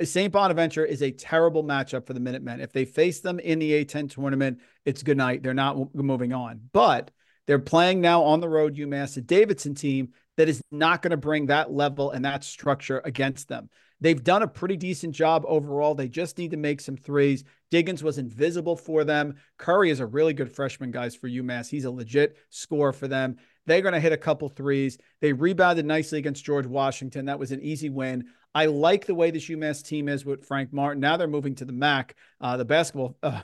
St. 0.03 0.33
Bonaventure 0.33 0.85
is 0.85 1.03
a 1.03 1.11
terrible 1.11 1.65
matchup 1.65 2.07
for 2.07 2.13
the 2.13 2.21
Minutemen. 2.21 2.61
If 2.61 2.73
they 2.73 2.85
face 2.85 3.21
them 3.21 3.41
in 3.41 3.59
the 3.59 3.85
A10 3.85 4.11
tournament, 4.11 4.61
it's 4.85 5.03
good 5.03 5.17
night. 5.17 5.43
They're 5.43 5.55
not 5.55 5.95
moving 5.95 6.33
on. 6.33 6.61
But 6.73 7.11
They're 7.49 7.59
playing 7.59 8.03
now 8.03 8.23
on 8.25 8.41
the 8.41 8.49
road 8.49 8.77
UMass, 8.77 9.17
a 9.17 9.23
Davidson 9.23 9.75
team 9.75 10.11
that 10.37 10.51
is 10.51 10.61
not 10.71 11.01
going 11.01 11.13
to 11.13 11.17
bring 11.17 11.47
that 11.47 11.73
level 11.73 12.11
and 12.11 12.23
that 12.27 12.45
structure 12.45 13.01
against 13.07 13.49
them. 13.49 13.71
They've 14.03 14.23
done 14.23 14.43
a 14.43 14.49
pretty 14.49 14.77
decent 14.77 15.15
job 15.15 15.45
overall. 15.49 15.95
They 15.95 16.09
just 16.09 16.37
need 16.37 16.51
to 16.51 16.59
make 16.59 16.83
some 16.83 16.97
threes. 16.97 17.45
Diggins 17.71 18.05
was 18.05 18.19
invisible 18.19 18.77
for 18.77 19.03
them. 19.03 19.37
Curry 19.57 19.91
is 19.91 19.99
a 20.01 20.07
really 20.07 20.35
good 20.35 20.55
freshman, 20.55 20.91
guys, 20.91 21.17
for 21.17 21.27
UMass. 21.27 21.71
He's 21.71 21.87
a 21.87 21.91
legit 21.91 22.37
scorer 22.51 22.93
for 22.93 23.09
them. 23.09 23.39
They're 23.67 23.81
going 23.83 23.95
to 23.95 24.01
hit 24.01 24.13
a 24.13 24.19
couple 24.19 24.49
threes. 24.51 24.99
They 25.21 25.33
rebounded 25.33 25.87
nicely 25.87 26.19
against 26.19 26.45
George 26.45 26.67
Washington. 26.67 27.25
That 27.25 27.39
was 27.39 27.51
an 27.51 27.63
easy 27.63 27.89
win. 27.89 28.27
I 28.55 28.67
like 28.67 29.07
the 29.07 29.15
way 29.15 29.31
this 29.31 29.49
UMass 29.49 29.85
team 29.85 30.09
is 30.09 30.25
with 30.25 30.45
Frank 30.45 30.73
Martin. 30.73 31.01
Now 31.01 31.17
they're 31.17 31.29
moving 31.29 31.55
to 31.57 31.65
the 31.65 31.73
MAC. 31.73 32.17
Uh, 32.41 32.57
the 32.57 32.65
basketball 32.65 33.17
uh, 33.23 33.41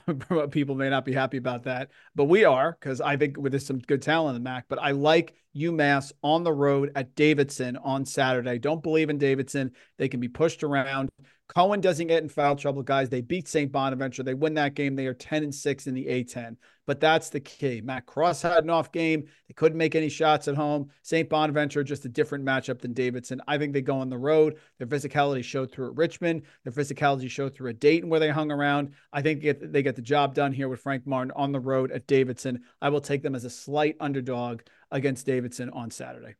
people 0.51 0.75
may 0.75 0.89
not 0.89 1.05
be 1.05 1.13
happy 1.13 1.37
about 1.37 1.63
that, 1.63 1.91
but 2.15 2.25
we 2.25 2.43
are 2.43 2.77
because 2.79 3.01
I 3.01 3.15
think 3.15 3.37
there's 3.41 3.65
some 3.65 3.79
good 3.79 4.01
talent 4.01 4.35
in 4.35 4.43
the 4.43 4.49
MAC. 4.49 4.65
But 4.67 4.79
I 4.79 4.91
like 4.91 5.35
UMass 5.55 6.11
on 6.23 6.43
the 6.43 6.51
road 6.51 6.91
at 6.95 7.15
Davidson 7.15 7.77
on 7.77 8.05
Saturday. 8.05 8.57
Don't 8.57 8.83
believe 8.83 9.09
in 9.09 9.17
Davidson. 9.17 9.71
They 9.97 10.09
can 10.09 10.19
be 10.19 10.27
pushed 10.27 10.63
around. 10.63 11.09
Cohen 11.47 11.79
doesn't 11.79 12.07
get 12.07 12.23
in 12.23 12.29
foul 12.29 12.55
trouble, 12.55 12.81
guys. 12.81 13.09
They 13.09 13.21
beat 13.21 13.47
St. 13.47 13.71
Bonaventure. 13.71 14.23
They 14.23 14.33
win 14.33 14.55
that 14.55 14.73
game. 14.73 14.95
They 14.95 15.05
are 15.05 15.13
10 15.13 15.43
and 15.43 15.53
6 15.53 15.87
in 15.87 15.93
the 15.93 16.05
A10. 16.05 16.57
But 16.87 16.99
that's 16.99 17.29
the 17.29 17.39
key. 17.39 17.81
Matt 17.81 18.07
Cross 18.07 18.41
had 18.41 18.63
an 18.63 18.69
off 18.69 18.91
game. 18.91 19.27
They 19.47 19.53
couldn't 19.53 19.77
make 19.77 19.95
any 19.95 20.09
shots 20.09 20.47
at 20.47 20.55
home. 20.55 20.89
St. 21.03 21.29
Bonaventure, 21.29 21.83
just 21.83 22.05
a 22.05 22.09
different 22.09 22.45
matchup 22.45 22.79
than 22.81 22.93
Davidson. 22.93 23.41
I 23.47 23.57
think 23.57 23.73
they 23.73 23.81
go 23.81 23.99
on 23.99 24.09
the 24.09 24.17
road. 24.17 24.55
Their 24.79 24.87
physicality 24.87 25.43
showed 25.43 25.71
through 25.71 25.89
at 25.89 25.97
Richmond. 25.97 26.43
Their 26.63 26.73
physicality 26.73 27.29
showed 27.29 27.53
through 27.53 27.69
at 27.69 27.79
Dayton, 27.79 28.09
where 28.09 28.19
they 28.19 28.29
hung 28.29 28.51
around. 28.51 28.93
I 29.13 29.21
think 29.21 29.41
they 29.41 29.83
get, 29.83 29.95
the 29.95 30.01
job 30.01 30.33
done 30.33 30.51
here 30.51 30.67
with 30.67 30.81
Frank 30.81 31.05
Martin 31.05 31.31
on 31.35 31.51
the 31.51 31.59
road 31.59 31.91
at 31.91 32.07
Davidson. 32.07 32.63
I 32.81 32.89
will 32.89 33.01
take 33.01 33.21
them 33.21 33.35
as 33.35 33.45
a 33.45 33.49
slight 33.49 33.97
underdog 33.99 34.61
against 34.91 35.25
Davidson 35.25 35.69
on 35.71 35.91
Saturday. 35.91 36.35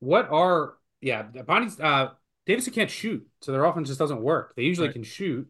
What 0.00 0.28
are, 0.30 0.74
yeah, 1.00 1.22
Bonnie's, 1.22 1.78
uh, 1.80 2.10
Davidson 2.46 2.72
can't 2.72 2.90
shoot, 2.90 3.26
so 3.40 3.52
their 3.52 3.64
offense 3.64 3.88
just 3.88 3.98
doesn't 3.98 4.22
work. 4.22 4.54
They 4.56 4.62
usually 4.62 4.88
right. 4.88 4.94
can 4.94 5.04
shoot, 5.04 5.48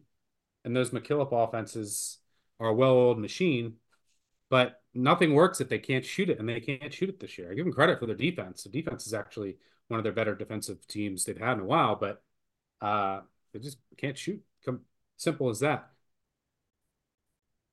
and 0.63 0.75
those 0.75 0.91
McKillop 0.91 1.31
offenses 1.31 2.19
are 2.59 2.67
a 2.67 2.73
well-oiled 2.73 3.19
machine, 3.19 3.75
but 4.49 4.81
nothing 4.93 5.33
works 5.33 5.59
if 5.59 5.69
they 5.69 5.79
can't 5.79 6.05
shoot 6.05 6.29
it, 6.29 6.39
and 6.39 6.47
they 6.47 6.59
can't 6.59 6.93
shoot 6.93 7.09
it 7.09 7.19
this 7.19 7.37
year. 7.37 7.51
I 7.51 7.55
give 7.55 7.65
them 7.65 7.73
credit 7.73 7.99
for 7.99 8.05
their 8.05 8.15
defense. 8.15 8.63
The 8.63 8.69
defense 8.69 9.07
is 9.07 9.13
actually 9.13 9.57
one 9.87 9.99
of 9.99 10.03
their 10.03 10.13
better 10.13 10.35
defensive 10.35 10.87
teams 10.87 11.25
they've 11.25 11.37
had 11.37 11.53
in 11.53 11.61
a 11.61 11.65
while, 11.65 11.95
but 11.95 12.21
uh, 12.81 13.21
they 13.51 13.59
just 13.59 13.77
can't 13.97 14.17
shoot. 14.17 14.41
Come 14.65 14.81
simple 15.17 15.49
as 15.49 15.59
that. 15.61 15.89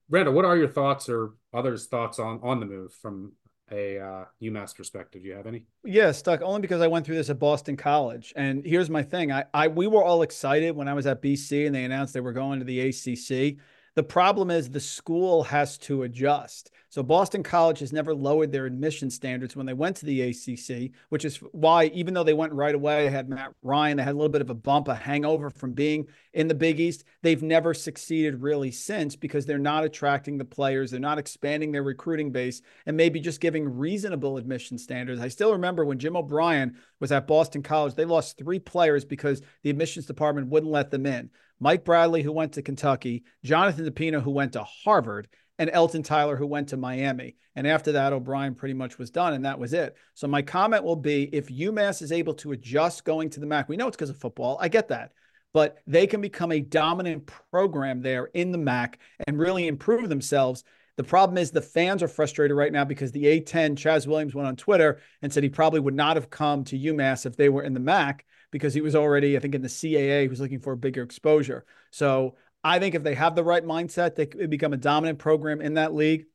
Brenda, 0.08 0.32
what 0.32 0.44
are 0.44 0.56
your 0.56 0.68
thoughts 0.68 1.08
or 1.08 1.34
others' 1.54 1.86
thoughts 1.86 2.18
on 2.18 2.40
on 2.42 2.58
the 2.58 2.66
move 2.66 2.92
from 2.92 3.32
a 3.70 3.98
uh, 3.98 4.24
UMass 4.42 4.76
perspective? 4.76 5.22
Do 5.22 5.28
you 5.28 5.34
have 5.34 5.46
any? 5.46 5.64
Yeah, 5.84 6.12
stuck 6.12 6.42
only 6.42 6.60
because 6.60 6.80
I 6.80 6.86
went 6.86 7.06
through 7.06 7.16
this 7.16 7.30
at 7.30 7.38
Boston 7.38 7.76
College. 7.76 8.32
And 8.36 8.64
here's 8.64 8.90
my 8.90 9.02
thing: 9.02 9.32
I, 9.32 9.44
I 9.54 9.68
we 9.68 9.86
were 9.86 10.02
all 10.02 10.22
excited 10.22 10.76
when 10.76 10.88
I 10.88 10.94
was 10.94 11.06
at 11.06 11.22
BC 11.22 11.66
and 11.66 11.74
they 11.74 11.84
announced 11.84 12.14
they 12.14 12.20
were 12.20 12.32
going 12.32 12.58
to 12.58 12.64
the 12.64 12.80
ACC. 12.80 13.58
The 13.96 14.02
problem 14.04 14.50
is 14.50 14.70
the 14.70 14.80
school 14.80 15.42
has 15.44 15.76
to 15.78 16.04
adjust. 16.04 16.70
So 16.90 17.02
Boston 17.02 17.42
College 17.42 17.80
has 17.80 17.92
never 17.92 18.14
lowered 18.14 18.52
their 18.52 18.66
admission 18.66 19.10
standards 19.10 19.56
when 19.56 19.66
they 19.66 19.74
went 19.74 19.96
to 19.96 20.06
the 20.06 20.22
ACC, 20.22 20.92
which 21.08 21.24
is 21.24 21.36
why 21.52 21.86
even 21.86 22.14
though 22.14 22.24
they 22.24 22.34
went 22.34 22.52
right 22.52 22.74
away, 22.74 23.06
I 23.06 23.10
had 23.10 23.28
Matt 23.28 23.52
Ryan, 23.62 23.96
they 23.96 24.02
had 24.04 24.14
a 24.14 24.18
little 24.18 24.28
bit 24.28 24.40
of 24.42 24.50
a 24.50 24.54
bump, 24.54 24.88
a 24.88 24.94
hangover 24.94 25.50
from 25.50 25.72
being 25.72 26.06
in 26.32 26.48
the 26.48 26.54
Big 26.54 26.80
East. 26.80 27.04
They've 27.22 27.42
never 27.42 27.74
succeeded 27.74 28.42
really 28.42 28.70
since 28.70 29.16
because 29.16 29.46
they're 29.46 29.58
not 29.58 29.84
attracting 29.84 30.38
the 30.38 30.44
players, 30.44 30.90
they're 30.90 31.00
not 31.00 31.18
expanding 31.18 31.72
their 31.72 31.82
recruiting 31.82 32.32
base, 32.32 32.62
and 32.86 32.96
maybe 32.96 33.20
just 33.20 33.40
giving 33.40 33.78
reasonable 33.78 34.36
admission 34.36 34.78
standards. 34.78 35.20
I 35.20 35.28
still 35.28 35.52
remember 35.52 35.84
when 35.84 35.98
Jim 35.98 36.16
O'Brien 36.16 36.76
was 37.00 37.12
at 37.12 37.26
Boston 37.26 37.62
College, 37.62 37.94
they 37.94 38.04
lost 38.04 38.38
three 38.38 38.58
players 38.58 39.04
because 39.04 39.42
the 39.62 39.70
admissions 39.70 40.06
department 40.06 40.48
wouldn't 40.48 40.72
let 40.72 40.90
them 40.90 41.06
in. 41.06 41.30
Mike 41.58 41.84
Bradley, 41.84 42.22
who 42.22 42.32
went 42.32 42.54
to 42.54 42.62
Kentucky, 42.62 43.24
Jonathan 43.44 43.84
DePina, 43.84 44.22
who 44.22 44.30
went 44.30 44.54
to 44.54 44.64
Harvard, 44.64 45.28
and 45.58 45.68
Elton 45.70 46.02
Tyler, 46.02 46.36
who 46.36 46.46
went 46.46 46.70
to 46.70 46.78
Miami. 46.78 47.36
And 47.54 47.66
after 47.66 47.92
that, 47.92 48.14
O'Brien 48.14 48.54
pretty 48.54 48.72
much 48.72 48.96
was 48.96 49.10
done, 49.10 49.34
and 49.34 49.44
that 49.44 49.58
was 49.58 49.74
it. 49.74 49.94
So 50.14 50.26
my 50.26 50.40
comment 50.40 50.84
will 50.84 50.96
be 50.96 51.24
if 51.34 51.48
UMass 51.48 52.00
is 52.00 52.12
able 52.12 52.32
to 52.34 52.52
adjust 52.52 53.04
going 53.04 53.28
to 53.30 53.40
the 53.40 53.46
MAC, 53.46 53.68
we 53.68 53.76
know 53.76 53.86
it's 53.86 53.96
because 53.96 54.08
of 54.08 54.16
football. 54.16 54.56
I 54.58 54.68
get 54.68 54.88
that. 54.88 55.12
But 55.52 55.78
they 55.86 56.06
can 56.06 56.20
become 56.20 56.52
a 56.52 56.60
dominant 56.60 57.30
program 57.50 58.02
there 58.02 58.26
in 58.34 58.52
the 58.52 58.58
MAC 58.58 58.98
and 59.26 59.38
really 59.38 59.66
improve 59.66 60.08
themselves. 60.08 60.64
The 60.96 61.04
problem 61.04 61.38
is 61.38 61.50
the 61.50 61.62
fans 61.62 62.02
are 62.02 62.08
frustrated 62.08 62.56
right 62.56 62.72
now 62.72 62.84
because 62.84 63.10
the 63.10 63.24
A10, 63.24 63.74
Chaz 63.74 64.06
Williams, 64.06 64.34
went 64.34 64.48
on 64.48 64.56
Twitter 64.56 65.00
and 65.22 65.32
said 65.32 65.42
he 65.42 65.48
probably 65.48 65.80
would 65.80 65.94
not 65.94 66.16
have 66.16 66.30
come 66.30 66.62
to 66.64 66.78
UMass 66.78 67.26
if 67.26 67.36
they 67.36 67.48
were 67.48 67.62
in 67.62 67.74
the 67.74 67.80
MAC 67.80 68.24
because 68.50 68.74
he 68.74 68.80
was 68.80 68.94
already, 68.94 69.36
I 69.36 69.40
think, 69.40 69.54
in 69.54 69.62
the 69.62 69.68
CAA. 69.68 70.22
He 70.22 70.28
was 70.28 70.40
looking 70.40 70.60
for 70.60 70.72
a 70.72 70.76
bigger 70.76 71.02
exposure. 71.02 71.64
So 71.90 72.36
I 72.62 72.78
think 72.78 72.94
if 72.94 73.02
they 73.02 73.14
have 73.14 73.34
the 73.34 73.44
right 73.44 73.64
mindset, 73.64 74.14
they 74.14 74.26
could 74.26 74.50
become 74.50 74.72
a 74.72 74.76
dominant 74.76 75.18
program 75.18 75.60
in 75.60 75.74
that 75.74 75.94
league. 75.94 76.26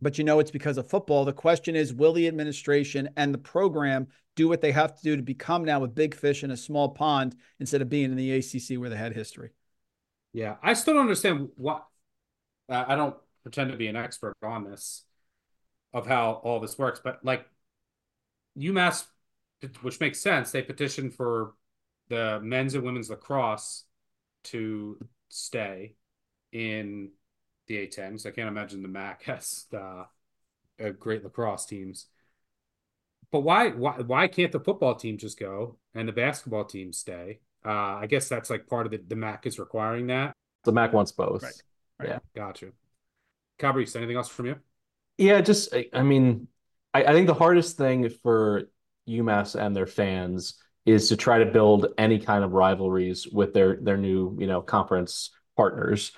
But 0.00 0.18
you 0.18 0.24
know, 0.24 0.38
it's 0.40 0.50
because 0.50 0.76
of 0.78 0.88
football. 0.88 1.24
The 1.24 1.32
question 1.32 1.74
is, 1.74 1.94
will 1.94 2.12
the 2.12 2.28
administration 2.28 3.08
and 3.16 3.32
the 3.32 3.38
program 3.38 4.08
do 4.34 4.48
what 4.48 4.60
they 4.60 4.72
have 4.72 4.94
to 4.94 5.02
do 5.02 5.16
to 5.16 5.22
become 5.22 5.64
now 5.64 5.82
a 5.84 5.88
big 5.88 6.14
fish 6.14 6.44
in 6.44 6.50
a 6.50 6.56
small 6.56 6.90
pond 6.90 7.34
instead 7.58 7.80
of 7.80 7.88
being 7.88 8.10
in 8.10 8.16
the 8.16 8.32
ACC 8.32 8.78
where 8.78 8.90
they 8.90 8.96
had 8.96 9.14
history? 9.14 9.50
Yeah, 10.32 10.56
I 10.62 10.74
still 10.74 10.94
don't 10.94 11.02
understand 11.02 11.48
what. 11.56 11.86
I 12.68 12.96
don't 12.96 13.16
pretend 13.42 13.70
to 13.70 13.76
be 13.76 13.86
an 13.86 13.96
expert 13.96 14.34
on 14.42 14.64
this, 14.64 15.04
of 15.94 16.06
how 16.06 16.32
all 16.42 16.60
this 16.60 16.76
works, 16.76 17.00
but 17.02 17.24
like 17.24 17.46
UMass, 18.58 19.06
which 19.80 20.00
makes 20.00 20.20
sense, 20.20 20.50
they 20.50 20.62
petitioned 20.62 21.14
for 21.14 21.54
the 22.08 22.40
men's 22.42 22.74
and 22.74 22.84
women's 22.84 23.08
lacrosse 23.08 23.84
to 24.44 24.98
stay 25.28 25.94
in 26.52 27.10
the 27.66 27.86
A10. 27.86 28.18
So 28.18 28.28
I 28.28 28.32
can't 28.32 28.48
imagine 28.48 28.82
the 28.82 28.88
MAC 28.88 29.22
has 29.24 29.66
uh, 29.76 30.04
great 30.98 31.24
lacrosse 31.24 31.66
teams. 31.66 32.06
But 33.32 33.40
why 33.40 33.70
why 33.70 34.00
why 34.00 34.28
can't 34.28 34.52
the 34.52 34.60
football 34.60 34.94
team 34.94 35.18
just 35.18 35.38
go 35.38 35.78
and 35.94 36.08
the 36.08 36.12
basketball 36.12 36.64
team 36.64 36.92
stay? 36.92 37.40
Uh, 37.64 37.98
I 38.00 38.06
guess 38.06 38.28
that's 38.28 38.50
like 38.50 38.68
part 38.68 38.86
of 38.86 38.92
the 38.92 38.98
the 38.98 39.16
MAC 39.16 39.46
is 39.46 39.58
requiring 39.58 40.06
that. 40.08 40.32
The 40.64 40.72
MAC 40.72 40.92
wants 40.92 41.12
both. 41.12 41.42
Right. 41.42 41.62
right. 41.98 42.08
Yeah. 42.08 42.18
Gotcha. 42.34 42.66
Calabrese, 43.58 43.98
anything 43.98 44.16
else 44.16 44.28
from 44.28 44.46
you? 44.46 44.56
Yeah, 45.18 45.40
just 45.40 45.74
I 45.92 46.02
mean, 46.02 46.48
I, 46.94 47.04
I 47.04 47.12
think 47.12 47.26
the 47.26 47.34
hardest 47.34 47.76
thing 47.76 48.08
for 48.22 48.64
UMass 49.08 49.58
and 49.58 49.74
their 49.74 49.86
fans 49.86 50.54
is 50.84 51.08
to 51.08 51.16
try 51.16 51.38
to 51.38 51.46
build 51.46 51.88
any 51.98 52.18
kind 52.18 52.44
of 52.44 52.52
rivalries 52.52 53.26
with 53.26 53.54
their 53.54 53.76
their 53.76 53.96
new 53.96 54.36
you 54.38 54.46
know 54.46 54.60
conference 54.60 55.30
partners 55.56 56.12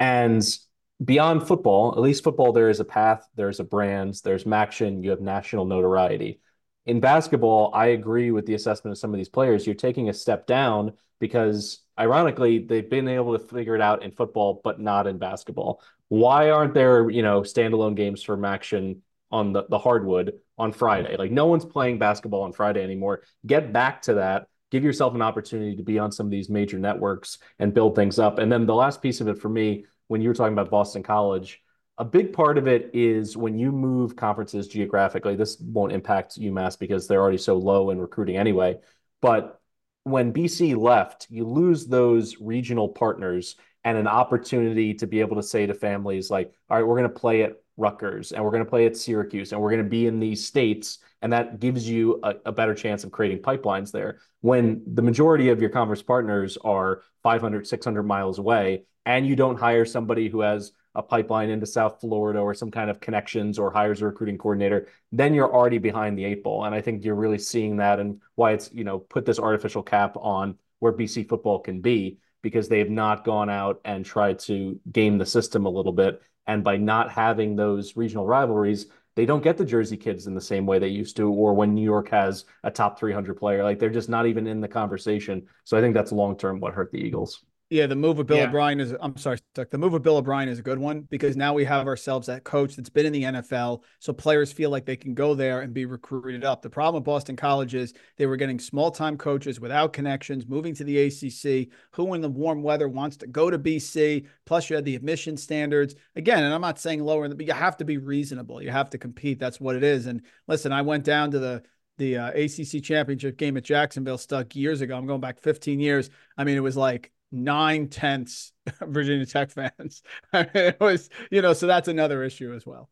and 0.00 0.58
beyond 1.04 1.46
football 1.46 1.92
at 1.92 2.00
least 2.00 2.24
football 2.24 2.52
there 2.52 2.70
is 2.70 2.80
a 2.80 2.84
path 2.84 3.28
there's 3.36 3.60
a 3.60 3.64
brand 3.64 4.20
there's 4.24 4.44
MACtion 4.44 5.02
you 5.02 5.10
have 5.10 5.20
national 5.20 5.64
notoriety 5.64 6.40
in 6.86 7.00
basketball 7.00 7.70
i 7.74 7.86
agree 7.86 8.30
with 8.30 8.46
the 8.46 8.54
assessment 8.54 8.92
of 8.92 8.98
some 8.98 9.12
of 9.12 9.16
these 9.16 9.28
players 9.28 9.66
you're 9.66 9.74
taking 9.74 10.08
a 10.08 10.14
step 10.14 10.46
down 10.46 10.92
because 11.20 11.80
ironically 11.98 12.58
they've 12.58 12.90
been 12.90 13.08
able 13.08 13.36
to 13.36 13.44
figure 13.44 13.74
it 13.74 13.80
out 13.80 14.02
in 14.02 14.10
football 14.10 14.60
but 14.64 14.80
not 14.80 15.06
in 15.06 15.18
basketball 15.18 15.80
why 16.08 16.50
aren't 16.50 16.74
there 16.74 17.08
you 17.10 17.22
know 17.22 17.42
standalone 17.42 17.94
games 17.94 18.22
for 18.22 18.36
MACtion 18.36 18.98
on 19.30 19.52
the, 19.52 19.64
the 19.68 19.78
hardwood 19.78 20.34
on 20.56 20.72
Friday. 20.72 21.16
Like 21.16 21.30
no 21.30 21.46
one's 21.46 21.64
playing 21.64 21.98
basketball 21.98 22.42
on 22.42 22.52
Friday 22.52 22.82
anymore. 22.82 23.22
Get 23.46 23.72
back 23.72 24.02
to 24.02 24.14
that. 24.14 24.48
Give 24.70 24.84
yourself 24.84 25.14
an 25.14 25.22
opportunity 25.22 25.76
to 25.76 25.82
be 25.82 25.98
on 25.98 26.12
some 26.12 26.26
of 26.26 26.30
these 26.30 26.50
major 26.50 26.78
networks 26.78 27.38
and 27.58 27.72
build 27.72 27.94
things 27.94 28.18
up. 28.18 28.38
And 28.38 28.50
then 28.50 28.66
the 28.66 28.74
last 28.74 29.00
piece 29.00 29.20
of 29.20 29.28
it 29.28 29.38
for 29.38 29.48
me, 29.48 29.86
when 30.08 30.20
you 30.20 30.28
were 30.28 30.34
talking 30.34 30.52
about 30.52 30.70
Boston 30.70 31.02
College, 31.02 31.62
a 31.98 32.04
big 32.04 32.32
part 32.32 32.58
of 32.58 32.66
it 32.66 32.90
is 32.94 33.36
when 33.36 33.58
you 33.58 33.72
move 33.72 34.16
conferences 34.16 34.68
geographically, 34.68 35.36
this 35.36 35.58
won't 35.60 35.92
impact 35.92 36.38
UMass 36.38 36.78
because 36.78 37.06
they're 37.06 37.20
already 37.20 37.38
so 37.38 37.56
low 37.56 37.90
in 37.90 38.00
recruiting 38.00 38.36
anyway. 38.36 38.78
But 39.20 39.60
when 40.04 40.32
BC 40.32 40.76
left, 40.76 41.26
you 41.28 41.44
lose 41.44 41.86
those 41.86 42.36
regional 42.40 42.88
partners 42.88 43.56
and 43.84 43.98
an 43.98 44.06
opportunity 44.06 44.94
to 44.94 45.06
be 45.06 45.20
able 45.20 45.36
to 45.36 45.42
say 45.42 45.66
to 45.66 45.74
families 45.74 46.30
like, 46.30 46.52
all 46.70 46.76
right, 46.76 46.86
we're 46.86 46.96
going 46.96 47.10
to 47.10 47.20
play 47.20 47.42
at 47.42 47.54
Rutgers 47.76 48.32
and 48.32 48.44
we're 48.44 48.50
going 48.50 48.64
to 48.64 48.70
play 48.70 48.86
at 48.86 48.96
Syracuse 48.96 49.52
and 49.52 49.60
we're 49.60 49.70
going 49.70 49.84
to 49.84 49.88
be 49.88 50.06
in 50.06 50.20
these 50.20 50.46
states. 50.46 50.98
And 51.22 51.32
that 51.32 51.58
gives 51.58 51.88
you 51.88 52.20
a, 52.22 52.34
a, 52.46 52.52
better 52.52 52.74
chance 52.74 53.02
of 53.02 53.10
creating 53.10 53.38
pipelines 53.38 53.90
there. 53.90 54.18
When 54.40 54.82
the 54.86 55.02
majority 55.02 55.48
of 55.48 55.60
your 55.60 55.70
conference 55.70 56.02
partners 56.02 56.56
are 56.64 57.02
500, 57.22 57.66
600 57.66 58.02
miles 58.04 58.38
away, 58.38 58.84
and 59.04 59.26
you 59.26 59.34
don't 59.34 59.58
hire 59.58 59.84
somebody 59.84 60.28
who 60.28 60.40
has 60.40 60.72
a 60.94 61.02
pipeline 61.02 61.50
into 61.50 61.66
South 61.66 62.00
Florida 62.00 62.40
or 62.40 62.54
some 62.54 62.70
kind 62.70 62.90
of 62.90 63.00
connections 63.00 63.58
or 63.58 63.70
hires 63.70 64.02
a 64.02 64.06
recruiting 64.06 64.38
coordinator, 64.38 64.88
then 65.12 65.34
you're 65.34 65.52
already 65.52 65.78
behind 65.78 66.16
the 66.18 66.24
eight 66.24 66.42
ball. 66.42 66.64
And 66.64 66.74
I 66.74 66.80
think 66.80 67.04
you're 67.04 67.14
really 67.14 67.38
seeing 67.38 67.76
that 67.76 68.00
and 68.00 68.20
why 68.34 68.52
it's, 68.52 68.70
you 68.72 68.84
know, 68.84 68.98
put 68.98 69.24
this 69.24 69.38
artificial 69.38 69.82
cap 69.82 70.16
on 70.16 70.56
where 70.80 70.92
BC 70.92 71.28
football 71.28 71.58
can 71.60 71.80
be 71.80 72.18
because 72.42 72.68
they 72.68 72.78
have 72.78 72.90
not 72.90 73.24
gone 73.24 73.50
out 73.50 73.80
and 73.84 74.04
tried 74.04 74.38
to 74.40 74.78
game 74.90 75.18
the 75.18 75.26
system 75.26 75.66
a 75.66 75.70
little 75.70 75.92
bit 75.92 76.20
and 76.48 76.64
by 76.64 76.78
not 76.78 77.10
having 77.12 77.54
those 77.54 77.94
regional 77.94 78.26
rivalries, 78.26 78.86
they 79.18 79.26
don't 79.26 79.42
get 79.42 79.56
the 79.56 79.64
Jersey 79.64 79.96
kids 79.96 80.28
in 80.28 80.34
the 80.36 80.40
same 80.40 80.64
way 80.64 80.78
they 80.78 80.86
used 80.86 81.16
to, 81.16 81.28
or 81.28 81.52
when 81.52 81.74
New 81.74 81.82
York 81.82 82.08
has 82.10 82.44
a 82.62 82.70
top 82.70 83.00
300 83.00 83.34
player. 83.34 83.64
Like 83.64 83.80
they're 83.80 83.90
just 83.90 84.08
not 84.08 84.26
even 84.26 84.46
in 84.46 84.60
the 84.60 84.68
conversation. 84.68 85.44
So 85.64 85.76
I 85.76 85.80
think 85.80 85.94
that's 85.94 86.12
long 86.12 86.38
term 86.38 86.60
what 86.60 86.72
hurt 86.72 86.92
the 86.92 86.98
Eagles. 86.98 87.44
Yeah, 87.70 87.86
the 87.86 87.96
move 87.96 88.18
of 88.18 88.26
Bill 88.26 88.38
Yeah. 88.38 88.48
O'Brien 88.48 88.80
is 88.80 88.94
I'm 88.98 89.16
sorry, 89.18 89.38
Stuck. 89.52 89.68
The 89.68 89.76
move 89.76 89.92
of 89.92 90.02
Bill 90.02 90.16
O'Brien 90.16 90.48
is 90.48 90.58
a 90.58 90.62
good 90.62 90.78
one 90.78 91.02
because 91.02 91.36
now 91.36 91.52
we 91.52 91.64
have 91.64 91.86
ourselves 91.86 92.26
that 92.26 92.42
coach 92.42 92.76
that's 92.76 92.88
been 92.88 93.04
in 93.04 93.12
the 93.12 93.24
NFL. 93.24 93.82
So 93.98 94.14
players 94.14 94.50
feel 94.50 94.70
like 94.70 94.86
they 94.86 94.96
can 94.96 95.12
go 95.12 95.34
there 95.34 95.60
and 95.60 95.74
be 95.74 95.84
recruited 95.84 96.44
up. 96.44 96.62
The 96.62 96.70
problem 96.70 97.02
with 97.02 97.04
Boston 97.04 97.36
College 97.36 97.74
is 97.74 97.92
they 98.16 98.24
were 98.24 98.38
getting 98.38 98.58
small 98.58 98.90
time 98.90 99.18
coaches 99.18 99.60
without 99.60 99.92
connections, 99.92 100.46
moving 100.46 100.74
to 100.76 100.84
the 100.84 100.98
ACC. 100.98 101.68
Who 101.92 102.14
in 102.14 102.22
the 102.22 102.30
warm 102.30 102.62
weather 102.62 102.88
wants 102.88 103.18
to 103.18 103.26
go 103.26 103.50
to 103.50 103.58
BC? 103.58 104.26
Plus, 104.46 104.70
you 104.70 104.76
had 104.76 104.86
the 104.86 104.96
admission 104.96 105.36
standards. 105.36 105.94
Again, 106.16 106.44
and 106.44 106.54
I'm 106.54 106.62
not 106.62 106.78
saying 106.78 107.04
lower, 107.04 107.28
but 107.28 107.46
you 107.46 107.52
have 107.52 107.76
to 107.78 107.84
be 107.84 107.98
reasonable. 107.98 108.62
You 108.62 108.70
have 108.70 108.88
to 108.90 108.98
compete. 108.98 109.38
That's 109.38 109.60
what 109.60 109.76
it 109.76 109.84
is. 109.84 110.06
And 110.06 110.22
listen, 110.46 110.72
I 110.72 110.80
went 110.82 111.04
down 111.04 111.32
to 111.32 111.38
the 111.38 111.62
the 111.98 112.16
uh, 112.16 112.28
ACC 112.28 112.82
championship 112.82 113.36
game 113.36 113.56
at 113.56 113.64
Jacksonville 113.64 114.18
stuck 114.18 114.54
years 114.54 114.80
ago. 114.80 114.96
I'm 114.96 115.06
going 115.06 115.20
back 115.20 115.40
15 115.40 115.80
years. 115.80 116.08
I 116.36 116.44
mean, 116.44 116.56
it 116.56 116.60
was 116.60 116.76
like 116.76 117.10
nine 117.30 117.88
tenths 117.88 118.52
Virginia 118.82 119.26
Tech 119.26 119.50
fans. 119.50 120.02
it 120.32 120.80
was, 120.80 121.10
you 121.30 121.42
know, 121.42 121.52
so 121.52 121.66
that's 121.66 121.88
another 121.88 122.22
issue 122.22 122.54
as 122.54 122.66
well. 122.66 122.88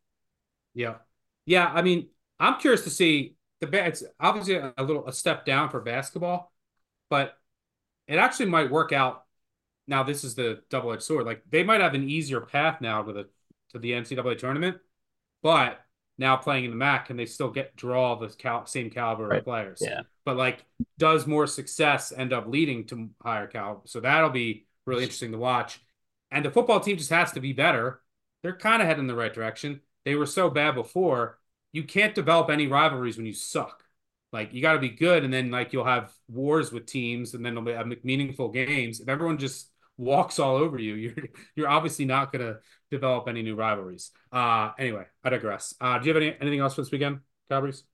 Yeah. 0.74 0.96
Yeah. 1.46 1.70
I 1.72 1.82
mean, 1.82 2.08
I'm 2.38 2.58
curious 2.60 2.84
to 2.84 2.90
see 2.90 3.34
the 3.60 3.86
it's 3.86 4.04
obviously 4.20 4.56
a 4.56 4.72
little 4.82 5.06
a 5.06 5.12
step 5.12 5.46
down 5.46 5.70
for 5.70 5.80
basketball, 5.80 6.52
but 7.08 7.38
it 8.06 8.16
actually 8.16 8.46
might 8.46 8.70
work 8.70 8.92
out. 8.92 9.24
Now, 9.88 10.02
this 10.02 10.24
is 10.24 10.34
the 10.34 10.62
double 10.68 10.92
edged 10.92 11.02
sword. 11.02 11.26
Like 11.26 11.42
they 11.48 11.62
might 11.62 11.80
have 11.80 11.94
an 11.94 12.08
easier 12.08 12.40
path 12.40 12.80
now 12.80 13.02
to 13.02 13.12
the 13.12 13.28
to 13.70 13.78
the 13.78 13.92
NCAA 13.92 14.38
tournament, 14.38 14.78
but 15.42 15.80
now 16.18 16.36
playing 16.36 16.64
in 16.64 16.70
the 16.70 16.76
MAC, 16.76 17.06
can 17.06 17.16
they 17.16 17.26
still 17.26 17.50
get 17.50 17.76
draw 17.76 18.14
the 18.16 18.28
cal- 18.28 18.66
same 18.66 18.90
caliber 18.90 19.28
Right. 19.28 19.38
of 19.38 19.44
players? 19.44 19.82
Yeah. 19.82 20.02
But 20.24 20.36
like, 20.36 20.64
does 20.98 21.26
more 21.26 21.46
success 21.46 22.12
end 22.16 22.32
up 22.32 22.46
leading 22.46 22.86
to 22.86 23.10
higher 23.22 23.46
caliber? 23.46 23.82
So 23.86 24.00
that'll 24.00 24.30
be 24.30 24.66
really 24.86 25.02
interesting 25.02 25.32
to 25.32 25.38
watch. 25.38 25.80
And 26.30 26.44
the 26.44 26.50
football 26.50 26.80
team 26.80 26.96
just 26.96 27.10
has 27.10 27.32
to 27.32 27.40
be 27.40 27.52
better. 27.52 28.00
They're 28.42 28.56
kind 28.56 28.82
of 28.82 28.88
heading 28.88 29.02
in 29.02 29.06
the 29.06 29.14
right 29.14 29.32
direction. 29.32 29.80
They 30.04 30.14
were 30.14 30.26
so 30.26 30.50
bad 30.50 30.74
before. 30.74 31.38
You 31.72 31.84
can't 31.84 32.14
develop 32.14 32.48
any 32.50 32.66
rivalries 32.66 33.16
when 33.16 33.26
you 33.26 33.32
suck. 33.32 33.82
Like 34.32 34.52
you 34.52 34.60
got 34.60 34.72
to 34.74 34.78
be 34.78 34.88
good, 34.90 35.24
and 35.24 35.32
then 35.32 35.50
like 35.50 35.72
you'll 35.72 35.84
have 35.84 36.12
wars 36.28 36.72
with 36.72 36.86
teams, 36.86 37.34
and 37.34 37.44
then 37.44 37.54
they'll 37.54 37.64
be 37.64 37.72
have 37.72 37.90
meaningful 38.04 38.48
games. 38.48 39.00
If 39.00 39.08
everyone 39.08 39.38
just 39.38 39.70
walks 39.96 40.38
all 40.38 40.56
over 40.56 40.78
you, 40.78 40.94
you're 40.94 41.14
you're 41.54 41.68
obviously 41.68 42.04
not 42.04 42.32
gonna 42.32 42.56
develop 42.90 43.28
any 43.28 43.42
new 43.42 43.54
rivalries. 43.54 44.10
Uh 44.32 44.70
anyway, 44.78 45.04
I 45.24 45.30
digress. 45.30 45.74
Uh, 45.80 45.98
do 45.98 46.06
you 46.06 46.14
have 46.14 46.22
any 46.22 46.36
anything 46.40 46.60
else 46.60 46.74
for 46.74 46.82
this 46.82 46.90
weekend, 46.90 47.20
Cowboys? 47.50 47.84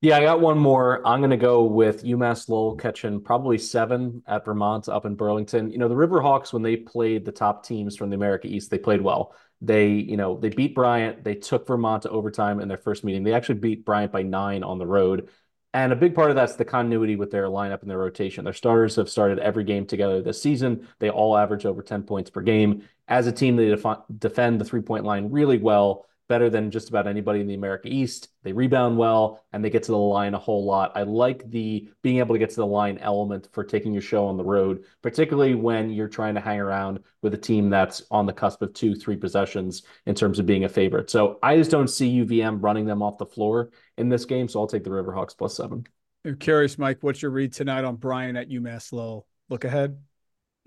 Yeah, 0.00 0.16
I 0.16 0.20
got 0.20 0.40
one 0.40 0.58
more. 0.58 1.04
I'm 1.04 1.18
going 1.18 1.30
to 1.30 1.36
go 1.36 1.64
with 1.64 2.04
UMass 2.04 2.48
Lowell 2.48 2.76
catching 2.76 3.20
probably 3.20 3.58
seven 3.58 4.22
at 4.28 4.44
Vermont 4.44 4.88
up 4.88 5.06
in 5.06 5.16
Burlington. 5.16 5.72
You 5.72 5.78
know, 5.78 5.88
the 5.88 5.96
Riverhawks, 5.96 6.52
when 6.52 6.62
they 6.62 6.76
played 6.76 7.24
the 7.24 7.32
top 7.32 7.66
teams 7.66 7.96
from 7.96 8.08
the 8.08 8.14
America 8.14 8.46
East, 8.46 8.70
they 8.70 8.78
played 8.78 9.00
well. 9.00 9.34
They, 9.60 9.88
you 9.88 10.16
know, 10.16 10.38
they 10.38 10.50
beat 10.50 10.76
Bryant. 10.76 11.24
They 11.24 11.34
took 11.34 11.66
Vermont 11.66 12.04
to 12.04 12.10
overtime 12.10 12.60
in 12.60 12.68
their 12.68 12.78
first 12.78 13.02
meeting. 13.02 13.24
They 13.24 13.32
actually 13.32 13.56
beat 13.56 13.84
Bryant 13.84 14.12
by 14.12 14.22
nine 14.22 14.62
on 14.62 14.78
the 14.78 14.86
road. 14.86 15.30
And 15.74 15.92
a 15.92 15.96
big 15.96 16.14
part 16.14 16.30
of 16.30 16.36
that's 16.36 16.56
the 16.56 16.64
continuity 16.64 17.16
with 17.16 17.30
their 17.30 17.44
lineup 17.44 17.82
and 17.82 17.90
their 17.90 17.98
rotation. 17.98 18.44
Their 18.44 18.54
starters 18.54 18.96
have 18.96 19.10
started 19.10 19.38
every 19.38 19.64
game 19.64 19.86
together 19.86 20.22
this 20.22 20.40
season. 20.40 20.88
They 20.98 21.10
all 21.10 21.36
average 21.36 21.66
over 21.66 21.82
10 21.82 22.04
points 22.04 22.30
per 22.30 22.40
game. 22.40 22.88
As 23.06 23.26
a 23.26 23.32
team, 23.32 23.56
they 23.56 23.68
defi- 23.68 24.02
defend 24.18 24.60
the 24.60 24.64
three 24.64 24.80
point 24.80 25.04
line 25.04 25.30
really 25.30 25.58
well, 25.58 26.06
better 26.28 26.50
than 26.50 26.70
just 26.70 26.88
about 26.88 27.06
anybody 27.06 27.40
in 27.40 27.46
the 27.46 27.54
America 27.54 27.88
East. 27.88 28.28
They 28.42 28.52
rebound 28.52 28.98
well 28.98 29.44
and 29.52 29.64
they 29.64 29.70
get 29.70 29.82
to 29.84 29.92
the 29.92 29.98
line 29.98 30.34
a 30.34 30.38
whole 30.38 30.64
lot. 30.64 30.92
I 30.94 31.02
like 31.02 31.50
the 31.50 31.90
being 32.02 32.18
able 32.18 32.34
to 32.34 32.38
get 32.38 32.50
to 32.50 32.56
the 32.56 32.66
line 32.66 32.98
element 32.98 33.48
for 33.52 33.64
taking 33.64 33.92
your 33.92 34.02
show 34.02 34.26
on 34.26 34.36
the 34.36 34.44
road, 34.44 34.84
particularly 35.02 35.54
when 35.54 35.90
you're 35.90 36.08
trying 36.08 36.34
to 36.34 36.40
hang 36.40 36.60
around 36.60 37.00
with 37.22 37.34
a 37.34 37.38
team 37.38 37.70
that's 37.70 38.02
on 38.10 38.26
the 38.26 38.32
cusp 38.32 38.62
of 38.62 38.72
two, 38.74 38.94
three 38.94 39.16
possessions 39.16 39.82
in 40.06 40.14
terms 40.14 40.38
of 40.38 40.46
being 40.46 40.64
a 40.64 40.68
favorite. 40.68 41.10
So 41.10 41.38
I 41.42 41.56
just 41.56 41.70
don't 41.70 41.88
see 41.88 42.20
UVM 42.24 42.58
running 42.60 42.86
them 42.86 43.02
off 43.02 43.18
the 43.18 43.26
floor 43.26 43.70
in 43.96 44.08
this 44.08 44.24
game. 44.24 44.48
So 44.48 44.60
I'll 44.60 44.66
take 44.66 44.84
the 44.84 44.90
Riverhawks 44.90 45.36
plus 45.36 45.56
seven. 45.56 45.86
I'm 46.24 46.36
curious, 46.36 46.78
Mike, 46.78 46.98
what's 47.00 47.22
your 47.22 47.30
read 47.30 47.52
tonight 47.52 47.84
on 47.84 47.96
Bryant 47.96 48.36
at 48.36 48.50
UMass 48.50 48.92
Lowell? 48.92 49.26
Look 49.48 49.64
ahead. 49.64 49.98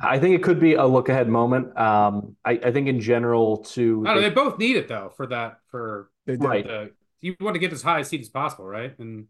I 0.01 0.19
think 0.19 0.35
it 0.35 0.43
could 0.43 0.59
be 0.59 0.73
a 0.73 0.85
look 0.85 1.09
ahead 1.09 1.27
moment. 1.29 1.77
Um, 1.77 2.35
I, 2.43 2.51
I 2.63 2.71
think 2.71 2.87
in 2.87 2.99
general, 2.99 3.57
to 3.57 4.03
I 4.05 4.13
don't 4.13 4.21
know. 4.23 4.29
They 4.29 4.35
both 4.35 4.57
need 4.59 4.75
it 4.77 4.87
though 4.87 5.11
for 5.15 5.27
that 5.27 5.59
for 5.69 6.09
They. 6.25 6.37
Right. 6.37 6.65
the 6.65 6.91
you 7.21 7.35
want 7.39 7.53
to 7.55 7.59
get 7.59 7.71
as 7.71 7.83
high 7.83 7.99
a 7.99 8.05
seed 8.05 8.21
as 8.21 8.29
possible, 8.29 8.65
right? 8.65 8.97
And 8.97 9.27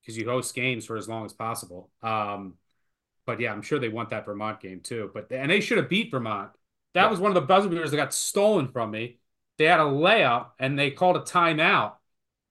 because 0.00 0.16
you 0.16 0.24
host 0.28 0.54
games 0.54 0.86
for 0.86 0.96
as 0.96 1.08
long 1.08 1.24
as 1.24 1.32
possible. 1.32 1.90
Um, 2.02 2.54
but 3.26 3.40
yeah, 3.40 3.52
I'm 3.52 3.62
sure 3.62 3.78
they 3.78 3.88
want 3.88 4.10
that 4.10 4.24
Vermont 4.24 4.60
game 4.60 4.80
too. 4.80 5.10
But 5.14 5.30
and 5.30 5.50
they 5.50 5.60
should 5.60 5.78
have 5.78 5.88
beat 5.88 6.10
Vermont. 6.10 6.50
That 6.94 7.04
Yeah. 7.04 7.10
was 7.10 7.20
one 7.20 7.30
of 7.30 7.34
the 7.34 7.42
buzzer 7.42 7.68
beaters 7.68 7.90
that 7.90 7.96
got 7.96 8.14
stolen 8.14 8.68
from 8.68 8.90
me. 8.90 9.18
They 9.58 9.66
had 9.66 9.80
a 9.80 9.84
layup 9.84 10.50
and 10.58 10.78
they 10.78 10.90
called 10.90 11.16
a 11.16 11.20
timeout. 11.20 11.94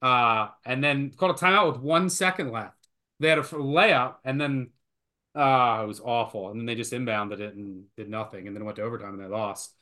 Uh, 0.01 0.49
and 0.65 0.83
then 0.83 1.11
called 1.11 1.35
a 1.35 1.39
timeout 1.39 1.73
with 1.73 1.81
one 1.81 2.09
second 2.09 2.51
left. 2.51 2.87
They 3.19 3.29
had 3.29 3.39
a 3.39 3.43
layup 3.43 4.17
and 4.23 4.39
then 4.39 4.69
uh 5.35 5.81
it 5.83 5.87
was 5.87 5.99
awful. 6.01 6.49
And 6.49 6.59
then 6.59 6.65
they 6.65 6.75
just 6.75 6.93
inbounded 6.93 7.39
it 7.39 7.55
and 7.55 7.85
did 7.97 8.09
nothing. 8.09 8.47
And 8.47 8.55
then 8.55 8.65
went 8.65 8.77
to 8.77 8.83
overtime 8.83 9.13
and 9.13 9.21
they 9.23 9.27
lost. 9.27 9.73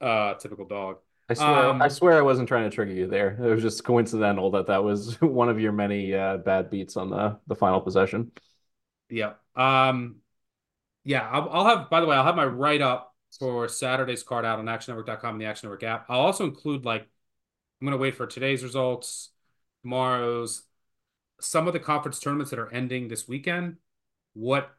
Uh 0.00 0.34
typical 0.34 0.66
dog. 0.66 0.98
I 1.28 1.34
swear, 1.34 1.70
Um, 1.70 1.80
I 1.80 1.88
swear, 1.88 2.18
I 2.18 2.22
wasn't 2.22 2.48
trying 2.48 2.68
to 2.68 2.74
trigger 2.74 2.92
you 2.92 3.06
there. 3.06 3.30
It 3.32 3.54
was 3.54 3.62
just 3.62 3.82
coincidental 3.84 4.50
that 4.52 4.66
that 4.66 4.84
was 4.84 5.20
one 5.22 5.48
of 5.48 5.58
your 5.60 5.72
many 5.72 6.14
uh, 6.14 6.36
bad 6.38 6.70
beats 6.70 6.96
on 6.96 7.10
the 7.10 7.38
the 7.46 7.54
final 7.56 7.80
possession. 7.80 8.30
Yeah. 9.10 9.34
Um, 9.54 10.16
yeah, 11.04 11.28
I'll, 11.30 11.50
I'll 11.50 11.66
have, 11.78 11.90
by 11.90 12.00
the 12.00 12.06
way, 12.06 12.16
I'll 12.16 12.24
have 12.24 12.36
my 12.36 12.46
write 12.46 12.82
up 12.82 13.14
for 13.38 13.68
Saturday's 13.68 14.22
card 14.22 14.44
out 14.44 14.58
on 14.58 14.66
actionnetwork.com 14.66 15.36
and 15.36 15.42
the 15.42 15.46
Action 15.46 15.68
Network 15.68 15.84
app. 15.84 16.06
I'll 16.10 16.20
also 16.20 16.44
include 16.44 16.84
like, 16.84 17.02
I'm 17.02 17.86
going 17.86 17.92
to 17.92 17.98
wait 17.98 18.16
for 18.16 18.26
today's 18.26 18.64
results, 18.64 19.30
tomorrow's, 19.82 20.64
some 21.40 21.66
of 21.68 21.72
the 21.74 21.80
conference 21.80 22.20
tournaments 22.20 22.50
that 22.50 22.60
are 22.60 22.72
ending 22.72 23.08
this 23.08 23.28
weekend. 23.28 23.78
What 24.34 24.70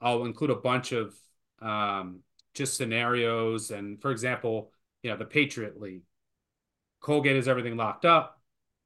I'll 0.00 0.24
include 0.24 0.50
a 0.50 0.56
bunch 0.56 0.92
of 0.92 1.14
um, 1.60 2.20
just 2.54 2.76
scenarios. 2.76 3.70
And 3.70 4.00
for 4.00 4.10
example, 4.10 4.72
you 5.02 5.10
know, 5.10 5.16
the 5.16 5.24
Patriot 5.24 5.80
League. 5.80 6.02
Colgate 7.00 7.36
has 7.36 7.48
everything 7.48 7.76
locked 7.76 8.04
up. 8.04 8.40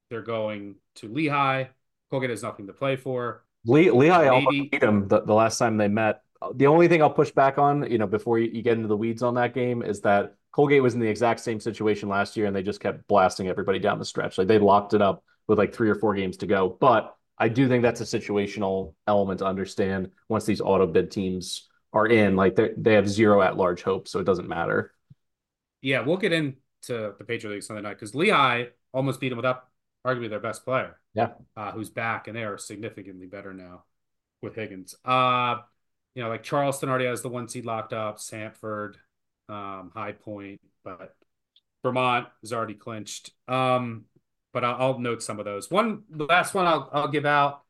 They're 0.09 0.23
going 0.23 0.77
to 0.97 1.13
Lehigh. 1.13 1.65
Colgate 2.11 2.31
has 2.31 2.43
nothing 2.43 2.69
to 2.69 2.73
play 2.73 2.97
for. 2.97 3.45
Le- 3.67 3.93
Lehigh 3.93 4.29
almost 4.29 4.71
beat 4.71 4.81
them 4.81 5.09
the, 5.09 5.23
the 5.23 5.35
last 5.35 5.59
time 5.59 5.77
they 5.77 5.89
met. 5.89 6.23
The 6.55 6.67
only 6.67 6.87
thing 6.87 7.03
I'll 7.03 7.11
push 7.11 7.31
back 7.31 7.59
on, 7.59 7.91
you 7.91 7.99
know, 7.99 8.07
before 8.07 8.39
you, 8.39 8.51
you 8.53 8.63
get 8.63 8.77
into 8.77 8.87
the 8.87 8.97
weeds 8.97 9.23
on 9.23 9.35
that 9.35 9.55
game, 9.55 9.83
is 9.83 10.03
that 10.03 10.35
Colgate 10.53 10.83
was 10.83 10.95
in 10.95 11.01
the 11.01 11.09
exact 11.09 11.41
same 11.41 11.59
situation 11.59 12.09
last 12.09 12.37
year, 12.37 12.47
and 12.47 12.55
they 12.55 12.63
just 12.63 12.81
kept 12.81 13.09
blasting 13.09 13.49
everybody 13.49 13.79
down 13.79 13.99
the 13.99 14.05
stretch. 14.05 14.39
Like 14.39 14.47
they 14.47 14.59
locked 14.59 14.95
it 14.95 15.03
up 15.03 15.25
with 15.49 15.59
like 15.59 15.75
three 15.75 15.91
or 15.91 15.95
four 15.95 16.15
games 16.15 16.37
to 16.39 16.47
go. 16.47 16.77
But 16.79 17.17
I 17.39 17.49
do 17.49 17.69
think 17.69 17.83
that's 17.83 18.01
a 18.01 18.05
situational 18.05 18.95
element 19.07 19.41
to 19.41 19.47
understand 19.47 20.11
once 20.29 20.45
these 20.45 20.61
auto 20.61 20.87
bid 20.87 21.11
teams 21.11 21.69
are 21.93 22.07
in. 22.07 22.37
Like 22.37 22.57
they 22.57 22.71
they 22.77 22.95
have 22.95 23.09
zero 23.09 23.43
at 23.43 23.57
large 23.57 23.83
hope, 23.83 24.09
so 24.09 24.21
it 24.21 24.25
doesn't 24.25 24.49
matter. 24.49 24.93
Yeah, 25.83 26.01
we'll 26.01 26.17
get 26.17 26.33
into 26.33 26.57
the 26.89 27.25
Patriot 27.27 27.55
League 27.55 27.63
Sunday 27.63 27.83
night 27.83 27.95
because 27.95 28.15
Lehigh 28.15 28.67
almost 28.93 29.21
beat 29.21 29.31
them 29.31 29.37
without 29.37 29.69
arguably 30.07 30.31
their 30.31 30.41
best 30.41 30.65
player. 30.65 30.97
Yeah. 31.15 31.31
uh, 31.57 31.73
who's 31.73 31.91
back, 31.91 32.27
and 32.27 32.37
they 32.37 32.45
are 32.45 32.59
significantly 32.59 33.27
better 33.27 33.53
now 33.53 33.85
with 34.43 34.55
Higgins. 34.55 34.95
Uh, 35.05 35.59
you 36.15 36.23
know, 36.23 36.29
like 36.29 36.43
Charleston 36.43 36.89
already 36.89 37.07
has 37.07 37.23
the 37.23 37.29
one 37.29 37.49
seed 37.49 37.65
locked 37.65 37.93
up, 37.93 38.19
Samford, 38.19 38.95
um, 39.49 39.91
High 39.95 40.13
Point, 40.13 40.61
but 40.85 41.15
Vermont 41.83 42.29
is 42.43 42.53
already 42.53 42.75
clinched. 42.75 43.31
Um, 43.49 44.05
but 44.55 44.65
I'll, 44.65 44.77
I'll 44.79 44.99
note 44.99 45.23
some 45.23 45.39
of 45.39 45.45
those. 45.45 45.71
One, 45.71 46.05
the 46.09 46.25
last 46.25 46.55
one 46.55 46.65
I'll 46.67 46.89
I'll 46.93 47.09
give 47.09 47.27
out. 47.27 47.63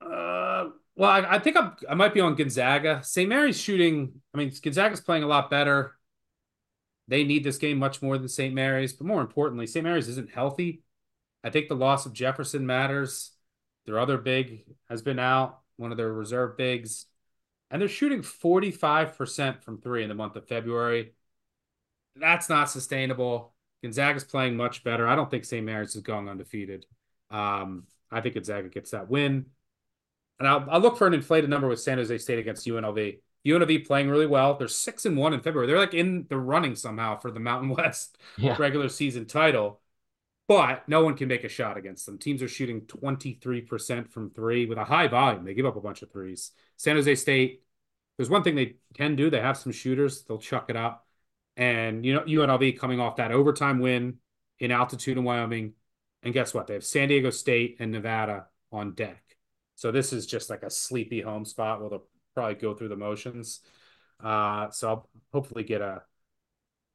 Uh, 0.00 0.70
well, 0.94 1.10
I, 1.10 1.34
I 1.34 1.38
think 1.40 1.56
I'm, 1.58 1.72
I 1.90 1.94
might 1.94 2.14
be 2.14 2.20
on 2.20 2.36
Gonzaga. 2.36 3.02
St. 3.02 3.28
Mary's 3.28 3.60
shooting. 3.60 4.22
I 4.32 4.38
mean, 4.38 4.52
Gonzaga's 4.62 5.00
playing 5.00 5.24
a 5.24 5.26
lot 5.26 5.50
better. 5.50 5.96
They 7.08 7.24
need 7.24 7.44
this 7.44 7.58
game 7.58 7.78
much 7.78 8.00
more 8.00 8.16
than 8.16 8.28
St. 8.28 8.54
Mary's, 8.54 8.92
but 8.92 9.06
more 9.06 9.20
importantly, 9.20 9.66
St. 9.66 9.84
Mary's 9.84 10.08
isn't 10.08 10.30
healthy. 10.30 10.82
I 11.44 11.50
think 11.50 11.68
the 11.68 11.76
loss 11.76 12.06
of 12.06 12.12
Jefferson 12.12 12.64
matters. 12.64 13.32
Their 13.84 13.98
other 13.98 14.18
big 14.18 14.64
has 14.88 15.02
been 15.02 15.18
out, 15.18 15.60
one 15.76 15.92
of 15.92 15.96
their 15.96 16.12
reserve 16.12 16.56
bigs, 16.56 17.06
and 17.70 17.80
they're 17.80 17.88
shooting 17.88 18.22
45% 18.22 19.62
from 19.62 19.80
three 19.80 20.02
in 20.02 20.08
the 20.08 20.14
month 20.14 20.34
of 20.34 20.48
February. 20.48 21.12
That's 22.16 22.48
not 22.48 22.70
sustainable. 22.70 23.55
Gonzaga's 23.86 24.24
playing 24.24 24.56
much 24.56 24.82
better. 24.82 25.06
I 25.06 25.14
don't 25.14 25.30
think 25.30 25.44
St. 25.44 25.64
Mary's 25.64 25.94
is 25.94 26.02
going 26.02 26.28
undefeated. 26.28 26.86
Um, 27.30 27.84
I 28.10 28.20
think 28.20 28.34
Gonzaga 28.34 28.68
gets 28.68 28.90
that 28.90 29.08
win. 29.08 29.46
And 30.40 30.48
I'll, 30.48 30.66
I'll 30.68 30.80
look 30.80 30.98
for 30.98 31.06
an 31.06 31.14
inflated 31.14 31.48
number 31.48 31.68
with 31.68 31.80
San 31.80 31.98
Jose 31.98 32.18
State 32.18 32.40
against 32.40 32.66
UNLV. 32.66 33.18
UNLV 33.46 33.86
playing 33.86 34.10
really 34.10 34.26
well. 34.26 34.54
They're 34.54 34.66
six 34.66 35.06
and 35.06 35.16
one 35.16 35.32
in 35.34 35.40
February. 35.40 35.68
They're 35.68 35.78
like 35.78 35.94
in 35.94 36.26
the 36.28 36.36
running 36.36 36.74
somehow 36.74 37.16
for 37.20 37.30
the 37.30 37.38
Mountain 37.38 37.70
West 37.76 38.18
yeah. 38.36 38.56
regular 38.58 38.88
season 38.88 39.24
title, 39.24 39.80
but 40.48 40.88
no 40.88 41.04
one 41.04 41.16
can 41.16 41.28
make 41.28 41.44
a 41.44 41.48
shot 41.48 41.76
against 41.76 42.06
them. 42.06 42.18
Teams 42.18 42.42
are 42.42 42.48
shooting 42.48 42.80
23% 42.82 44.10
from 44.10 44.30
three 44.30 44.66
with 44.66 44.78
a 44.78 44.84
high 44.84 45.06
volume. 45.06 45.44
They 45.44 45.54
give 45.54 45.66
up 45.66 45.76
a 45.76 45.80
bunch 45.80 46.02
of 46.02 46.10
threes. 46.10 46.50
San 46.76 46.96
Jose 46.96 47.14
State, 47.14 47.62
there's 48.18 48.30
one 48.30 48.42
thing 48.42 48.56
they 48.56 48.76
can 48.94 49.14
do. 49.14 49.30
They 49.30 49.40
have 49.40 49.56
some 49.56 49.70
shooters. 49.70 50.24
They'll 50.24 50.38
chuck 50.38 50.70
it 50.70 50.76
up. 50.76 51.05
And 51.56 52.04
you 52.04 52.14
know, 52.14 52.20
UNLV 52.20 52.78
coming 52.78 53.00
off 53.00 53.16
that 53.16 53.32
overtime 53.32 53.78
win 53.78 54.18
in 54.58 54.70
altitude 54.70 55.18
in 55.18 55.24
Wyoming. 55.24 55.74
And 56.22 56.34
guess 56.34 56.52
what? 56.52 56.66
They 56.66 56.74
have 56.74 56.84
San 56.84 57.08
Diego 57.08 57.30
State 57.30 57.76
and 57.78 57.92
Nevada 57.92 58.46
on 58.72 58.94
deck. 58.94 59.22
So 59.74 59.92
this 59.92 60.12
is 60.12 60.26
just 60.26 60.50
like 60.50 60.62
a 60.62 60.70
sleepy 60.70 61.20
home 61.20 61.44
spot 61.44 61.80
where 61.80 61.90
they'll 61.90 62.06
probably 62.34 62.54
go 62.54 62.74
through 62.74 62.88
the 62.88 62.96
motions. 62.96 63.60
Uh, 64.22 64.70
so 64.70 64.88
I'll 64.88 65.08
hopefully 65.32 65.64
get 65.64 65.80
a 65.80 66.02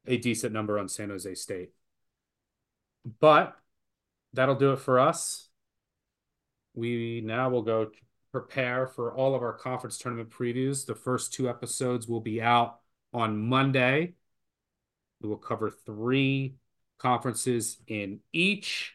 a 0.06 0.16
decent 0.16 0.52
number 0.52 0.78
on 0.78 0.88
San 0.88 1.10
Jose 1.10 1.34
State. 1.34 1.70
But 3.20 3.56
that'll 4.32 4.56
do 4.56 4.72
it 4.72 4.80
for 4.80 4.98
us. 4.98 5.48
We 6.74 7.22
now 7.24 7.50
will 7.50 7.62
go 7.62 7.90
prepare 8.32 8.86
for 8.86 9.14
all 9.14 9.34
of 9.34 9.42
our 9.42 9.52
conference 9.52 9.98
tournament 9.98 10.30
previews. 10.30 10.86
The 10.86 10.94
first 10.94 11.32
two 11.32 11.48
episodes 11.48 12.08
will 12.08 12.20
be 12.20 12.40
out 12.40 12.80
on 13.12 13.38
Monday. 13.38 14.14
We 15.22 15.28
will 15.28 15.36
cover 15.36 15.70
three 15.70 16.56
conferences 16.98 17.78
in 17.86 18.20
each. 18.32 18.94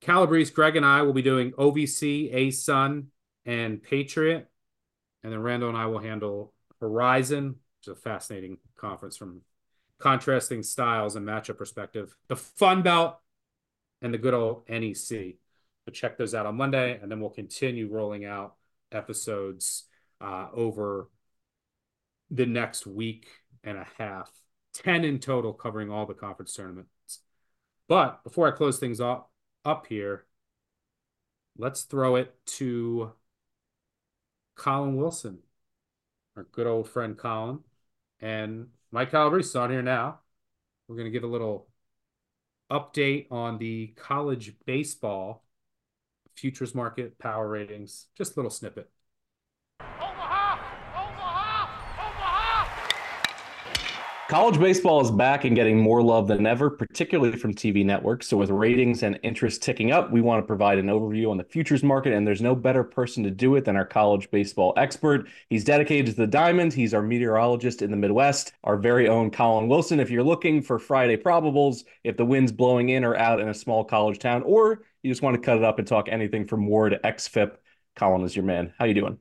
Calabrese, 0.00 0.52
Greg, 0.52 0.76
and 0.76 0.84
I 0.84 1.02
will 1.02 1.12
be 1.12 1.22
doing 1.22 1.52
OVC, 1.52 2.34
ASUN, 2.34 3.06
and 3.46 3.82
Patriot. 3.82 4.48
And 5.22 5.32
then 5.32 5.40
Randle 5.40 5.68
and 5.68 5.78
I 5.78 5.86
will 5.86 6.00
handle 6.00 6.52
Horizon, 6.80 7.56
which 7.78 7.86
is 7.86 7.92
a 7.92 7.94
fascinating 7.94 8.58
conference 8.76 9.16
from 9.16 9.42
contrasting 9.98 10.64
styles 10.64 11.14
and 11.14 11.26
matchup 11.26 11.56
perspective. 11.56 12.16
The 12.28 12.36
Fun 12.36 12.82
Belt 12.82 13.18
and 14.00 14.12
the 14.12 14.18
good 14.18 14.34
old 14.34 14.68
NEC. 14.68 15.36
So 15.84 15.92
check 15.92 16.18
those 16.18 16.34
out 16.34 16.46
on 16.46 16.56
Monday, 16.56 16.98
and 17.00 17.10
then 17.10 17.20
we'll 17.20 17.30
continue 17.30 17.88
rolling 17.88 18.24
out 18.24 18.54
episodes 18.90 19.84
uh, 20.20 20.48
over 20.52 21.08
the 22.30 22.46
next 22.46 22.86
week 22.86 23.28
and 23.62 23.78
a 23.78 23.86
half. 23.98 24.30
10 24.74 25.04
in 25.04 25.18
total 25.18 25.52
covering 25.52 25.90
all 25.90 26.06
the 26.06 26.14
conference 26.14 26.54
tournaments. 26.54 27.20
But 27.88 28.24
before 28.24 28.48
I 28.48 28.56
close 28.56 28.78
things 28.78 29.00
up, 29.00 29.30
up 29.64 29.86
here, 29.86 30.24
let's 31.56 31.82
throw 31.82 32.16
it 32.16 32.34
to 32.46 33.12
Colin 34.56 34.96
Wilson, 34.96 35.38
our 36.36 36.44
good 36.44 36.66
old 36.66 36.88
friend 36.88 37.16
Colin, 37.16 37.60
and 38.20 38.68
Mike 38.90 39.10
Calabrese 39.10 39.58
on 39.58 39.70
here 39.70 39.82
now. 39.82 40.20
We're 40.88 40.96
going 40.96 41.06
to 41.06 41.10
give 41.10 41.24
a 41.24 41.32
little 41.32 41.68
update 42.70 43.26
on 43.30 43.58
the 43.58 43.88
college 43.96 44.54
baseball 44.64 45.44
futures 46.34 46.74
market 46.74 47.18
power 47.18 47.48
ratings. 47.48 48.06
Just 48.16 48.32
a 48.32 48.36
little 48.36 48.50
snippet. 48.50 48.91
College 54.32 54.58
baseball 54.58 55.02
is 55.02 55.10
back 55.10 55.44
and 55.44 55.54
getting 55.54 55.78
more 55.78 56.02
love 56.02 56.26
than 56.26 56.46
ever, 56.46 56.70
particularly 56.70 57.36
from 57.36 57.52
TV 57.52 57.84
networks. 57.84 58.26
So, 58.26 58.38
with 58.38 58.48
ratings 58.48 59.02
and 59.02 59.20
interest 59.22 59.60
ticking 59.60 59.92
up, 59.92 60.10
we 60.10 60.22
want 60.22 60.42
to 60.42 60.46
provide 60.46 60.78
an 60.78 60.86
overview 60.86 61.30
on 61.30 61.36
the 61.36 61.44
futures 61.44 61.82
market. 61.82 62.14
And 62.14 62.26
there's 62.26 62.40
no 62.40 62.54
better 62.54 62.82
person 62.82 63.22
to 63.24 63.30
do 63.30 63.56
it 63.56 63.66
than 63.66 63.76
our 63.76 63.84
college 63.84 64.30
baseball 64.30 64.72
expert. 64.78 65.28
He's 65.50 65.64
dedicated 65.64 66.06
to 66.06 66.16
the 66.16 66.26
diamond. 66.26 66.72
He's 66.72 66.94
our 66.94 67.02
meteorologist 67.02 67.82
in 67.82 67.90
the 67.90 67.96
Midwest, 67.98 68.54
our 68.64 68.78
very 68.78 69.06
own 69.06 69.30
Colin 69.30 69.68
Wilson. 69.68 70.00
If 70.00 70.08
you're 70.08 70.22
looking 70.22 70.62
for 70.62 70.78
Friday 70.78 71.18
probables, 71.18 71.84
if 72.02 72.16
the 72.16 72.24
wind's 72.24 72.52
blowing 72.52 72.88
in 72.88 73.04
or 73.04 73.14
out 73.14 73.38
in 73.38 73.50
a 73.50 73.54
small 73.54 73.84
college 73.84 74.18
town, 74.18 74.44
or 74.44 74.80
you 75.02 75.10
just 75.10 75.20
want 75.20 75.34
to 75.34 75.42
cut 75.42 75.58
it 75.58 75.64
up 75.64 75.78
and 75.78 75.86
talk 75.86 76.08
anything 76.08 76.46
from 76.46 76.66
WAR 76.66 76.88
to 76.88 76.96
XFIP, 77.00 77.58
Colin 77.96 78.22
is 78.22 78.34
your 78.34 78.46
man. 78.46 78.72
How 78.78 78.86
you 78.86 78.94
doing? 78.94 79.18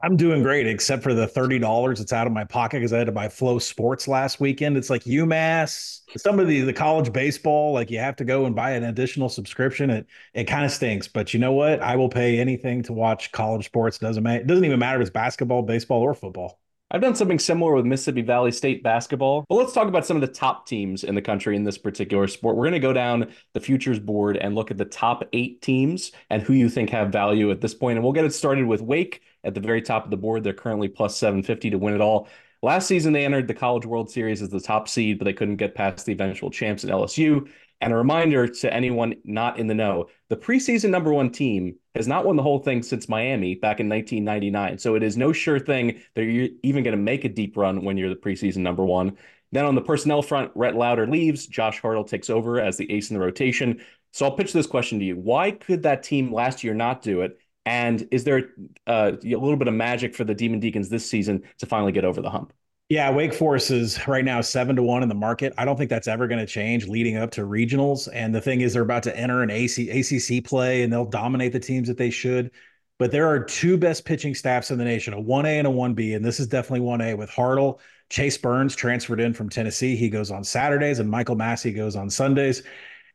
I'm 0.00 0.16
doing 0.16 0.44
great, 0.44 0.66
except 0.68 1.02
for 1.02 1.12
the 1.12 1.26
thirty 1.26 1.58
dollars 1.58 1.98
that's 1.98 2.12
out 2.12 2.28
of 2.28 2.32
my 2.32 2.44
pocket 2.44 2.78
because 2.78 2.92
I 2.92 2.98
had 2.98 3.06
to 3.06 3.12
buy 3.12 3.26
FloSports 3.26 4.06
last 4.06 4.38
weekend. 4.38 4.76
It's 4.76 4.90
like 4.90 5.02
UMass, 5.04 6.02
some 6.16 6.38
of 6.38 6.46
the 6.46 6.60
the 6.60 6.72
college 6.72 7.12
baseball, 7.12 7.72
like 7.72 7.90
you 7.90 7.98
have 7.98 8.14
to 8.16 8.24
go 8.24 8.46
and 8.46 8.54
buy 8.54 8.72
an 8.72 8.84
additional 8.84 9.28
subscription. 9.28 9.90
It 9.90 10.06
it 10.34 10.44
kind 10.44 10.64
of 10.64 10.70
stinks, 10.70 11.08
but 11.08 11.34
you 11.34 11.40
know 11.40 11.52
what? 11.52 11.80
I 11.82 11.96
will 11.96 12.08
pay 12.08 12.38
anything 12.38 12.82
to 12.84 12.92
watch 12.92 13.32
college 13.32 13.66
sports. 13.66 13.98
Doesn't 13.98 14.22
matter. 14.22 14.40
It 14.40 14.46
doesn't 14.46 14.64
even 14.64 14.78
matter 14.78 14.98
if 15.00 15.08
it's 15.08 15.10
basketball, 15.10 15.62
baseball, 15.62 16.00
or 16.00 16.14
football. 16.14 16.60
I've 16.90 17.02
done 17.02 17.14
something 17.14 17.38
similar 17.38 17.74
with 17.74 17.84
Mississippi 17.84 18.22
Valley 18.22 18.50
State 18.50 18.82
basketball. 18.82 19.44
But 19.46 19.56
let's 19.56 19.74
talk 19.74 19.88
about 19.88 20.06
some 20.06 20.16
of 20.16 20.22
the 20.22 20.32
top 20.32 20.66
teams 20.66 21.04
in 21.04 21.14
the 21.14 21.20
country 21.20 21.54
in 21.54 21.62
this 21.62 21.76
particular 21.76 22.26
sport. 22.26 22.56
We're 22.56 22.64
going 22.64 22.72
to 22.72 22.78
go 22.78 22.94
down 22.94 23.30
the 23.52 23.60
futures 23.60 23.98
board 23.98 24.38
and 24.38 24.54
look 24.54 24.70
at 24.70 24.78
the 24.78 24.86
top 24.86 25.22
eight 25.34 25.60
teams 25.60 26.12
and 26.30 26.40
who 26.40 26.54
you 26.54 26.70
think 26.70 26.88
have 26.88 27.10
value 27.10 27.50
at 27.50 27.60
this 27.60 27.74
point. 27.74 27.98
And 27.98 28.04
we'll 28.04 28.14
get 28.14 28.24
it 28.24 28.32
started 28.32 28.64
with 28.64 28.80
Wake 28.80 29.20
at 29.44 29.52
the 29.52 29.60
very 29.60 29.82
top 29.82 30.04
of 30.06 30.10
the 30.10 30.16
board. 30.16 30.42
They're 30.42 30.54
currently 30.54 30.88
plus 30.88 31.14
750 31.18 31.70
to 31.70 31.78
win 31.78 31.94
it 31.94 32.00
all. 32.00 32.26
Last 32.62 32.88
season, 32.88 33.12
they 33.12 33.24
entered 33.24 33.48
the 33.48 33.54
College 33.54 33.84
World 33.84 34.10
Series 34.10 34.40
as 34.40 34.48
the 34.48 34.58
top 34.58 34.88
seed, 34.88 35.18
but 35.18 35.26
they 35.26 35.34
couldn't 35.34 35.56
get 35.56 35.74
past 35.74 36.06
the 36.06 36.12
eventual 36.12 36.50
champs 36.50 36.84
at 36.84 36.90
LSU. 36.90 37.48
And 37.80 37.92
a 37.92 37.96
reminder 37.96 38.48
to 38.48 38.74
anyone 38.74 39.14
not 39.24 39.58
in 39.58 39.68
the 39.68 39.74
know 39.74 40.08
the 40.28 40.36
preseason 40.36 40.90
number 40.90 41.12
one 41.12 41.30
team 41.30 41.76
has 41.94 42.08
not 42.08 42.24
won 42.24 42.36
the 42.36 42.42
whole 42.42 42.58
thing 42.58 42.82
since 42.82 43.08
Miami 43.08 43.54
back 43.54 43.78
in 43.78 43.88
1999. 43.88 44.78
So 44.78 44.96
it 44.96 45.02
is 45.02 45.16
no 45.16 45.32
sure 45.32 45.60
thing 45.60 46.00
that 46.14 46.24
you're 46.24 46.48
even 46.62 46.82
going 46.82 46.96
to 46.96 47.02
make 47.02 47.24
a 47.24 47.28
deep 47.28 47.56
run 47.56 47.84
when 47.84 47.96
you're 47.96 48.08
the 48.08 48.16
preseason 48.16 48.58
number 48.58 48.84
one. 48.84 49.16
Then 49.52 49.64
on 49.64 49.74
the 49.74 49.80
personnel 49.80 50.22
front, 50.22 50.50
Rhett 50.54 50.74
Lowder 50.74 51.06
leaves. 51.06 51.46
Josh 51.46 51.80
Hartle 51.80 52.06
takes 52.06 52.28
over 52.28 52.60
as 52.60 52.76
the 52.76 52.90
ace 52.92 53.10
in 53.10 53.14
the 53.14 53.24
rotation. 53.24 53.80
So 54.12 54.26
I'll 54.26 54.36
pitch 54.36 54.52
this 54.52 54.66
question 54.66 54.98
to 54.98 55.04
you. 55.04 55.16
Why 55.16 55.52
could 55.52 55.84
that 55.84 56.02
team 56.02 56.32
last 56.32 56.64
year 56.64 56.74
not 56.74 57.02
do 57.02 57.22
it? 57.22 57.38
And 57.64 58.08
is 58.10 58.24
there 58.24 58.50
uh, 58.86 59.12
a 59.22 59.26
little 59.26 59.56
bit 59.56 59.68
of 59.68 59.74
magic 59.74 60.14
for 60.14 60.24
the 60.24 60.34
Demon 60.34 60.60
Deacons 60.60 60.88
this 60.88 61.08
season 61.08 61.44
to 61.58 61.66
finally 61.66 61.92
get 61.92 62.04
over 62.04 62.22
the 62.22 62.30
hump? 62.30 62.52
Yeah, 62.88 63.10
Wake 63.10 63.34
Forest 63.34 63.70
is 63.70 64.08
right 64.08 64.24
now 64.24 64.40
seven 64.40 64.74
to 64.76 64.82
one 64.82 65.02
in 65.02 65.10
the 65.10 65.14
market. 65.14 65.52
I 65.58 65.66
don't 65.66 65.76
think 65.76 65.90
that's 65.90 66.08
ever 66.08 66.26
going 66.26 66.40
to 66.40 66.46
change 66.46 66.88
leading 66.88 67.18
up 67.18 67.30
to 67.32 67.42
regionals. 67.42 68.08
And 68.10 68.34
the 68.34 68.40
thing 68.40 68.62
is, 68.62 68.72
they're 68.72 68.82
about 68.82 69.02
to 69.02 69.16
enter 69.16 69.42
an 69.42 69.50
AC, 69.50 69.90
ACC 69.90 70.42
play 70.42 70.82
and 70.82 70.90
they'll 70.90 71.04
dominate 71.04 71.52
the 71.52 71.60
teams 71.60 71.88
that 71.88 71.98
they 71.98 72.08
should. 72.08 72.50
But 72.98 73.12
there 73.12 73.28
are 73.28 73.44
two 73.44 73.76
best 73.76 74.06
pitching 74.06 74.34
staffs 74.34 74.70
in 74.70 74.78
the 74.78 74.84
nation, 74.84 75.12
a 75.12 75.20
1A 75.20 75.58
and 75.58 75.66
a 75.66 75.70
1B. 75.70 76.16
And 76.16 76.24
this 76.24 76.40
is 76.40 76.46
definitely 76.46 76.86
1A 76.86 77.16
with 77.18 77.30
Hartle. 77.30 77.78
Chase 78.08 78.38
Burns 78.38 78.74
transferred 78.74 79.20
in 79.20 79.34
from 79.34 79.50
Tennessee. 79.50 79.94
He 79.94 80.08
goes 80.08 80.30
on 80.30 80.42
Saturdays, 80.42 80.98
and 80.98 81.10
Michael 81.10 81.36
Massey 81.36 81.72
goes 81.72 81.94
on 81.94 82.08
Sundays. 82.08 82.62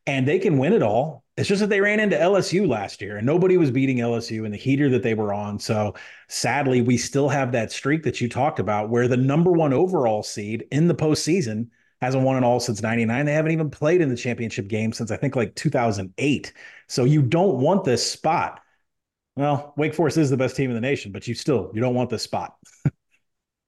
And 0.06 0.28
they 0.28 0.40
can 0.40 0.58
win 0.58 0.74
it 0.74 0.84
all 0.84 1.24
it's 1.36 1.50
just 1.50 1.62
that 1.62 1.70
they 1.70 1.82
ran 1.82 2.00
into 2.00 2.16
LSU 2.16 2.68
last 2.68 3.02
year 3.02 3.18
and 3.18 3.26
nobody 3.26 3.58
was 3.58 3.72
beating 3.72 3.98
LSU 3.98 4.46
in 4.46 4.52
the 4.52 4.58
heater 4.58 4.90
that 4.90 5.02
they 5.02 5.16
were 5.16 5.34
on. 5.34 5.58
So 5.58 5.96
sadly, 6.28 6.82
we 6.82 6.96
still 6.98 7.28
have 7.28 7.52
that 7.54 7.72
streak 7.72 8.04
that 8.04 8.22
you 8.22 8.30
talked 8.30 8.60
about 8.60 8.90
where 8.90 9.08
the 9.08 9.18
number 9.18 9.52
one 9.52 9.74
overall 9.74 10.22
seed 10.22 10.66
in 10.72 10.88
the 10.88 10.94
postseason 10.94 11.70
hasn't 12.02 12.24
won 12.24 12.38
it 12.38 12.46
all 12.46 12.60
since 12.60 12.84
99. 12.84 13.26
They 13.26 13.34
haven't 13.34 13.52
even 13.52 13.72
played 13.72 14.02
in 14.02 14.10
the 14.10 14.16
championship 14.16 14.68
game 14.68 14.94
since 14.94 15.10
I 15.10 15.18
think 15.18 15.36
like 15.36 15.56
2008. 15.56 16.54
So 16.88 17.06
you 17.06 17.24
don't 17.24 17.58
want 17.58 17.84
this 17.84 18.12
spot. 18.12 18.60
Well, 19.36 19.74
Wake 19.76 19.96
Forest 19.96 20.18
is 20.18 20.30
the 20.30 20.38
best 20.38 20.56
team 20.56 20.70
in 20.70 20.76
the 20.76 20.82
nation, 20.82 21.12
but 21.12 21.28
you 21.28 21.34
still 21.34 21.72
you 21.74 21.82
don't 21.82 21.96
want 21.96 22.12
this 22.12 22.22
spot. 22.22 22.56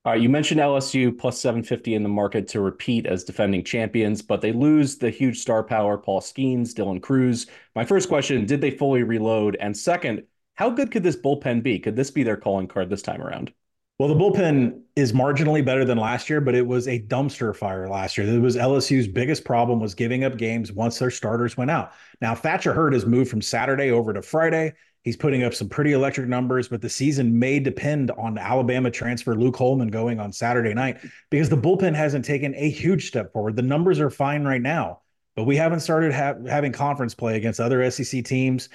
All 0.06 0.12
right, 0.12 0.22
you 0.22 0.30
mentioned 0.30 0.62
LSU 0.62 1.18
plus 1.18 1.39
750 1.39 1.95
in 1.95 2.03
the 2.03 2.10
market 2.10 2.47
to 2.49 2.62
repeat 2.62 3.08
as 3.08 3.24
defending 3.24 3.64
champions, 3.64 4.22
but 4.22 4.39
they 4.39 4.51
lose 4.51 4.99
the 4.99 5.10
huge 5.10 5.39
star 5.39 5.64
power 5.64 5.97
Paul 5.97 6.22
Skenes, 6.22 6.76
Dylan 6.76 7.01
Crews. 7.01 7.47
My 7.74 7.86
first 7.86 8.08
question, 8.08 8.45
did 8.45 8.62
they 8.62 8.70
fully 8.70 9.01
reload? 9.01 9.58
And 9.60 9.76
second, 9.76 10.22
how 10.53 10.70
good 10.70 10.91
could 10.91 11.01
this 11.01 11.16
bullpen 11.16 11.64
be? 11.64 11.80
Could 11.80 11.95
this 11.95 12.12
be 12.12 12.22
their 12.22 12.38
calling 12.38 12.68
card 12.68 12.88
this 12.88 13.01
time 13.01 13.20
around? 13.20 13.51
Well, 13.97 14.08
the 14.08 14.14
bullpen 14.14 14.82
is 14.95 15.12
marginally 15.12 15.66
better 15.66 15.86
than 15.86 15.97
last 15.97 16.30
year, 16.30 16.39
but 16.39 16.53
it 16.53 16.68
was 16.68 16.88
a 16.88 17.01
dumpster 17.01 17.56
fire 17.56 17.88
last 17.88 18.16
year. 18.16 18.28
It 18.28 18.39
was 18.39 18.58
LSU's 18.58 19.08
biggest 19.08 19.43
problem 19.43 19.80
was 19.80 19.95
giving 19.95 20.24
up 20.24 20.38
games 20.38 20.72
once 20.72 20.99
their 20.99 21.10
starters 21.10 21.58
went 21.58 21.72
out. 21.72 21.93
Now, 22.22 22.36
Thatcher 22.36 22.74
Hurd 22.74 22.93
has 22.93 23.08
moved 23.08 23.32
from 23.32 23.41
Saturday 23.41 23.89
over 23.89 24.14
to 24.14 24.22
Friday. 24.22 24.74
He's 25.06 25.16
putting 25.16 25.43
up 25.43 25.53
some 25.53 25.70
pretty 25.70 25.91
electric 25.91 26.28
numbers, 26.28 26.68
but 26.68 26.82
the 26.82 26.89
season 26.89 27.38
may 27.38 27.60
depend 27.60 28.10
on 28.12 28.39
Alabama 28.39 28.89
transfer 28.89 29.36
Luke 29.36 29.56
Holman 29.56 29.89
going 29.89 30.20
on 30.20 30.34
Saturday 30.34 30.74
night 30.74 30.97
because 31.30 31.47
the 31.47 31.56
bullpen 31.56 31.93
hasn't 31.93 32.26
taken 32.26 32.56
a 32.56 32.70
huge 32.72 33.08
step 33.08 33.32
forward. 33.32 33.56
The 33.56 33.62
numbers 33.62 33.99
are 33.99 34.10
fine 34.10 34.43
right 34.43 34.62
now, 34.62 35.01
but 35.36 35.43
we 35.43 35.58
haven't 35.58 35.82
started 35.82 36.12
ha- 36.12 36.34
having 36.47 36.72
conference 36.72 37.14
play 37.14 37.38
against 37.38 37.60
other 37.60 37.89
SEC 37.91 38.26
teams. 38.26 38.70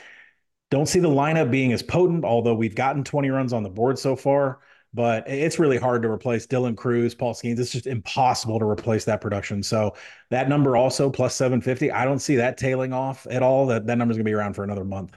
Don't 0.71 0.87
see 0.87 1.01
the 1.01 1.09
lineup 1.09 1.51
being 1.51 1.73
as 1.73 1.83
potent, 1.83 2.25
although 2.25 2.55
we've 2.55 2.77
gotten 2.77 3.03
20 3.03 3.29
runs 3.31 3.53
on 3.53 3.65
the 3.65 3.69
board 3.69 3.99
so 3.99 4.15
far. 4.15 4.61
But 4.95 5.29
it's 5.29 5.59
really 5.59 5.79
hard 5.79 6.03
to 6.03 6.09
replace 6.09 6.47
Dylan 6.47 6.77
Crews, 6.77 7.13
Paul 7.13 7.35
Skenes. 7.35 7.59
It's 7.59 7.73
just 7.73 7.89
impossible 7.89 8.61
to 8.61 8.65
replace 8.65 9.05
that 9.07 9.21
production. 9.21 9.65
So 9.65 9.97
that 10.31 10.49
number 10.49 10.77
also 10.77 11.11
plus 11.11 11.35
750. 11.35 11.91
I 11.91 12.05
don't 12.05 12.19
see 12.21 12.37
that 12.37 12.57
tailing 12.57 12.93
off 12.93 13.27
at 13.31 13.43
all. 13.43 13.67
That 13.67 13.87
that 13.87 13.99
number's 13.99 14.17
gonna 14.17 14.25
be 14.25 14.33
around 14.35 14.55
for 14.55 14.63
another 14.63 14.85
month. 14.85 15.17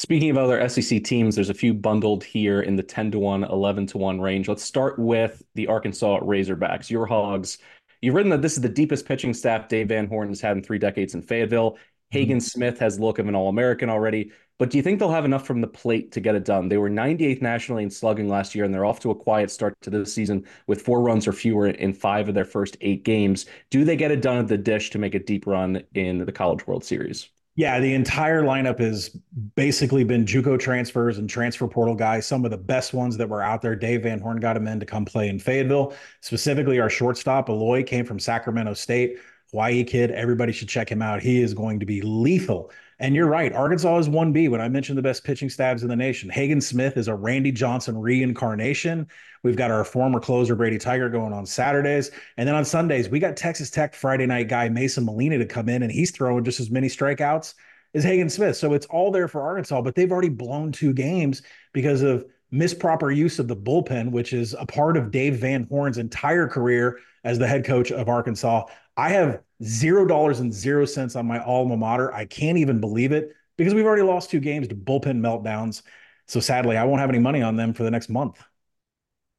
Speaking 0.00 0.30
of 0.30 0.38
other 0.38 0.66
SEC 0.66 1.04
teams, 1.04 1.34
there's 1.34 1.50
a 1.50 1.54
few 1.54 1.74
bundled 1.74 2.24
here 2.24 2.62
in 2.62 2.74
the 2.74 2.82
10 2.82 3.10
to 3.10 3.18
1, 3.18 3.44
11 3.44 3.86
to 3.88 3.98
1 3.98 4.18
range. 4.18 4.48
Let's 4.48 4.62
start 4.62 4.98
with 4.98 5.42
the 5.56 5.66
Arkansas 5.66 6.20
Razorbacks, 6.20 6.88
your 6.88 7.04
Hogs. 7.04 7.58
You've 8.00 8.14
written 8.14 8.30
that 8.30 8.40
this 8.40 8.54
is 8.54 8.62
the 8.62 8.68
deepest 8.70 9.04
pitching 9.04 9.34
staff 9.34 9.68
Dave 9.68 9.88
Van 9.88 10.06
Horn 10.06 10.28
has 10.28 10.40
had 10.40 10.56
in 10.56 10.62
three 10.62 10.78
decades 10.78 11.12
in 11.12 11.20
Fayetteville. 11.20 11.76
Hagen 12.12 12.38
mm-hmm. 12.38 12.44
Smith 12.44 12.78
has 12.78 12.96
the 12.96 13.04
look 13.04 13.18
of 13.18 13.28
an 13.28 13.34
All 13.34 13.50
American 13.50 13.90
already. 13.90 14.32
But 14.58 14.70
do 14.70 14.78
you 14.78 14.82
think 14.82 14.98
they'll 14.98 15.10
have 15.10 15.26
enough 15.26 15.46
from 15.46 15.60
the 15.60 15.66
plate 15.66 16.12
to 16.12 16.20
get 16.20 16.34
it 16.34 16.46
done? 16.46 16.70
They 16.70 16.78
were 16.78 16.88
98th 16.88 17.42
nationally 17.42 17.82
in 17.82 17.90
slugging 17.90 18.26
last 18.26 18.54
year, 18.54 18.64
and 18.64 18.72
they're 18.72 18.86
off 18.86 19.00
to 19.00 19.10
a 19.10 19.14
quiet 19.14 19.50
start 19.50 19.74
to 19.82 19.90
this 19.90 20.14
season 20.14 20.46
with 20.66 20.80
four 20.80 21.02
runs 21.02 21.28
or 21.28 21.34
fewer 21.34 21.66
in 21.66 21.92
five 21.92 22.26
of 22.26 22.34
their 22.34 22.46
first 22.46 22.78
eight 22.80 23.04
games. 23.04 23.44
Do 23.68 23.84
they 23.84 23.96
get 23.96 24.12
it 24.12 24.22
done 24.22 24.38
at 24.38 24.48
the 24.48 24.56
dish 24.56 24.88
to 24.90 24.98
make 24.98 25.14
a 25.14 25.18
deep 25.18 25.46
run 25.46 25.82
in 25.92 26.24
the 26.24 26.32
College 26.32 26.66
World 26.66 26.84
Series? 26.84 27.28
Yeah, 27.60 27.78
the 27.78 27.92
entire 27.92 28.42
lineup 28.42 28.78
has 28.78 29.10
basically 29.54 30.02
been 30.02 30.24
JUCO 30.24 30.58
transfers 30.58 31.18
and 31.18 31.28
transfer 31.28 31.68
portal 31.68 31.94
guys. 31.94 32.26
Some 32.26 32.46
of 32.46 32.50
the 32.50 32.56
best 32.56 32.94
ones 32.94 33.18
that 33.18 33.28
were 33.28 33.42
out 33.42 33.60
there. 33.60 33.76
Dave 33.76 34.04
Van 34.04 34.18
Horn 34.18 34.40
got 34.40 34.56
him 34.56 34.66
in 34.66 34.80
to 34.80 34.86
come 34.86 35.04
play 35.04 35.28
in 35.28 35.38
Fayetteville. 35.38 35.92
Specifically, 36.22 36.80
our 36.80 36.88
shortstop 36.88 37.48
Aloy 37.48 37.86
came 37.86 38.06
from 38.06 38.18
Sacramento 38.18 38.72
State. 38.72 39.18
Hawaii 39.50 39.84
kid. 39.84 40.10
Everybody 40.10 40.52
should 40.52 40.70
check 40.70 40.90
him 40.90 41.02
out. 41.02 41.20
He 41.20 41.42
is 41.42 41.52
going 41.52 41.78
to 41.80 41.84
be 41.84 42.00
lethal. 42.00 42.70
And 43.00 43.14
you're 43.14 43.26
right. 43.26 43.50
Arkansas 43.54 43.96
is 43.96 44.08
1B 44.10 44.50
when 44.50 44.60
I 44.60 44.68
mentioned 44.68 44.98
the 44.98 45.02
best 45.02 45.24
pitching 45.24 45.48
stabs 45.48 45.82
in 45.82 45.88
the 45.88 45.96
nation. 45.96 46.28
Hagen 46.28 46.60
Smith 46.60 46.98
is 46.98 47.08
a 47.08 47.14
Randy 47.14 47.50
Johnson 47.50 47.96
reincarnation. 47.96 49.08
We've 49.42 49.56
got 49.56 49.70
our 49.70 49.84
former 49.84 50.20
closer, 50.20 50.54
Brady 50.54 50.78
Tygart, 50.78 51.10
going 51.10 51.32
on 51.32 51.46
Saturdays. 51.46 52.10
And 52.36 52.46
then 52.46 52.54
on 52.54 52.64
Sundays, 52.64 53.08
we 53.08 53.18
got 53.18 53.38
Texas 53.38 53.70
Tech 53.70 53.94
Friday 53.94 54.26
night 54.26 54.48
guy, 54.48 54.68
Mason 54.68 55.06
Molina, 55.06 55.38
to 55.38 55.46
come 55.46 55.70
in, 55.70 55.82
and 55.82 55.90
he's 55.90 56.10
throwing 56.10 56.44
just 56.44 56.60
as 56.60 56.70
many 56.70 56.88
strikeouts 56.88 57.54
as 57.94 58.04
Hagen 58.04 58.28
Smith. 58.28 58.56
So 58.56 58.74
it's 58.74 58.86
all 58.86 59.10
there 59.10 59.28
for 59.28 59.40
Arkansas, 59.40 59.80
but 59.80 59.94
they've 59.94 60.12
already 60.12 60.28
blown 60.28 60.70
two 60.70 60.92
games 60.92 61.40
because 61.72 62.02
of 62.02 62.26
misproper 62.50 63.10
use 63.10 63.38
of 63.38 63.48
the 63.48 63.56
bullpen, 63.56 64.10
which 64.10 64.34
is 64.34 64.54
a 64.58 64.66
part 64.66 64.98
of 64.98 65.10
Dave 65.10 65.36
Van 65.36 65.66
Horn's 65.70 65.96
entire 65.96 66.46
career 66.46 66.98
as 67.24 67.38
the 67.38 67.46
head 67.46 67.64
coach 67.64 67.92
of 67.92 68.10
Arkansas. 68.10 68.66
I 69.00 69.08
have 69.08 69.40
zero 69.64 70.04
dollars 70.04 70.40
and 70.40 70.52
zero 70.52 70.84
cents 70.84 71.16
on 71.16 71.24
my 71.24 71.42
alma 71.42 71.74
mater. 71.74 72.12
I 72.12 72.26
can't 72.26 72.58
even 72.58 72.80
believe 72.80 73.12
it 73.12 73.34
because 73.56 73.72
we've 73.72 73.86
already 73.86 74.02
lost 74.02 74.28
two 74.28 74.40
games 74.40 74.68
to 74.68 74.74
bullpen 74.74 75.20
meltdowns. 75.20 75.80
So 76.28 76.38
sadly, 76.38 76.76
I 76.76 76.84
won't 76.84 77.00
have 77.00 77.08
any 77.08 77.18
money 77.18 77.40
on 77.40 77.56
them 77.56 77.72
for 77.72 77.82
the 77.82 77.90
next 77.90 78.10
month. 78.10 78.44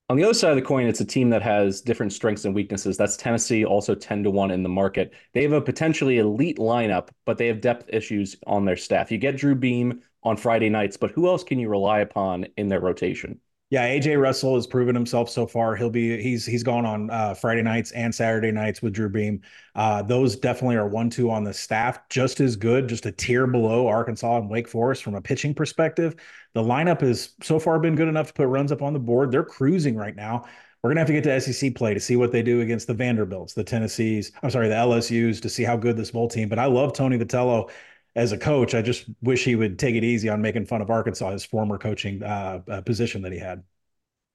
On 0.09 0.17
the 0.17 0.23
other 0.23 0.33
side 0.33 0.49
of 0.49 0.55
the 0.55 0.63
coin, 0.63 0.87
it's 0.87 0.99
a 0.99 1.05
team 1.05 1.29
that 1.29 1.43
has 1.43 1.79
different 1.81 2.11
strengths 2.11 2.43
and 2.45 2.55
weaknesses. 2.55 2.97
That's 2.97 3.15
Tennessee, 3.15 3.63
also 3.63 3.93
10 3.93 4.23
to 4.23 4.31
1 4.31 4.49
in 4.49 4.63
the 4.63 4.67
market. 4.67 5.13
They 5.33 5.43
have 5.43 5.53
a 5.53 5.61
potentially 5.61 6.17
elite 6.17 6.57
lineup, 6.57 7.09
but 7.25 7.37
they 7.37 7.45
have 7.45 7.61
depth 7.61 7.87
issues 7.93 8.37
on 8.47 8.65
their 8.65 8.77
staff. 8.77 9.11
You 9.11 9.19
get 9.19 9.37
Drew 9.37 9.53
Beam 9.53 10.01
on 10.23 10.37
Friday 10.37 10.69
nights, 10.69 10.97
but 10.97 11.11
who 11.11 11.27
else 11.27 11.43
can 11.43 11.59
you 11.59 11.69
rely 11.69 11.99
upon 11.99 12.47
in 12.57 12.67
their 12.67 12.79
rotation? 12.79 13.39
Yeah, 13.71 13.87
AJ 13.87 14.21
Russell 14.21 14.55
has 14.55 14.67
proven 14.67 14.93
himself 14.93 15.29
so 15.29 15.47
far. 15.47 15.77
He'll 15.77 15.89
be 15.89 16.21
he's 16.21 16.45
he's 16.45 16.61
gone 16.61 16.85
on 16.85 17.09
uh, 17.09 17.33
Friday 17.33 17.61
nights 17.61 17.91
and 17.91 18.13
Saturday 18.13 18.51
nights 18.51 18.81
with 18.81 18.91
Drew 18.91 19.07
Beam. 19.07 19.41
Uh, 19.75 20.01
those 20.01 20.35
definitely 20.35 20.75
are 20.75 20.89
one 20.89 21.09
two 21.09 21.31
on 21.31 21.45
the 21.45 21.53
staff, 21.53 22.07
just 22.09 22.41
as 22.41 22.57
good, 22.57 22.89
just 22.89 23.05
a 23.05 23.13
tier 23.13 23.47
below 23.47 23.87
Arkansas 23.87 24.39
and 24.39 24.49
Wake 24.49 24.67
Forest 24.67 25.03
from 25.03 25.15
a 25.15 25.21
pitching 25.21 25.53
perspective. 25.53 26.17
The 26.53 26.61
lineup 26.61 26.99
has 26.99 27.29
so 27.41 27.59
far 27.59 27.79
been 27.79 27.95
good 27.95 28.09
enough 28.09 28.27
to 28.27 28.33
put 28.33 28.47
runs 28.47 28.73
up 28.73 28.81
on 28.81 28.91
the 28.91 28.99
board. 28.99 29.31
They're 29.31 29.41
cruising 29.45 29.95
right 29.95 30.17
now. 30.17 30.43
We're 30.83 30.89
gonna 30.89 30.99
have 30.99 31.07
to 31.07 31.13
get 31.13 31.23
to 31.23 31.39
SEC 31.39 31.73
play 31.73 31.93
to 31.93 31.99
see 32.01 32.17
what 32.17 32.33
they 32.33 32.43
do 32.43 32.59
against 32.59 32.87
the 32.87 32.93
Vanderbilts, 32.93 33.53
the 33.53 33.63
Tennessees. 33.63 34.33
I'm 34.43 34.49
sorry, 34.49 34.67
the 34.67 34.75
LSU's 34.75 35.39
to 35.39 35.49
see 35.49 35.63
how 35.63 35.77
good 35.77 35.95
this 35.95 36.11
bowl 36.11 36.27
team. 36.27 36.49
But 36.49 36.59
I 36.59 36.65
love 36.65 36.91
Tony 36.91 37.17
Vitello 37.17 37.69
as 38.15 38.31
a 38.31 38.37
coach, 38.37 38.75
I 38.75 38.81
just 38.81 39.05
wish 39.21 39.43
he 39.43 39.55
would 39.55 39.79
take 39.79 39.95
it 39.95 40.03
easy 40.03 40.29
on 40.29 40.41
making 40.41 40.65
fun 40.65 40.81
of 40.81 40.89
Arkansas, 40.89 41.31
his 41.31 41.45
former 41.45 41.77
coaching 41.77 42.21
uh, 42.23 42.61
uh, 42.67 42.81
position 42.81 43.21
that 43.21 43.31
he 43.31 43.39
had. 43.39 43.63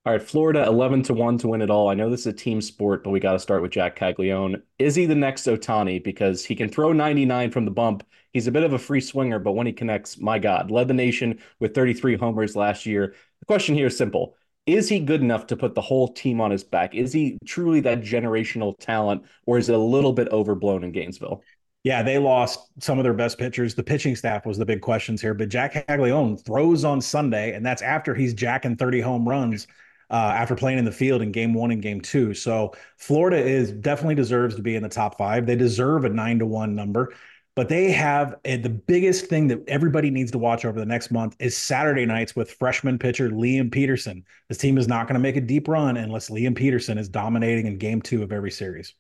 All 0.07 0.13
right, 0.13 0.23
Florida 0.23 0.65
11 0.65 1.03
to 1.05 1.15
1 1.15 1.39
to 1.39 1.49
win 1.49 1.63
it 1.63 1.69
all. 1.69 1.89
I 1.89 1.95
know 1.95 2.09
this 2.09 2.21
is 2.21 2.27
a 2.29 2.33
team 2.33 2.61
sport, 2.61 3.03
but 3.03 3.11
we 3.11 3.19
got 3.19 3.33
to 3.33 3.41
start 3.41 3.61
with 3.61 3.73
Jac 3.73 3.99
Caglianone. 3.99 4.63
Is 4.79 4.95
he 4.95 5.05
the 5.05 5.17
next 5.17 5.47
Ohtani? 5.47 6.03
Because 6.03 6.45
he 6.45 6.55
can 6.55 6.69
throw 6.69 6.93
99 6.93 7.51
from 7.51 7.65
the 7.65 7.73
bump. 7.73 8.05
He's 8.33 8.47
a 8.47 8.53
bit 8.53 8.63
of 8.63 8.73
a 8.73 8.79
free 8.79 9.01
swinger, 9.01 9.41
but 9.41 9.53
when 9.53 9.67
he 9.67 9.73
connects, 9.73 10.19
my 10.19 10.39
God, 10.39 10.71
led 10.71 10.87
the 10.87 10.95
nation 10.95 11.41
with 11.59 11.75
33 11.75 12.17
homers 12.17 12.55
last 12.55 12.87
year. 12.87 13.17
The 13.41 13.47
question 13.47 13.75
here 13.75 13.89
is 13.89 13.99
simple 13.99 14.37
Is 14.65 14.89
he 14.89 15.01
good 15.01 15.23
enough 15.23 15.49
to 15.49 15.57
put 15.57 15.75
the 15.75 15.81
whole 15.81 16.13
team 16.13 16.41
on 16.41 16.53
his 16.53 16.63
back? 16.63 16.95
Is 16.95 17.13
he 17.13 17.37
truly 17.45 17.81
that 17.81 18.03
generational 18.03 18.79
talent, 18.79 19.25
or 19.45 19.59
is 19.59 19.69
it 19.69 19.75
a 19.75 19.79
little 19.79 20.13
bit 20.13 20.29
overblown 20.29 20.85
in 20.85 20.93
Gainesville? 20.93 21.43
Yeah, 21.87 22.03
they 22.03 22.19
lost 22.19 22.69
some 22.83 22.99
of 22.99 23.05
their 23.05 23.15
best 23.15 23.39
pitchers. 23.39 23.77
The 23.77 23.83
pitching 23.85 24.17
staff 24.17 24.45
was 24.45 24.59
the 24.59 24.67
big 24.67 24.81
questions 24.81 25.23
here, 25.23 25.35
but 25.35 25.49
Jac 25.49 25.87
Caglianone 25.87 26.37
throws 26.37 26.85
on 26.85 27.01
Sunday, 27.01 27.55
and 27.55 27.65
that's 27.65 27.81
after 27.81 28.13
he's 28.13 28.35
jacking 28.35 28.75
30 28.75 29.01
home 29.01 29.29
runs 29.29 29.69
uh, 30.11 30.33
after 30.35 30.57
playing 30.57 30.81
in 30.81 30.85
the 30.85 30.91
field 30.91 31.23
in 31.23 31.31
game 31.31 31.55
one 31.55 31.71
and 31.71 31.81
game 31.81 32.01
two. 32.01 32.35
So 32.35 32.75
Florida 32.97 33.37
is 33.37 33.71
definitely 33.71 34.17
deserves 34.17 34.57
to 34.57 34.63
be 34.63 34.75
in 34.75 34.83
the 34.83 34.89
top 34.89 35.17
five. 35.17 35.47
They 35.47 35.55
deserve 35.55 36.05
a 36.05 36.09
nine 36.09 36.41
to 36.41 36.47
one 36.47 36.75
number, 36.75 37.15
but 37.55 37.69
they 37.69 37.93
have 37.93 38.35
a, 38.45 38.57
the 38.57 38.69
biggest 38.69 39.27
thing 39.27 39.47
that 39.47 39.63
everybody 39.69 40.11
needs 40.11 40.33
to 40.33 40.39
watch 40.39 40.65
over 40.65 40.81
the 40.81 40.87
next 40.87 41.13
month 41.13 41.37
is 41.39 41.57
Saturday 41.57 42.05
nights 42.05 42.35
with 42.35 42.51
freshman 42.51 42.99
pitcher 42.99 43.31
Liam 43.31 43.71
Peterson. 43.71 44.25
This 44.49 44.59
team 44.59 44.77
is 44.77 44.89
not 44.89 45.07
going 45.07 45.15
to 45.15 45.21
make 45.21 45.37
a 45.37 45.41
deep 45.41 45.69
run 45.69 45.97
unless 45.97 46.31
Liam 46.31 46.57
Peterson 46.57 46.99
is 46.99 47.09
dominating 47.09 47.69
in 47.69 47.79
game 47.79 48.03
two 48.03 48.25
of 48.25 48.33
every 48.33 48.51
series. 48.51 48.93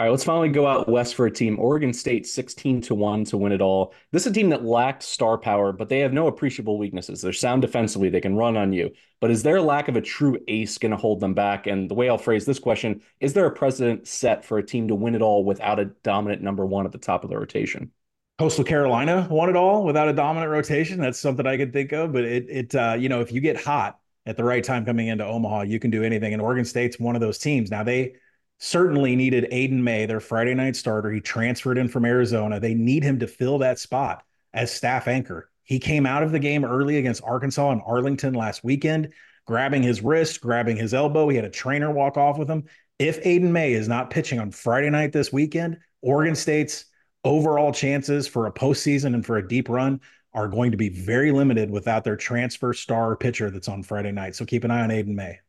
All 0.00 0.06
right, 0.06 0.12
let's 0.12 0.24
finally 0.24 0.48
go 0.48 0.66
out 0.66 0.88
west 0.88 1.14
for 1.14 1.26
a 1.26 1.30
team. 1.30 1.58
Oregon 1.58 1.92
State 1.92 2.26
16 2.26 2.80
to 2.80 2.94
1 2.94 3.24
to 3.26 3.36
win 3.36 3.52
it 3.52 3.60
all. 3.60 3.92
This 4.12 4.22
is 4.22 4.32
a 4.32 4.34
team 4.34 4.48
that 4.48 4.64
lacked 4.64 5.02
star 5.02 5.36
power, 5.36 5.72
but 5.72 5.90
they 5.90 5.98
have 5.98 6.14
no 6.14 6.26
appreciable 6.26 6.78
weaknesses. 6.78 7.20
They're 7.20 7.34
sound 7.34 7.60
defensively, 7.60 8.08
they 8.08 8.22
can 8.22 8.34
run 8.34 8.56
on 8.56 8.72
you. 8.72 8.92
But 9.20 9.30
is 9.30 9.42
their 9.42 9.60
lack 9.60 9.88
of 9.88 9.96
a 9.96 10.00
true 10.00 10.38
ace 10.48 10.78
going 10.78 10.92
to 10.92 10.96
hold 10.96 11.20
them 11.20 11.34
back? 11.34 11.66
And 11.66 11.90
the 11.90 11.94
way 11.94 12.08
I'll 12.08 12.16
phrase 12.16 12.46
this 12.46 12.58
question 12.58 13.02
is 13.20 13.34
there 13.34 13.44
a 13.44 13.50
precedent 13.50 14.08
set 14.08 14.42
for 14.42 14.56
a 14.56 14.64
team 14.64 14.88
to 14.88 14.94
win 14.94 15.14
it 15.14 15.20
all 15.20 15.44
without 15.44 15.78
a 15.78 15.84
dominant 16.02 16.40
number 16.40 16.64
one 16.64 16.86
at 16.86 16.92
the 16.92 16.96
top 16.96 17.22
of 17.22 17.28
the 17.28 17.36
rotation? 17.36 17.90
Coastal 18.38 18.64
Carolina 18.64 19.28
won 19.30 19.50
it 19.50 19.56
all 19.56 19.84
without 19.84 20.08
a 20.08 20.14
dominant 20.14 20.50
rotation. 20.50 20.98
That's 20.98 21.20
something 21.20 21.46
I 21.46 21.58
could 21.58 21.74
think 21.74 21.92
of. 21.92 22.14
But 22.14 22.24
it, 22.24 22.46
it 22.48 22.74
uh, 22.74 22.96
you 22.98 23.10
know, 23.10 23.20
if 23.20 23.32
you 23.32 23.42
get 23.42 23.62
hot 23.62 23.98
at 24.24 24.38
the 24.38 24.44
right 24.44 24.64
time 24.64 24.86
coming 24.86 25.08
into 25.08 25.26
Omaha, 25.26 25.64
you 25.64 25.78
can 25.78 25.90
do 25.90 26.02
anything. 26.02 26.32
And 26.32 26.40
Oregon 26.40 26.64
State's 26.64 26.98
one 26.98 27.16
of 27.16 27.20
those 27.20 27.36
teams. 27.36 27.70
Now 27.70 27.82
they 27.82 28.14
certainly 28.60 29.16
needed 29.16 29.48
Aiden 29.50 29.80
May, 29.80 30.06
their 30.06 30.20
Friday 30.20 30.54
night 30.54 30.76
starter. 30.76 31.10
He 31.10 31.20
transferred 31.20 31.78
in 31.78 31.88
from 31.88 32.04
Arizona. 32.04 32.60
They 32.60 32.74
need 32.74 33.02
him 33.02 33.18
to 33.18 33.26
fill 33.26 33.58
that 33.58 33.78
spot 33.78 34.22
as 34.52 34.72
staff 34.72 35.08
anchor. 35.08 35.50
He 35.64 35.78
came 35.78 36.06
out 36.06 36.22
of 36.22 36.30
the 36.30 36.38
game 36.38 36.64
early 36.64 36.98
against 36.98 37.24
Arkansas 37.24 37.70
and 37.70 37.82
Arlington 37.86 38.34
last 38.34 38.62
weekend, 38.62 39.12
grabbing 39.46 39.82
his 39.82 40.02
wrist, 40.02 40.40
grabbing 40.40 40.76
his 40.76 40.92
elbow. 40.92 41.28
He 41.28 41.36
had 41.36 41.44
a 41.44 41.50
trainer 41.50 41.90
walk 41.90 42.16
off 42.16 42.38
with 42.38 42.48
him. 42.48 42.64
If 42.98 43.22
Aiden 43.24 43.50
May 43.50 43.72
is 43.72 43.88
not 43.88 44.10
pitching 44.10 44.38
on 44.38 44.50
Friday 44.50 44.90
night 44.90 45.12
this 45.12 45.32
weekend, 45.32 45.78
Oregon 46.02 46.34
State's 46.34 46.84
overall 47.24 47.72
chances 47.72 48.28
for 48.28 48.46
a 48.46 48.52
postseason 48.52 49.14
and 49.14 49.24
for 49.24 49.38
a 49.38 49.46
deep 49.46 49.68
run 49.68 50.00
are 50.34 50.48
going 50.48 50.70
to 50.70 50.76
be 50.76 50.90
very 50.90 51.32
limited 51.32 51.70
without 51.70 52.04
their 52.04 52.16
transfer 52.16 52.74
star 52.74 53.16
pitcher 53.16 53.50
that's 53.50 53.68
on 53.68 53.82
Friday 53.82 54.12
night. 54.12 54.36
So 54.36 54.44
keep 54.44 54.64
an 54.64 54.70
eye 54.70 54.82
on 54.82 54.90
Aiden 54.90 55.14
May. 55.14 55.40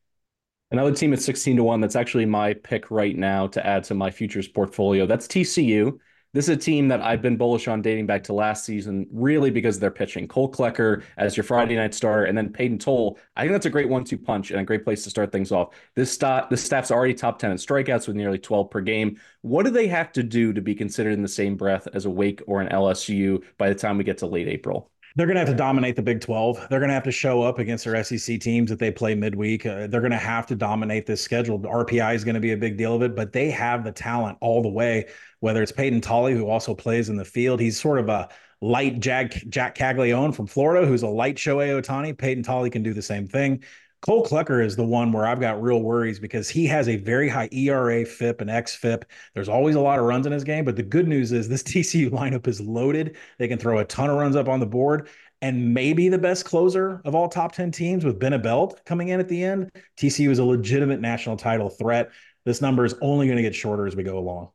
Another 0.71 0.93
team 0.93 1.11
at 1.11 1.21
16 1.21 1.57
to 1.57 1.63
1 1.63 1.81
that's 1.81 1.97
actually 1.97 2.25
my 2.25 2.53
pick 2.53 2.89
right 2.89 3.17
now 3.17 3.45
to 3.47 3.65
add 3.65 3.83
to 3.85 3.93
my 3.93 4.09
futures 4.09 4.47
portfolio. 4.47 5.05
That's 5.05 5.27
TCU. 5.27 5.99
This 6.33 6.47
is 6.47 6.55
a 6.55 6.57
team 6.57 6.87
that 6.87 7.01
I've 7.01 7.21
been 7.21 7.35
bullish 7.35 7.67
on 7.67 7.81
dating 7.81 8.05
back 8.05 8.23
to 8.23 8.33
last 8.33 8.63
season, 8.63 9.05
really 9.11 9.51
because 9.51 9.79
their 9.79 9.91
pitching. 9.91 10.29
Cole 10.29 10.49
Klecker 10.49 11.03
as 11.17 11.35
your 11.35 11.43
Friday 11.43 11.75
night 11.75 11.93
starter, 11.93 12.23
and 12.23 12.37
then 12.37 12.53
Peyton 12.53 12.79
Tolle. 12.79 13.19
I 13.35 13.41
think 13.41 13.51
that's 13.51 13.65
a 13.65 13.69
great 13.69 13.89
one-two 13.89 14.17
punch 14.17 14.51
and 14.51 14.61
a 14.61 14.63
great 14.63 14.85
place 14.85 15.03
to 15.03 15.09
start 15.09 15.33
things 15.33 15.51
off. 15.51 15.75
This 15.93 16.09
stat, 16.09 16.49
this 16.49 16.63
staff's 16.63 16.89
already 16.89 17.15
top 17.15 17.37
10 17.37 17.51
in 17.51 17.57
strikeouts 17.57 18.07
with 18.07 18.15
nearly 18.15 18.39
12 18.39 18.69
per 18.69 18.79
game. 18.79 19.19
What 19.41 19.65
do 19.65 19.71
they 19.71 19.87
have 19.87 20.13
to 20.13 20.23
do 20.23 20.53
to 20.53 20.61
be 20.61 20.73
considered 20.73 21.11
in 21.11 21.21
the 21.21 21.27
same 21.27 21.57
breath 21.57 21.85
as 21.93 22.05
a 22.05 22.09
Wake 22.09 22.41
or 22.47 22.61
an 22.61 22.69
LSU 22.69 23.43
by 23.57 23.67
the 23.67 23.75
time 23.75 23.97
we 23.97 24.05
get 24.05 24.19
to 24.19 24.27
late 24.27 24.47
April? 24.47 24.90
They're 25.15 25.25
going 25.25 25.35
to 25.35 25.41
have 25.41 25.49
to 25.49 25.55
dominate 25.55 25.97
the 25.97 26.01
Big 26.01 26.21
12. 26.21 26.67
They're 26.69 26.79
going 26.79 26.89
to 26.89 26.93
have 26.93 27.03
to 27.03 27.11
show 27.11 27.41
up 27.41 27.59
against 27.59 27.83
their 27.83 28.01
SEC 28.03 28.39
teams 28.39 28.69
that 28.69 28.79
they 28.79 28.91
play 28.91 29.13
midweek. 29.13 29.65
Uh, 29.65 29.87
they're 29.87 29.99
going 29.99 30.11
to 30.11 30.17
have 30.17 30.47
to 30.47 30.55
dominate 30.55 31.05
this 31.05 31.21
schedule. 31.21 31.59
RPI 31.59 32.15
is 32.15 32.23
going 32.23 32.35
to 32.35 32.41
be 32.41 32.53
a 32.53 32.57
big 32.57 32.77
deal 32.77 32.95
of 32.95 33.01
it, 33.01 33.15
but 33.15 33.33
they 33.33 33.51
have 33.51 33.83
the 33.83 33.91
talent 33.91 34.37
all 34.39 34.61
the 34.61 34.69
way, 34.69 35.07
whether 35.41 35.61
it's 35.61 35.71
Peyton 35.71 35.99
Tolle, 35.99 36.31
who 36.31 36.47
also 36.47 36.73
plays 36.73 37.09
in 37.09 37.17
the 37.17 37.25
field. 37.25 37.59
He's 37.59 37.79
sort 37.79 37.99
of 37.99 38.07
a 38.07 38.29
light 38.61 39.01
Jack, 39.01 39.31
Jac 39.49 39.75
Caglianone 39.75 40.33
from 40.33 40.47
Florida, 40.47 40.87
who's 40.87 41.03
a 41.03 41.07
light 41.07 41.35
Shohei 41.35 41.81
Ohtani. 41.81 42.17
Peyton 42.17 42.43
Tolle 42.43 42.69
can 42.69 42.83
do 42.83 42.93
the 42.93 43.01
same 43.01 43.27
thing. 43.27 43.63
Cole 44.01 44.25
Klecker 44.25 44.65
is 44.65 44.75
the 44.75 44.83
one 44.83 45.11
where 45.11 45.27
I've 45.27 45.39
got 45.39 45.61
real 45.61 45.83
worries 45.83 46.19
because 46.19 46.49
he 46.49 46.65
has 46.65 46.89
a 46.89 46.95
very 46.95 47.29
high 47.29 47.49
ERA, 47.51 48.03
FIP, 48.03 48.41
and 48.41 48.49
XFIP. 48.49 49.03
There's 49.35 49.47
always 49.47 49.75
a 49.75 49.79
lot 49.79 49.99
of 49.99 50.05
runs 50.05 50.25
in 50.25 50.31
his 50.31 50.43
game, 50.43 50.65
but 50.65 50.75
the 50.75 50.81
good 50.81 51.07
news 51.07 51.31
is 51.31 51.47
this 51.47 51.61
TCU 51.71 52.09
lineup 52.09 52.47
is 52.47 52.59
loaded. 52.59 53.15
They 53.37 53.47
can 53.47 53.59
throw 53.59 53.77
a 53.77 53.85
ton 53.85 54.09
of 54.09 54.17
runs 54.17 54.35
up 54.35 54.49
on 54.49 54.59
the 54.59 54.65
board, 54.65 55.09
and 55.43 55.75
maybe 55.75 56.09
the 56.09 56.17
best 56.17 56.45
closer 56.45 57.01
of 57.05 57.13
all 57.13 57.29
top 57.29 57.51
10 57.51 57.71
teams 57.71 58.03
with 58.03 58.19
Ben 58.19 58.33
Abeldt 58.33 58.83
coming 58.85 59.09
in 59.09 59.19
at 59.19 59.27
the 59.27 59.43
end. 59.43 59.69
TCU 59.97 60.29
is 60.29 60.39
a 60.39 60.45
legitimate 60.45 60.99
national 60.99 61.37
title 61.37 61.69
threat. 61.69 62.09
This 62.43 62.59
number 62.59 62.85
is 62.85 62.95
only 63.01 63.27
going 63.27 63.37
to 63.37 63.43
get 63.43 63.53
shorter 63.53 63.85
as 63.85 63.95
we 63.95 64.01
go 64.01 64.17
along. 64.17 64.49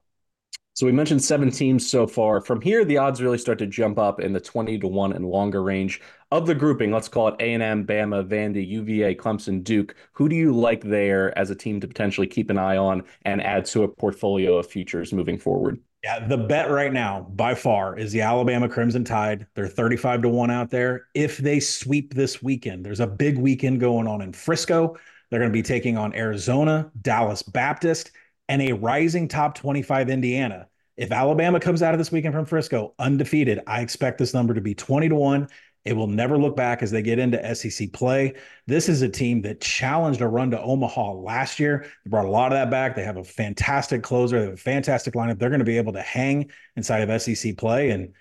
So 0.76 0.84
we 0.84 0.92
mentioned 0.92 1.24
seven 1.24 1.50
teams 1.50 1.88
so 1.88 2.06
far. 2.06 2.42
From 2.42 2.60
here, 2.60 2.84
the 2.84 2.98
odds 2.98 3.22
really 3.22 3.38
start 3.38 3.58
to 3.60 3.66
jump 3.66 3.98
up 3.98 4.20
in 4.20 4.34
the 4.34 4.40
20 4.40 4.78
to 4.80 4.86
1 4.86 5.14
and 5.14 5.24
longer 5.24 5.62
range. 5.62 6.02
Of 6.30 6.46
the 6.46 6.54
grouping, 6.54 6.92
let's 6.92 7.08
call 7.08 7.28
it 7.28 7.36
A&M, 7.40 7.86
Bama, 7.86 8.28
Vandy, 8.28 8.68
UVA, 8.68 9.14
Clemson, 9.14 9.64
Duke. 9.64 9.94
Who 10.12 10.28
do 10.28 10.36
you 10.36 10.54
like 10.54 10.82
there 10.82 11.36
as 11.38 11.48
a 11.48 11.54
team 11.54 11.80
to 11.80 11.88
potentially 11.88 12.26
keep 12.26 12.50
an 12.50 12.58
eye 12.58 12.76
on 12.76 13.04
and 13.22 13.42
add 13.42 13.64
to 13.66 13.84
a 13.84 13.88
portfolio 13.88 14.58
of 14.58 14.66
futures 14.66 15.14
moving 15.14 15.38
forward? 15.38 15.80
Yeah, 16.04 16.26
the 16.28 16.36
bet 16.36 16.70
right 16.70 16.92
now 16.92 17.26
by 17.34 17.54
far 17.54 17.98
is 17.98 18.12
the 18.12 18.20
Alabama 18.20 18.68
Crimson 18.68 19.02
Tide. 19.02 19.46
They're 19.54 19.68
35 19.68 20.22
to 20.22 20.28
1 20.28 20.50
out 20.50 20.68
there. 20.68 21.06
If 21.14 21.38
they 21.38 21.58
sweep 21.58 22.12
this 22.12 22.42
weekend, 22.42 22.84
there's 22.84 23.00
a 23.00 23.06
big 23.06 23.38
weekend 23.38 23.80
going 23.80 24.06
on 24.06 24.20
in 24.20 24.34
Frisco. 24.34 24.98
They're 25.30 25.40
going 25.40 25.50
to 25.50 25.56
be 25.56 25.62
taking 25.62 25.96
on 25.96 26.14
Arizona, 26.14 26.90
Dallas 27.00 27.42
Baptist, 27.42 28.10
and 28.48 28.62
a 28.62 28.72
rising 28.72 29.28
top 29.28 29.54
25 29.54 30.08
Indiana. 30.08 30.68
If 30.96 31.12
Alabama 31.12 31.60
comes 31.60 31.82
out 31.82 31.94
of 31.94 31.98
this 31.98 32.10
weekend 32.10 32.34
from 32.34 32.46
Frisco 32.46 32.94
undefeated, 32.98 33.60
I 33.66 33.82
expect 33.82 34.18
this 34.18 34.32
number 34.32 34.54
to 34.54 34.60
be 34.60 34.74
20 34.74 35.10
to 35.10 35.14
1. 35.14 35.48
It 35.84 35.94
will 35.94 36.08
never 36.08 36.36
look 36.36 36.56
back 36.56 36.82
as 36.82 36.90
they 36.90 37.02
get 37.02 37.20
into 37.20 37.54
SEC 37.54 37.92
play. 37.92 38.34
This 38.66 38.88
is 38.88 39.02
a 39.02 39.08
team 39.08 39.42
that 39.42 39.60
challenged 39.60 40.20
a 40.20 40.26
run 40.26 40.50
to 40.50 40.60
Omaha 40.60 41.12
last 41.12 41.60
year. 41.60 41.86
They 42.04 42.10
brought 42.10 42.24
a 42.24 42.30
lot 42.30 42.50
of 42.50 42.56
that 42.56 42.70
back. 42.70 42.96
They 42.96 43.04
have 43.04 43.18
a 43.18 43.24
fantastic 43.24 44.02
closer, 44.02 44.38
they 44.38 44.44
have 44.46 44.54
a 44.54 44.56
fantastic 44.56 45.14
lineup. 45.14 45.38
They're 45.38 45.50
going 45.50 45.60
to 45.60 45.64
be 45.64 45.76
able 45.76 45.92
to 45.92 46.02
hang 46.02 46.50
inside 46.74 47.08
of 47.08 47.22
SEC 47.22 47.56
play. 47.56 47.90
And, 47.90 48.14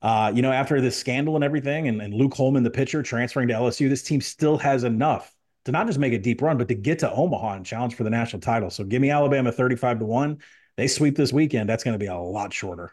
uh, 0.00 0.32
you 0.34 0.40
know, 0.40 0.52
after 0.52 0.80
this 0.80 0.96
scandal 0.96 1.34
and 1.34 1.44
everything, 1.44 1.88
and, 1.88 2.00
and 2.00 2.14
Luke 2.14 2.32
Holman, 2.32 2.62
the 2.62 2.70
pitcher, 2.70 3.02
transferring 3.02 3.48
to 3.48 3.54
LSU, 3.54 3.90
this 3.90 4.02
team 4.02 4.22
still 4.22 4.56
has 4.56 4.84
enough 4.84 5.34
to 5.64 5.72
not 5.72 5.86
just 5.86 5.98
make 5.98 6.12
a 6.12 6.18
deep 6.18 6.42
run, 6.42 6.58
but 6.58 6.68
to 6.68 6.74
get 6.74 7.00
to 7.00 7.10
Omaha 7.10 7.54
and 7.54 7.66
challenge 7.66 7.94
for 7.94 8.04
the 8.04 8.10
national 8.10 8.40
title. 8.40 8.70
So 8.70 8.84
give 8.84 9.02
me 9.02 9.10
Alabama 9.10 9.52
35 9.52 10.00
to 10.00 10.04
1. 10.06 10.38
They 10.76 10.88
sweep 10.88 11.16
this 11.16 11.32
weekend, 11.32 11.68
that's 11.68 11.84
going 11.84 11.94
to 11.94 11.98
be 11.98 12.06
a 12.06 12.16
lot 12.16 12.52
shorter. 12.52 12.92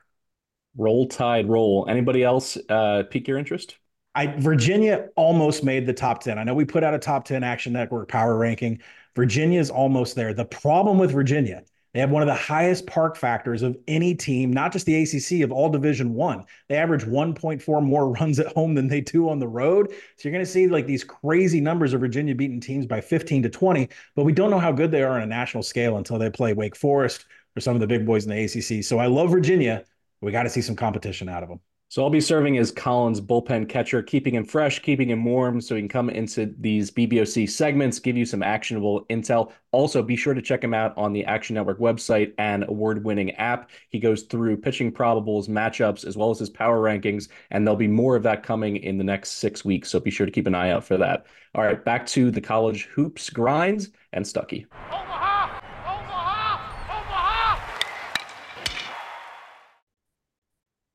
Roll 0.76 1.08
tide 1.08 1.50
roll. 1.50 1.88
Anybody 1.90 2.24
else 2.24 2.58
uh, 2.70 3.04
pique 3.10 3.28
your 3.28 3.38
interest? 3.38 3.78
I 4.14 4.28
Virginia 4.28 5.10
almost 5.16 5.64
made 5.64 5.86
the 5.86 5.94
top 5.94 6.22
10. 6.24 6.40
I 6.40 6.44
know 6.44 6.54
we 6.54 6.66
put 6.66 6.84
out 6.84 6.94
a 6.94 7.00
top 7.00 7.26
10 7.26 7.44
action 7.44 7.74
network 7.74 8.10
power 8.10 8.36
ranking. 8.36 8.82
Virginia 9.16 9.60
is 9.60 9.70
almost 9.70 10.16
there. 10.16 10.34
The 10.34 10.46
problem 10.46 10.98
with 10.98 11.12
Virginia 11.12 11.64
they 11.98 12.02
have 12.02 12.12
one 12.12 12.22
of 12.22 12.28
the 12.28 12.36
highest 12.36 12.86
park 12.86 13.18
factors 13.18 13.64
of 13.64 13.76
any 13.88 14.14
team, 14.14 14.54
not 14.54 14.72
just 14.72 14.86
the 14.86 15.02
ACC, 15.02 15.44
of 15.44 15.52
all 15.52 15.68
Division 15.68 16.14
One. 16.14 16.46
They 16.70 16.76
average 16.76 17.04
1.4 17.04 17.84
more 17.84 18.10
runs 18.20 18.40
at 18.40 18.54
home 18.54 18.76
than 18.76 18.88
they 18.88 19.02
do 19.02 19.28
on 19.30 19.40
the 19.40 19.48
road. 19.48 19.90
So 19.90 20.30
you're 20.30 20.32
going 20.32 20.46
to 20.46 20.52
see 20.52 20.68
like 20.68 20.86
these 20.86 21.04
crazy 21.04 21.60
numbers 21.60 21.94
of 21.94 22.00
Virginia 22.02 22.36
beating 22.36 22.60
teams 22.60 22.86
by 22.86 23.02
15 23.02 23.42
to 23.42 23.50
20, 23.50 23.90
but 24.16 24.26
we 24.26 24.32
don't 24.32 24.52
know 24.52 24.60
how 24.60 24.72
good 24.72 24.92
they 24.92 25.02
are 25.02 25.16
on 25.16 25.24
a 25.24 25.26
national 25.26 25.64
scale 25.64 25.98
until 25.98 26.20
they 26.20 26.30
play 26.30 26.54
Wake 26.54 26.76
Forest 26.76 27.26
or 27.56 27.62
some 27.62 27.74
of 27.74 27.80
the 27.82 27.88
big 27.88 28.06
boys 28.06 28.28
in 28.28 28.30
the 28.30 28.44
ACC. 28.44 28.84
So 28.84 29.00
I 29.00 29.08
love 29.08 29.32
Virginia. 29.32 29.84
We 30.22 30.32
got 30.32 30.44
to 30.44 30.52
see 30.52 30.62
some 30.62 30.76
competition 30.76 31.28
out 31.28 31.42
of 31.42 31.50
them. 31.50 31.62
So 31.90 32.04
I'll 32.04 32.10
be 32.10 32.20
serving 32.20 32.58
as 32.58 32.70
Colin's 32.70 33.22
bullpen 33.22 33.70
catcher, 33.70 34.02
keeping 34.02 34.36
him 34.36 34.44
fresh, 34.44 34.80
keeping 34.80 35.10
him 35.10 35.24
warm 35.24 35.62
so 35.62 35.74
he 35.74 35.82
can 35.82 35.88
come 35.88 36.10
into 36.10 36.54
these 36.60 36.92
BBOC 36.92 37.50
segments, 37.50 38.00
give 38.00 38.18
you 38.18 38.26
some 38.26 38.44
actionable 38.44 39.06
intel. 39.06 39.54
Also, 39.72 40.04
be 40.04 40.18
sure 40.18 40.34
to 40.34 40.42
check 40.42 40.62
him 40.62 40.74
out 40.74 40.98
on 40.98 41.14
the 41.14 41.24
Action 41.24 41.54
Network 41.54 41.80
website 41.80 42.34
and 42.40 42.66
award 42.68 43.06
winning 43.06 43.32
app. 43.36 43.70
He 43.90 44.00
goes 44.00 44.24
through 44.24 44.58
pitching 44.58 44.92
probables, 44.92 45.48
matchups, 45.48 46.06
as 46.06 46.18
well 46.18 46.30
as 46.30 46.40
his 46.40 46.50
power 46.50 46.82
rankings, 46.82 47.30
and 47.52 47.66
there'll 47.66 47.78
be 47.78 47.88
more 47.88 48.18
of 48.18 48.24
that 48.24 48.44
coming 48.44 48.76
in 48.78 48.98
the 48.98 49.04
next 49.06 49.34
six 49.34 49.64
weeks. 49.64 49.90
So 49.90 50.02
be 50.02 50.12
sure 50.12 50.26
to 50.26 50.32
keep 50.32 50.48
an 50.48 50.56
eye 50.56 50.72
out 50.72 50.84
for 50.84 50.98
that. 50.98 51.26
All 51.56 51.64
right, 51.64 51.84
back 51.84 52.06
to 52.08 52.32
the 52.32 52.42
college 52.42 52.84
hoops 52.94 53.30
grinds 53.30 53.92
and 54.12 54.26
Stuckey. 54.26 54.66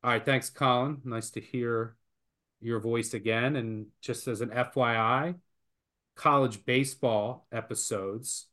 All 0.05 0.11
right, 0.11 0.24
thanks, 0.24 0.50
Colin. 0.50 1.00
Nice 1.05 1.30
to 1.30 1.40
hear 1.40 1.94
your 2.61 2.80
voice 2.80 3.14
again. 3.14 3.55
And 3.55 3.86
just 4.00 4.26
as 4.26 4.40
an 4.40 4.48
FYI, 4.48 5.36
college 6.16 6.64
baseball 6.64 7.46
episodes 7.53 8.46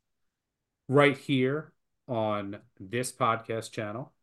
right 0.88 1.18
here 1.18 1.74
on 2.08 2.58
this 2.80 3.12
podcast 3.12 3.72
channel 3.72 4.14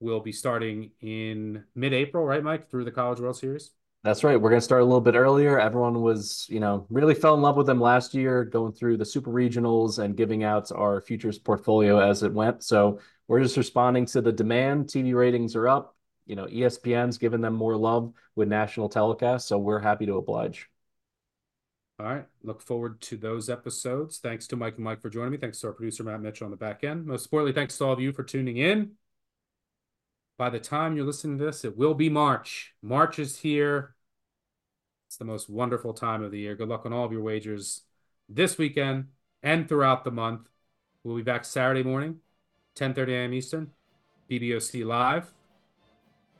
will 0.00 0.20
be 0.20 0.32
starting 0.32 0.90
in 1.00 1.64
mid-April, 1.74 2.24
right, 2.24 2.42
Mike, 2.42 2.68
through 2.68 2.84
the 2.84 2.90
College 2.90 3.20
World 3.20 3.36
Series. 3.36 3.70
That's 4.04 4.22
right. 4.22 4.38
We're 4.38 4.50
going 4.50 4.60
to 4.60 4.64
start 4.64 4.82
a 4.82 4.84
little 4.84 5.00
bit 5.00 5.14
earlier. 5.14 5.58
Everyone 5.58 6.02
was, 6.02 6.46
you 6.50 6.60
know, 6.60 6.86
really 6.90 7.14
fell 7.14 7.34
in 7.34 7.40
love 7.40 7.56
with 7.56 7.66
them 7.66 7.80
last 7.80 8.12
year, 8.12 8.44
going 8.44 8.72
through 8.72 8.98
the 8.98 9.04
super 9.06 9.30
regionals 9.30 10.00
and 10.00 10.16
giving 10.16 10.44
out 10.44 10.70
our 10.72 11.00
futures 11.00 11.38
portfolio 11.38 11.98
as 11.98 12.22
it 12.22 12.32
went. 12.34 12.62
So 12.62 12.98
we're 13.28 13.42
just 13.42 13.56
responding 13.56 14.04
to 14.06 14.20
the 14.20 14.32
demand. 14.32 14.88
TV 14.88 15.14
ratings 15.14 15.56
are 15.56 15.68
up 15.68 15.96
you 16.26 16.36
know, 16.36 16.46
ESPN's 16.46 17.18
given 17.18 17.40
them 17.40 17.54
more 17.54 17.76
love 17.76 18.12
with 18.34 18.48
national 18.48 18.88
telecasts, 18.88 19.42
so 19.42 19.58
we're 19.58 19.80
happy 19.80 20.06
to 20.06 20.16
oblige. 20.16 20.68
All 21.98 22.06
right. 22.06 22.26
Look 22.42 22.62
forward 22.62 23.00
to 23.02 23.16
those 23.16 23.48
episodes. 23.48 24.18
Thanks 24.18 24.46
to 24.48 24.56
Mike 24.56 24.76
and 24.76 24.84
Mike 24.84 25.00
for 25.00 25.10
joining 25.10 25.32
me. 25.32 25.36
Thanks 25.36 25.60
to 25.60 25.68
our 25.68 25.72
producer, 25.72 26.02
Matt 26.02 26.20
Mitchell, 26.20 26.46
on 26.46 26.50
the 26.50 26.56
back 26.56 26.82
end. 26.84 27.06
Most 27.06 27.26
importantly, 27.26 27.52
thanks 27.52 27.76
to 27.78 27.84
all 27.84 27.92
of 27.92 28.00
you 28.00 28.12
for 28.12 28.24
tuning 28.24 28.56
in. 28.56 28.92
By 30.38 30.50
the 30.50 30.58
time 30.58 30.96
you're 30.96 31.06
listening 31.06 31.38
to 31.38 31.44
this, 31.44 31.64
it 31.64 31.76
will 31.76 31.94
be 31.94 32.08
March. 32.08 32.74
March 32.82 33.18
is 33.18 33.38
here. 33.38 33.94
It's 35.06 35.16
the 35.16 35.24
most 35.24 35.48
wonderful 35.48 35.92
time 35.92 36.22
of 36.22 36.32
the 36.32 36.40
year. 36.40 36.56
Good 36.56 36.68
luck 36.68 36.86
on 36.86 36.92
all 36.92 37.04
of 37.04 37.12
your 37.12 37.22
wagers 37.22 37.82
this 38.28 38.58
weekend 38.58 39.08
and 39.42 39.68
throughout 39.68 40.04
the 40.04 40.10
month. 40.10 40.48
We'll 41.04 41.16
be 41.16 41.22
back 41.22 41.44
Saturday 41.44 41.82
morning, 41.82 42.20
10:30 42.74 43.12
a.m. 43.12 43.34
Eastern, 43.34 43.70
BBOC 44.28 44.84
Live 44.84 45.32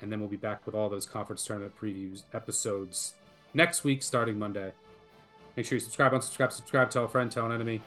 and 0.02 0.10
then 0.10 0.20
we'll 0.20 0.28
be 0.28 0.36
back 0.36 0.66
with 0.66 0.74
all 0.74 0.88
those 0.88 1.06
conference 1.06 1.44
tournament 1.44 1.72
previews 1.80 2.24
episodes 2.34 3.14
next 3.54 3.84
week, 3.84 4.02
starting 4.02 4.38
Monday. 4.38 4.72
Make 5.56 5.66
sure 5.66 5.76
you 5.76 5.80
subscribe, 5.80 6.12
unsubscribe, 6.12 6.52
subscribe, 6.52 6.90
tell 6.90 7.04
a 7.04 7.08
friend, 7.08 7.30
tell 7.30 7.46
an 7.46 7.52
enemy. 7.52 7.80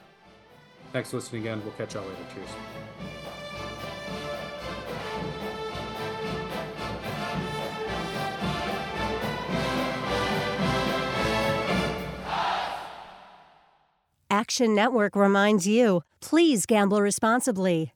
Thanks 0.92 1.10
for 1.10 1.16
listening 1.16 1.42
again. 1.42 1.60
We'll 1.62 1.74
catch 1.74 1.94
y'all 1.94 2.04
later. 2.04 2.16
Cheers. 2.34 2.48
Action 14.30 14.74
Network 14.74 15.16
reminds 15.16 15.66
you 15.66 16.02
please 16.20 16.66
gamble 16.66 17.00
responsibly. 17.00 17.95